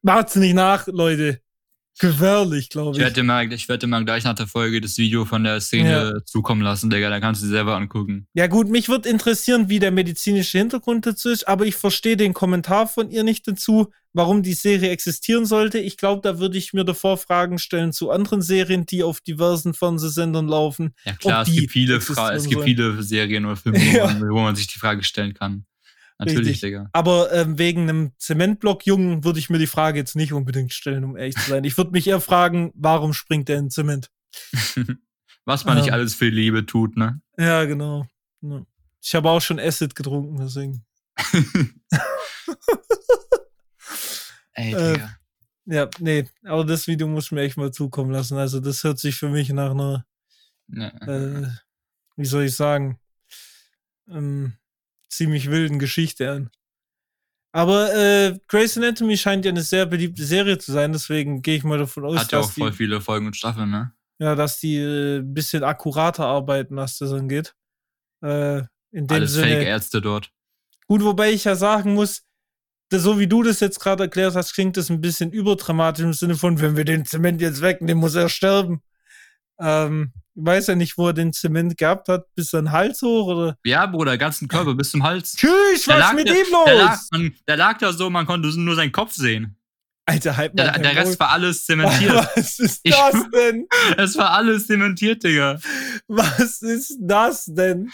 macht's 0.02 0.36
nicht 0.36 0.52
nach, 0.52 0.86
Leute 0.86 1.40
gefährlich, 1.98 2.68
glaube 2.68 2.92
ich. 2.92 2.98
Ich 2.98 3.02
werde, 3.02 3.22
mal, 3.22 3.52
ich 3.52 3.68
werde 3.68 3.86
mal 3.86 4.04
gleich 4.04 4.24
nach 4.24 4.34
der 4.34 4.46
Folge 4.46 4.80
das 4.80 4.98
Video 4.98 5.24
von 5.24 5.44
der 5.44 5.60
Szene 5.60 6.12
ja. 6.14 6.24
zukommen 6.24 6.62
lassen, 6.62 6.90
Digga. 6.90 7.10
Da 7.10 7.20
kannst 7.20 7.42
du 7.42 7.46
dir 7.46 7.52
selber 7.52 7.76
angucken. 7.76 8.26
Ja, 8.34 8.46
gut, 8.46 8.68
mich 8.68 8.88
würde 8.88 9.08
interessieren, 9.08 9.68
wie 9.68 9.78
der 9.78 9.90
medizinische 9.90 10.58
Hintergrund 10.58 11.06
dazu 11.06 11.30
ist, 11.30 11.46
aber 11.46 11.66
ich 11.66 11.76
verstehe 11.76 12.16
den 12.16 12.34
Kommentar 12.34 12.86
von 12.86 13.10
ihr 13.10 13.24
nicht 13.24 13.46
dazu, 13.46 13.92
warum 14.12 14.42
die 14.42 14.54
Serie 14.54 14.90
existieren 14.90 15.46
sollte. 15.46 15.78
Ich 15.78 15.96
glaube, 15.96 16.20
da 16.22 16.38
würde 16.38 16.58
ich 16.58 16.72
mir 16.72 16.84
davor 16.84 17.16
Fragen 17.16 17.58
stellen 17.58 17.92
zu 17.92 18.10
anderen 18.10 18.42
Serien, 18.42 18.86
die 18.86 19.02
auf 19.02 19.20
diversen 19.20 19.74
Fernsehsendern 19.74 20.48
laufen. 20.48 20.94
Ja, 21.04 21.14
klar, 21.14 21.42
es 21.42 21.52
gibt, 21.52 21.72
viele 21.72 21.96
es 21.96 22.48
gibt 22.48 22.64
viele 22.64 23.02
Serien 23.02 23.46
oder 23.46 23.56
Filme, 23.56 23.78
ja. 23.92 24.20
wo 24.20 24.40
man 24.40 24.56
sich 24.56 24.66
die 24.66 24.78
Frage 24.78 25.02
stellen 25.02 25.34
kann. 25.34 25.64
Natürlich, 26.24 26.48
Richtig. 26.48 26.60
Digga. 26.60 26.88
Aber 26.92 27.32
ähm, 27.32 27.58
wegen 27.58 27.82
einem 27.82 28.12
Zementblock-Jungen 28.18 29.24
würde 29.24 29.38
ich 29.38 29.50
mir 29.50 29.58
die 29.58 29.66
Frage 29.66 29.98
jetzt 29.98 30.14
nicht 30.14 30.32
unbedingt 30.32 30.72
stellen, 30.72 31.04
um 31.04 31.16
ehrlich 31.16 31.34
zu 31.36 31.50
sein. 31.50 31.64
Ich 31.64 31.76
würde 31.76 31.90
mich 31.90 32.06
eher 32.06 32.20
fragen, 32.20 32.70
warum 32.74 33.12
springt 33.12 33.48
der 33.48 33.58
in 33.58 33.70
Zement? 33.70 34.10
Was 35.44 35.64
man 35.64 35.76
ähm, 35.76 35.82
nicht 35.82 35.92
alles 35.92 36.14
für 36.14 36.28
Liebe 36.28 36.64
tut, 36.64 36.96
ne? 36.96 37.20
Ja, 37.36 37.64
genau. 37.64 38.06
Ich 39.00 39.14
habe 39.14 39.30
auch 39.30 39.40
schon 39.40 39.58
Acid 39.58 39.96
getrunken, 39.96 40.36
deswegen. 40.38 40.84
Ey, 44.54 44.74
äh, 44.74 44.92
Digga. 44.92 45.06
Äh, 45.06 45.08
ja, 45.64 45.88
nee, 46.00 46.28
aber 46.44 46.64
das 46.64 46.86
Video 46.86 47.06
muss 47.06 47.26
ich 47.26 47.32
mir 47.32 47.42
echt 47.42 47.56
mal 47.56 47.72
zukommen 47.72 48.10
lassen. 48.10 48.36
Also, 48.36 48.60
das 48.60 48.82
hört 48.84 48.98
sich 48.98 49.14
für 49.16 49.28
mich 49.28 49.48
nach 49.50 49.70
einer, 49.72 50.04
ja. 50.68 50.88
äh, 50.88 51.48
wie 52.16 52.24
soll 52.24 52.44
ich 52.44 52.54
sagen, 52.54 52.98
ähm, 54.08 54.54
ziemlich 55.12 55.50
wilden 55.50 55.78
Geschichte 55.78 56.30
an. 56.30 56.50
Aber 57.54 57.94
äh, 57.94 58.38
Grey's 58.48 58.78
Anatomy 58.78 59.16
scheint 59.16 59.44
ja 59.44 59.50
eine 59.50 59.62
sehr 59.62 59.84
beliebte 59.84 60.24
Serie 60.24 60.56
zu 60.56 60.72
sein, 60.72 60.92
deswegen 60.92 61.42
gehe 61.42 61.56
ich 61.56 61.64
mal 61.64 61.78
davon 61.78 62.06
aus, 62.06 62.16
Hat 62.16 62.32
ja 62.32 62.40
auch 62.40 62.50
voll 62.50 62.70
die, 62.70 62.76
viele 62.76 63.00
Folgen 63.00 63.26
und 63.26 63.36
Staffeln, 63.36 63.70
ne? 63.70 63.92
Ja, 64.18 64.34
dass 64.34 64.58
die 64.58 64.76
äh, 64.76 65.18
ein 65.18 65.34
bisschen 65.34 65.62
akkurater 65.62 66.24
arbeiten, 66.24 66.76
was 66.76 66.96
das 66.96 67.12
angeht. 67.12 67.54
Äh, 68.22 68.62
in 68.90 69.06
dem 69.06 69.10
Alles 69.10 69.36
Fake-Ärzte 69.36 70.00
dort. 70.00 70.32
Gut, 70.86 71.02
wobei 71.02 71.32
ich 71.32 71.44
ja 71.44 71.54
sagen 71.54 71.94
muss, 71.94 72.22
so 72.90 73.18
wie 73.18 73.26
du 73.26 73.42
das 73.42 73.60
jetzt 73.60 73.80
gerade 73.80 74.04
erklärt 74.04 74.34
hast, 74.34 74.54
klingt 74.54 74.76
das 74.76 74.90
ein 74.90 75.00
bisschen 75.00 75.32
überdramatisch 75.32 76.04
im 76.04 76.12
Sinne 76.12 76.36
von, 76.36 76.60
wenn 76.60 76.76
wir 76.76 76.84
den 76.84 77.04
Zement 77.04 77.40
jetzt 77.40 77.62
wegnehmen, 77.62 78.00
muss 78.00 78.14
er 78.14 78.28
sterben. 78.28 78.82
Ähm, 79.58 80.12
weiß 80.34 80.68
ja 80.68 80.74
nicht, 80.74 80.98
wo 80.98 81.08
er 81.08 81.12
den 81.12 81.32
Zement 81.32 81.76
gehabt 81.76 82.08
hat, 82.08 82.26
bis 82.34 82.50
den 82.50 82.72
Hals 82.72 83.02
hoch 83.02 83.26
oder. 83.26 83.56
Ja, 83.64 83.86
Bruder, 83.86 84.16
ganzen 84.18 84.48
Körper 84.48 84.74
bis 84.74 84.90
zum 84.90 85.02
Hals. 85.02 85.34
Tschüss, 85.36 85.86
was 85.86 86.10
ist 86.10 86.14
mit 86.14 86.28
ihm 86.28 86.46
los? 86.50 86.64
Der 86.66 86.74
lag, 86.74 86.98
man, 87.10 87.34
der 87.46 87.56
lag 87.56 87.78
da 87.78 87.92
so, 87.92 88.10
man 88.10 88.26
konnte 88.26 88.48
nur 88.58 88.74
seinen 88.74 88.92
Kopf 88.92 89.12
sehen. 89.12 89.56
Alter, 90.04 90.36
halt 90.36 90.54
mal. 90.54 90.64
Der, 90.64 90.78
der 90.78 90.96
Rest 90.96 91.20
war 91.20 91.30
alles 91.30 91.64
zementiert. 91.66 92.12
Was 92.12 92.58
ist 92.58 92.82
das 92.84 93.14
ich, 93.14 93.30
denn? 93.30 93.66
Es 93.96 94.16
war 94.16 94.32
alles 94.32 94.66
zementiert, 94.66 95.22
Digga. 95.22 95.58
Was 96.08 96.62
ist 96.62 96.96
das 97.00 97.46
denn? 97.46 97.90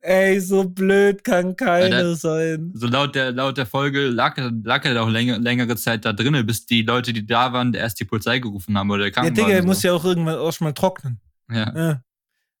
Ey, 0.00 0.40
so 0.40 0.62
blöd 0.62 1.24
kann 1.24 1.56
keiner 1.56 1.88
der, 1.88 2.14
sein. 2.14 2.70
So 2.74 2.86
laut 2.86 3.16
der, 3.16 3.32
laut 3.32 3.58
der 3.58 3.66
Folge 3.66 4.06
lag, 4.06 4.36
lag 4.62 4.84
er 4.84 5.02
auch 5.02 5.08
länger, 5.08 5.40
längere 5.40 5.74
Zeit 5.74 6.04
da 6.04 6.12
drinnen, 6.12 6.46
bis 6.46 6.64
die 6.64 6.82
Leute, 6.82 7.12
die 7.12 7.26
da 7.26 7.52
waren, 7.52 7.74
erst 7.74 7.98
die 7.98 8.04
Polizei 8.04 8.38
gerufen 8.38 8.78
haben 8.78 8.88
oder 8.88 9.02
der 9.02 9.10
Krankenwagen. 9.10 9.36
Ja, 9.36 9.46
Digga, 9.46 9.56
er 9.56 9.62
so. 9.62 9.66
muss 9.66 9.82
ja 9.82 9.92
auch 9.92 10.04
irgendwann 10.04 10.36
auch 10.36 10.52
schon 10.52 10.66
mal 10.66 10.74
trocknen. 10.74 11.20
Ja. 11.50 11.72
ja. 11.76 12.02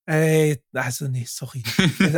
Ey, 0.08 0.62
also 0.72 1.08
nee, 1.08 1.24
sorry. 1.26 1.64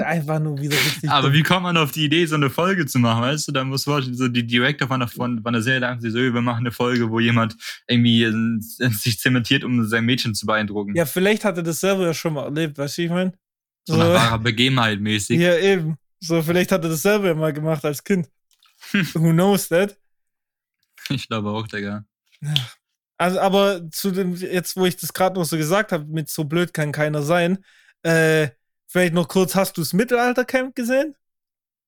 einfach 0.05 0.39
nur 0.41 0.61
wieder 0.61 0.77
richtig. 0.77 1.09
Aber 1.11 1.33
wie 1.33 1.43
kommt 1.43 1.63
man 1.63 1.77
auf 1.79 1.91
die 1.91 2.05
Idee, 2.05 2.27
so 2.27 2.35
eine 2.35 2.51
Folge 2.51 2.85
zu 2.85 2.99
machen, 2.99 3.23
weißt 3.23 3.49
du? 3.49 3.53
Da 3.53 3.65
muss 3.65 3.87
man 3.87 4.15
so 4.15 4.29
die 4.29 4.47
Director 4.47 4.89
von 4.89 5.01
der, 5.01 5.09
von, 5.09 5.43
von 5.43 5.53
der 5.55 5.63
Serie 5.63 5.81
sagen, 5.81 6.01
sie 6.03 6.11
so, 6.11 6.19
wir 6.19 6.43
machen 6.43 6.61
eine 6.61 6.71
Folge, 6.71 7.11
wo 7.11 7.19
jemand 7.19 7.57
irgendwie 7.87 8.31
sich 8.61 9.19
zementiert, 9.19 9.65
um 9.65 9.87
sein 9.87 10.05
Mädchen 10.05 10.35
zu 10.35 10.45
beeindrucken. 10.45 10.95
Ja, 10.95 11.07
vielleicht 11.07 11.47
hat 11.47 11.57
er 11.57 11.63
das 11.63 11.81
selber 11.81 12.05
ja 12.05 12.13
schon 12.13 12.35
mal 12.35 12.45
erlebt, 12.45 12.77
weißt 12.77 12.99
du, 12.99 13.03
ich 13.03 13.11
meine? 13.11 13.33
So, 13.87 13.95
so 13.95 14.01
nach 14.01 14.13
wahrer 14.13 14.39
Begebenheit 14.39 15.01
mäßig. 15.01 15.41
Ja, 15.41 15.57
eben. 15.57 15.97
So, 16.21 16.43
vielleicht 16.43 16.71
hat 16.73 16.85
er 16.85 16.91
das 16.91 17.01
selber 17.01 17.29
ja 17.29 17.35
mal 17.35 17.55
gemacht 17.55 17.87
als 17.87 18.05
Kind. 18.05 18.29
Who 19.15 19.33
knows 19.33 19.67
that? 19.69 19.97
Ich 21.09 21.27
glaube 21.27 21.49
auch, 21.49 21.67
Digga. 21.67 22.05
Also, 23.19 23.41
aber 23.41 23.91
zu 23.91 24.13
dem, 24.13 24.35
jetzt, 24.37 24.77
wo 24.77 24.87
ich 24.87 24.97
das 24.97 25.13
gerade 25.13 25.39
noch 25.39 25.45
so 25.45 25.57
gesagt 25.57 25.91
habe, 25.91 26.05
mit 26.07 26.31
so 26.31 26.45
blöd 26.45 26.73
kann 26.73 26.93
keiner 26.93 27.23
sein, 27.23 27.59
äh, 28.03 28.49
vielleicht 28.87 29.13
noch 29.13 29.27
kurz, 29.27 29.57
hast 29.57 29.77
du 29.77 29.81
das 29.81 29.93
Mittelaltercamp 29.93 30.75
gesehen? 30.75 31.17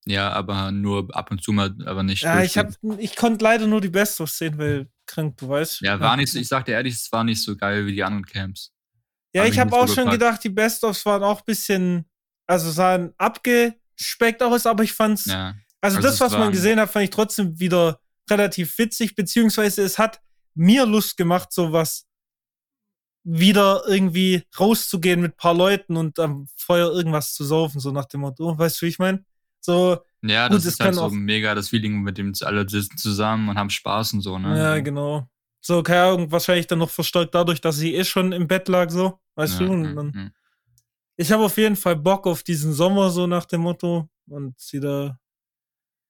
Ja, 0.07 0.33
aber 0.33 0.73
nur 0.73 1.15
ab 1.15 1.31
und 1.31 1.43
zu 1.43 1.53
mal, 1.53 1.75
aber 1.87 2.03
nicht. 2.03 2.23
Ja, 2.23 2.43
ich, 2.43 2.59
hab, 2.59 2.69
ich 2.99 3.15
konnte 3.15 3.45
leider 3.45 3.67
nur 3.67 3.81
die 3.81 3.91
Best-of 3.91 4.29
sehen, 4.31 4.59
weil 4.59 4.89
krank, 5.07 5.37
du 5.37 5.49
weißt. 5.49 5.83
Ja, 5.83 6.01
war 6.01 6.17
nicht 6.17 6.33
so, 6.33 6.39
ich 6.39 6.49
sag 6.49 6.65
dir 6.65 6.73
ehrlich, 6.73 6.95
es 6.95 7.13
war 7.13 7.23
nicht 7.23 7.43
so 7.43 7.57
geil 7.57 7.87
wie 7.87 7.93
die 7.93 8.03
anderen 8.03 8.25
Camps. 8.25 8.73
Ja, 9.33 9.45
ich 9.45 9.59
habe 9.59 9.73
auch 9.73 9.87
schon 9.87 10.07
gepackt. 10.07 10.13
gedacht, 10.13 10.45
die 10.45 10.49
Best-ofs 10.49 11.07
waren 11.07 11.23
auch 11.23 11.39
ein 11.39 11.45
bisschen, 11.47 12.05
also 12.49 12.71
sahen 12.71 13.13
abgespeckt 13.19 14.43
aus, 14.43 14.67
aber 14.67 14.83
ich 14.83 14.93
fand's, 14.93 15.27
ja. 15.27 15.55
also, 15.81 15.99
also 15.99 16.09
das, 16.09 16.21
was 16.21 16.33
man 16.33 16.51
gesehen 16.51 16.81
hat, 16.81 16.91
fand 16.91 17.05
ich 17.05 17.11
trotzdem 17.11 17.61
wieder 17.61 18.01
relativ 18.29 18.77
witzig, 18.79 19.15
beziehungsweise 19.15 19.83
es 19.83 19.99
hat 19.99 20.21
mir 20.55 20.87
Lust 20.87 21.17
gemacht, 21.17 21.53
sowas 21.53 22.07
wieder 23.23 23.83
irgendwie 23.87 24.43
rauszugehen 24.59 25.21
mit 25.21 25.33
ein 25.35 25.37
paar 25.37 25.55
Leuten 25.55 25.97
und 25.97 26.19
am 26.19 26.47
Feuer 26.57 26.91
irgendwas 26.91 27.35
zu 27.35 27.45
saufen, 27.45 27.81
so 27.81 27.91
nach 27.91 28.07
dem 28.07 28.21
Motto, 28.21 28.59
weißt 28.59 28.81
du, 28.81 28.87
wie 28.87 28.91
ich 28.91 28.99
meine? 28.99 29.25
So, 29.61 29.99
ja, 30.23 30.49
das 30.49 30.65
gut, 30.65 30.73
ist 30.73 30.81
halt 30.81 30.95
so 30.95 31.11
mega 31.11 31.55
das 31.55 31.69
Feeling, 31.69 32.01
mit 32.01 32.17
dem 32.17 32.33
alle 32.41 32.69
sitzen 32.69 32.97
zusammen 32.97 33.51
und 33.51 33.59
haben 33.59 33.71
Spaß 33.71 34.15
und 34.15 34.23
so, 34.23 34.39
ne? 34.39 34.59
Ja, 34.59 34.81
genau. 34.81 35.29
So, 35.61 35.83
keine 35.83 36.03
Ahnung, 36.05 36.33
wahrscheinlich 36.33 36.67
dann 36.67 36.79
noch 36.79 36.89
verstärkt 36.89 37.35
dadurch, 37.35 37.61
dass 37.61 37.77
sie 37.77 37.95
eh 37.95 38.05
schon 38.05 38.33
im 38.33 38.49
Bett 38.49 38.69
lag, 38.69 38.89
so, 38.89 39.21
weißt 39.35 39.61
ja, 39.61 39.67
du? 39.67 39.73
Und 39.73 39.97
dann, 39.97 40.13
ja. 40.15 40.31
Ich 41.21 41.31
habe 41.31 41.45
auf 41.45 41.59
jeden 41.59 41.77
Fall 41.77 41.97
Bock 41.97 42.27
auf 42.27 42.43
diesen 42.43 42.73
Sommer, 42.73 43.11
so 43.11 43.27
nach 43.27 43.45
dem 43.45 43.61
Motto. 43.61 44.09
Und 44.27 44.55
wieder. 44.73 45.19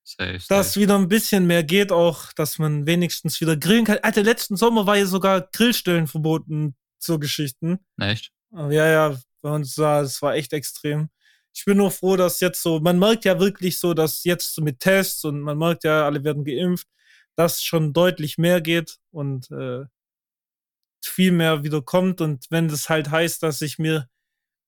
Safe, 0.03 0.39
safe. 0.39 0.45
Dass 0.49 0.77
wieder 0.77 0.97
ein 0.97 1.07
bisschen 1.07 1.47
mehr 1.47 1.63
geht, 1.63 1.91
auch, 1.91 2.33
dass 2.33 2.59
man 2.59 2.85
wenigstens 2.85 3.39
wieder 3.39 3.55
grillen 3.55 3.85
kann. 3.85 3.99
Alter, 4.01 4.23
letzten 4.23 4.57
Sommer 4.57 4.85
war 4.85 4.97
ja 4.97 5.05
sogar 5.05 5.41
Grillstellen 5.41 6.07
verboten 6.07 6.75
zu 6.99 7.19
Geschichten. 7.19 7.79
Echt? 7.99 8.31
Ja, 8.51 8.87
ja, 8.87 9.17
bei 9.41 9.49
uns 9.51 9.77
war, 9.77 10.01
es 10.01 10.21
war 10.21 10.35
echt 10.35 10.53
extrem. 10.53 11.09
Ich 11.53 11.65
bin 11.65 11.77
nur 11.77 11.91
froh, 11.91 12.15
dass 12.15 12.39
jetzt 12.39 12.61
so, 12.61 12.79
man 12.79 12.97
merkt 12.97 13.25
ja 13.25 13.39
wirklich 13.39 13.79
so, 13.79 13.93
dass 13.93 14.23
jetzt 14.23 14.53
so 14.55 14.61
mit 14.61 14.79
Tests 14.79 15.23
und 15.25 15.41
man 15.41 15.57
merkt 15.57 15.83
ja, 15.83 16.05
alle 16.05 16.23
werden 16.23 16.45
geimpft, 16.45 16.87
dass 17.35 17.61
schon 17.61 17.93
deutlich 17.93 18.37
mehr 18.37 18.61
geht 18.61 18.97
und 19.11 19.51
äh, 19.51 19.85
viel 21.03 21.31
mehr 21.31 21.63
wieder 21.63 21.81
kommt. 21.81 22.21
Und 22.21 22.45
wenn 22.49 22.67
das 22.67 22.89
halt 22.89 23.11
heißt, 23.11 23.43
dass 23.43 23.61
ich 23.61 23.79
mir 23.79 24.07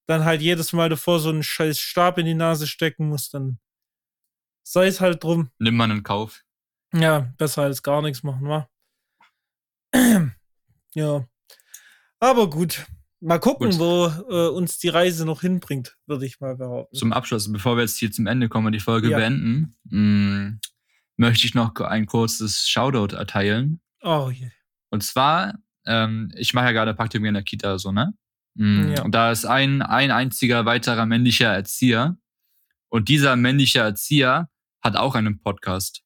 dann 0.07 0.25
halt 0.25 0.41
jedes 0.41 0.73
Mal 0.73 0.89
davor 0.89 1.19
so 1.19 1.29
einen 1.29 1.43
scheiß 1.43 1.79
Stab 1.79 2.17
in 2.17 2.25
die 2.25 2.33
Nase 2.33 2.67
stecken 2.67 3.07
muss, 3.07 3.29
dann 3.29 3.59
sei 4.63 4.87
es 4.87 5.01
halt 5.01 5.23
drum. 5.23 5.49
Nimm 5.59 5.75
man 5.75 5.91
in 5.91 6.03
Kauf. 6.03 6.43
Ja, 6.93 7.31
besser 7.37 7.63
als 7.63 7.83
gar 7.83 8.01
nichts 8.01 8.23
machen, 8.23 8.47
wa? 8.47 8.69
ja. 10.93 11.27
Aber 12.19 12.49
gut. 12.49 12.85
Mal 13.19 13.39
gucken, 13.39 13.71
gut. 13.71 13.79
wo 13.79 14.07
äh, 14.29 14.49
uns 14.49 14.79
die 14.79 14.89
Reise 14.89 15.25
noch 15.25 15.41
hinbringt, 15.41 15.97
würde 16.07 16.25
ich 16.25 16.41
mal 16.41 16.57
behaupten. 16.57 16.95
Zum 16.95 17.13
Abschluss, 17.13 17.51
bevor 17.51 17.77
wir 17.77 17.81
jetzt 17.81 17.97
hier 17.97 18.11
zum 18.11 18.27
Ende 18.27 18.49
kommen 18.49 18.67
und 18.67 18.73
die 18.73 18.81
Folge 18.81 19.09
ja. 19.09 19.17
beenden, 19.17 19.75
mh, 19.85 19.99
mm, 19.99 20.59
möchte 21.17 21.47
ich 21.47 21.55
noch 21.55 21.73
ein 21.75 22.05
kurzes 22.05 22.67
Shoutout 22.67 23.15
erteilen. 23.15 23.79
Oh 24.01 24.29
je. 24.29 24.49
Und 24.89 25.03
zwar, 25.03 25.57
ähm, 25.85 26.31
ich 26.35 26.53
mache 26.53 26.65
ja 26.65 26.71
gerade 26.73 26.93
Praktikum 26.93 27.25
in 27.25 27.33
der 27.33 27.43
Kita, 27.43 27.77
so, 27.79 27.91
ne? 27.91 28.13
Mhm. 28.55 28.93
Ja. 28.95 29.03
Und 29.03 29.15
da 29.15 29.31
ist 29.31 29.45
ein, 29.45 29.81
ein 29.81 30.11
einziger 30.11 30.65
weiterer 30.65 31.05
männlicher 31.05 31.53
Erzieher. 31.53 32.17
Und 32.89 33.09
dieser 33.09 33.35
männliche 33.35 33.79
Erzieher 33.79 34.49
hat 34.83 34.95
auch 34.95 35.15
einen 35.15 35.39
Podcast. 35.39 36.03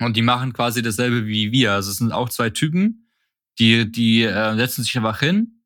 Und 0.00 0.16
die 0.16 0.22
machen 0.22 0.52
quasi 0.52 0.82
dasselbe 0.82 1.26
wie 1.26 1.52
wir. 1.52 1.72
Also 1.72 1.90
es 1.90 1.98
sind 1.98 2.12
auch 2.12 2.28
zwei 2.28 2.50
Typen, 2.50 3.08
die, 3.58 3.90
die 3.90 4.22
äh, 4.22 4.56
setzen 4.56 4.82
sich 4.82 4.96
einfach 4.96 5.20
hin 5.20 5.62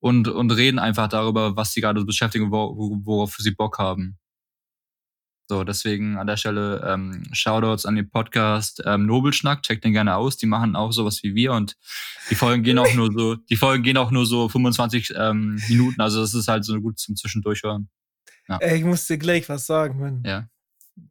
und, 0.00 0.28
und 0.28 0.50
reden 0.50 0.78
einfach 0.78 1.08
darüber, 1.08 1.56
was 1.56 1.72
sie 1.72 1.80
gerade 1.80 2.04
beschäftigen, 2.04 2.50
worauf 2.50 3.36
sie 3.38 3.52
Bock 3.52 3.78
haben. 3.78 4.18
So, 5.50 5.64
deswegen 5.64 6.18
an 6.18 6.26
der 6.26 6.36
Stelle 6.36 6.84
ähm, 6.86 7.22
Shoutouts 7.32 7.86
an 7.86 7.96
den 7.96 8.10
Podcast 8.10 8.82
ähm, 8.84 9.06
Nobelschnack, 9.06 9.62
checkt 9.62 9.82
den 9.82 9.94
gerne 9.94 10.16
aus. 10.16 10.36
Die 10.36 10.44
machen 10.44 10.76
auch 10.76 10.92
sowas 10.92 11.22
wie 11.22 11.34
wir 11.34 11.52
und 11.52 11.74
die 12.28 12.34
Folgen 12.34 12.62
gehen 12.62 12.78
auch 12.78 12.92
nur 12.92 13.10
so, 13.10 13.34
die 13.50 13.56
Folgen 13.56 13.82
gehen 13.82 13.96
auch 13.96 14.10
nur 14.10 14.26
so 14.26 14.50
25 14.50 15.14
ähm, 15.16 15.58
Minuten. 15.68 16.02
Also 16.02 16.20
das 16.20 16.34
ist 16.34 16.48
halt 16.48 16.66
so 16.66 16.78
gut 16.82 16.98
zum 16.98 17.16
Zwischendurchhören. 17.16 17.88
Ja. 18.46 18.58
Ey, 18.58 18.78
ich 18.78 18.84
muss 18.84 19.06
dir 19.06 19.16
gleich 19.16 19.48
was 19.48 19.64
sagen, 19.64 19.98
Mann. 19.98 20.22
Ja. 20.26 20.48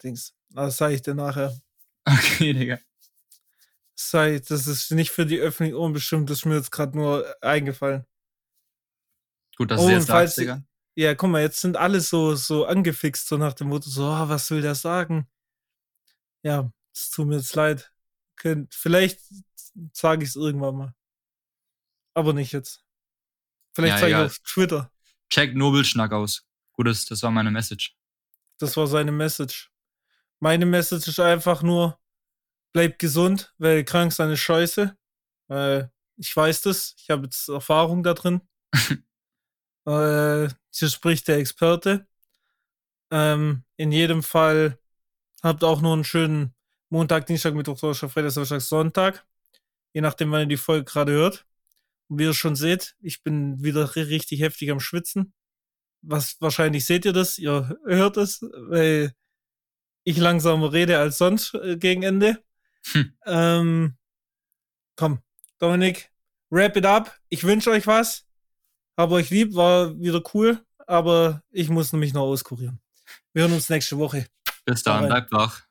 Dings. 0.03 0.33
Das 0.49 0.77
sage 0.77 0.95
ich 0.95 1.01
dir 1.01 1.15
nachher. 1.15 1.55
Okay, 2.09 2.53
Digga. 2.53 2.79
Sei, 3.93 4.39
das 4.39 4.65
ist 4.65 4.91
nicht 4.91 5.11
für 5.11 5.25
die 5.25 5.39
öffentliche 5.39 5.77
Ohren 5.77 5.91
bestimmt, 5.91 6.29
das 6.29 6.37
ist 6.37 6.45
mir 6.45 6.55
jetzt 6.55 6.71
gerade 6.71 6.97
nur 6.97 7.35
eingefallen. 7.41 8.05
Gut, 9.57 9.71
dass 9.71 9.81
oh, 9.81 9.87
du 9.87 9.93
jetzt 9.93 10.07
sagst, 10.07 10.37
Digga. 10.37 10.63
Ja, 10.95 11.15
guck 11.15 11.29
mal, 11.29 11.41
jetzt 11.41 11.59
sind 11.59 11.75
alle 11.75 11.99
so, 11.99 12.35
so 12.35 12.65
angefixt, 12.65 13.27
so 13.27 13.35
nach 13.35 13.53
dem 13.53 13.67
Motto, 13.67 13.89
so, 13.89 14.05
oh, 14.05 14.29
was 14.29 14.49
will 14.51 14.61
der 14.61 14.75
sagen? 14.75 15.27
Ja, 16.43 16.71
es 16.93 17.09
tut 17.09 17.27
mir 17.27 17.35
jetzt 17.35 17.55
leid. 17.55 17.91
Könnt, 18.37 18.73
vielleicht 18.73 19.19
sage 19.91 20.23
ich 20.23 20.29
es 20.29 20.35
irgendwann 20.37 20.75
mal. 20.75 20.95
Aber 22.13 22.33
nicht 22.33 22.53
jetzt. 22.53 22.85
Vielleicht 23.75 23.95
ja, 23.95 23.99
zeige 23.99 24.15
ich 24.15 24.25
auf 24.25 24.39
Twitter. 24.39 24.91
Check 25.29 25.55
Nobelschnack 25.55 26.13
aus. 26.13 26.47
Gutes, 26.71 27.05
das 27.05 27.21
war 27.21 27.31
meine 27.31 27.51
Message. 27.51 27.95
Das 28.59 28.75
war 28.77 28.87
seine 28.87 29.11
Message. 29.11 29.71
Meine 30.39 30.65
Message 30.65 31.07
ist 31.07 31.19
einfach 31.19 31.63
nur, 31.63 31.99
bleib 32.73 32.99
gesund, 32.99 33.53
weil 33.57 33.83
krank 33.83 34.11
ist 34.11 34.19
eine 34.19 34.37
Scheiße. 34.37 34.95
Weil 35.47 35.91
ich 36.17 36.35
weiß 36.35 36.61
das, 36.61 36.95
ich 36.97 37.09
habe 37.09 37.23
jetzt 37.25 37.49
Erfahrung 37.49 38.03
da 38.03 38.13
drin. 38.13 38.41
Äh, 39.87 40.49
hier 40.69 40.89
spricht 40.89 41.29
der 41.29 41.37
Experte. 41.37 42.05
Ähm, 43.09 43.63
in 43.77 43.93
jedem 43.93 44.21
Fall 44.21 44.77
habt 45.41 45.63
auch 45.63 45.79
nur 45.79 45.93
einen 45.93 46.03
schönen 46.03 46.53
Montag, 46.89 47.25
Dienstag, 47.25 47.53
Mittwoch, 47.53 47.79
Donnerstag, 47.79 48.11
Freitag, 48.11 48.31
Samstag, 48.31 48.59
Sonntag. 48.59 49.25
Je 49.93 50.01
nachdem, 50.01 50.29
wann 50.31 50.41
ihr 50.41 50.47
die 50.47 50.57
Folge 50.57 50.83
gerade 50.83 51.13
hört. 51.13 51.45
Und 52.09 52.19
wie 52.19 52.23
ihr 52.23 52.33
schon 52.33 52.57
seht, 52.57 52.97
ich 52.99 53.23
bin 53.23 53.63
wieder 53.63 53.95
richtig 53.95 54.41
heftig 54.41 54.71
am 54.71 54.81
Schwitzen. 54.81 55.33
Was 56.01 56.35
wahrscheinlich 56.41 56.85
seht 56.85 57.05
ihr 57.05 57.13
das, 57.13 57.37
ihr 57.37 57.77
hört 57.85 58.17
es, 58.17 58.41
weil 58.41 59.13
ich 60.07 60.15
langsamer 60.15 60.71
rede 60.71 60.99
als 60.99 61.17
sonst 61.17 61.53
äh, 61.55 61.75
gegen 61.75 62.01
Ende. 62.01 62.41
Hm. 62.93 63.11
Ähm, 63.25 63.97
komm, 64.95 65.19
Dominik, 65.59 66.09
wrap 66.49 66.77
it 66.77 66.85
up. 66.85 67.13
Ich 67.27 67.43
wünsche 67.43 67.71
euch 67.71 67.87
was. 67.87 68.25
Hab 68.95 69.11
euch 69.11 69.29
lieb, 69.31 69.53
war 69.53 69.99
wieder 69.99 70.21
cool, 70.33 70.63
aber 70.87 71.43
ich 71.49 71.67
muss 71.67 71.91
nämlich 71.91 72.13
noch 72.13 72.21
auskurieren. 72.21 72.79
Wir 73.33 73.43
hören 73.43 73.51
uns 73.51 73.69
nächste 73.69 73.97
Woche. 73.97 74.27
Bis 74.63 74.81
dann, 74.81 75.07
bleibt 75.07 75.33
wach. 75.33 75.66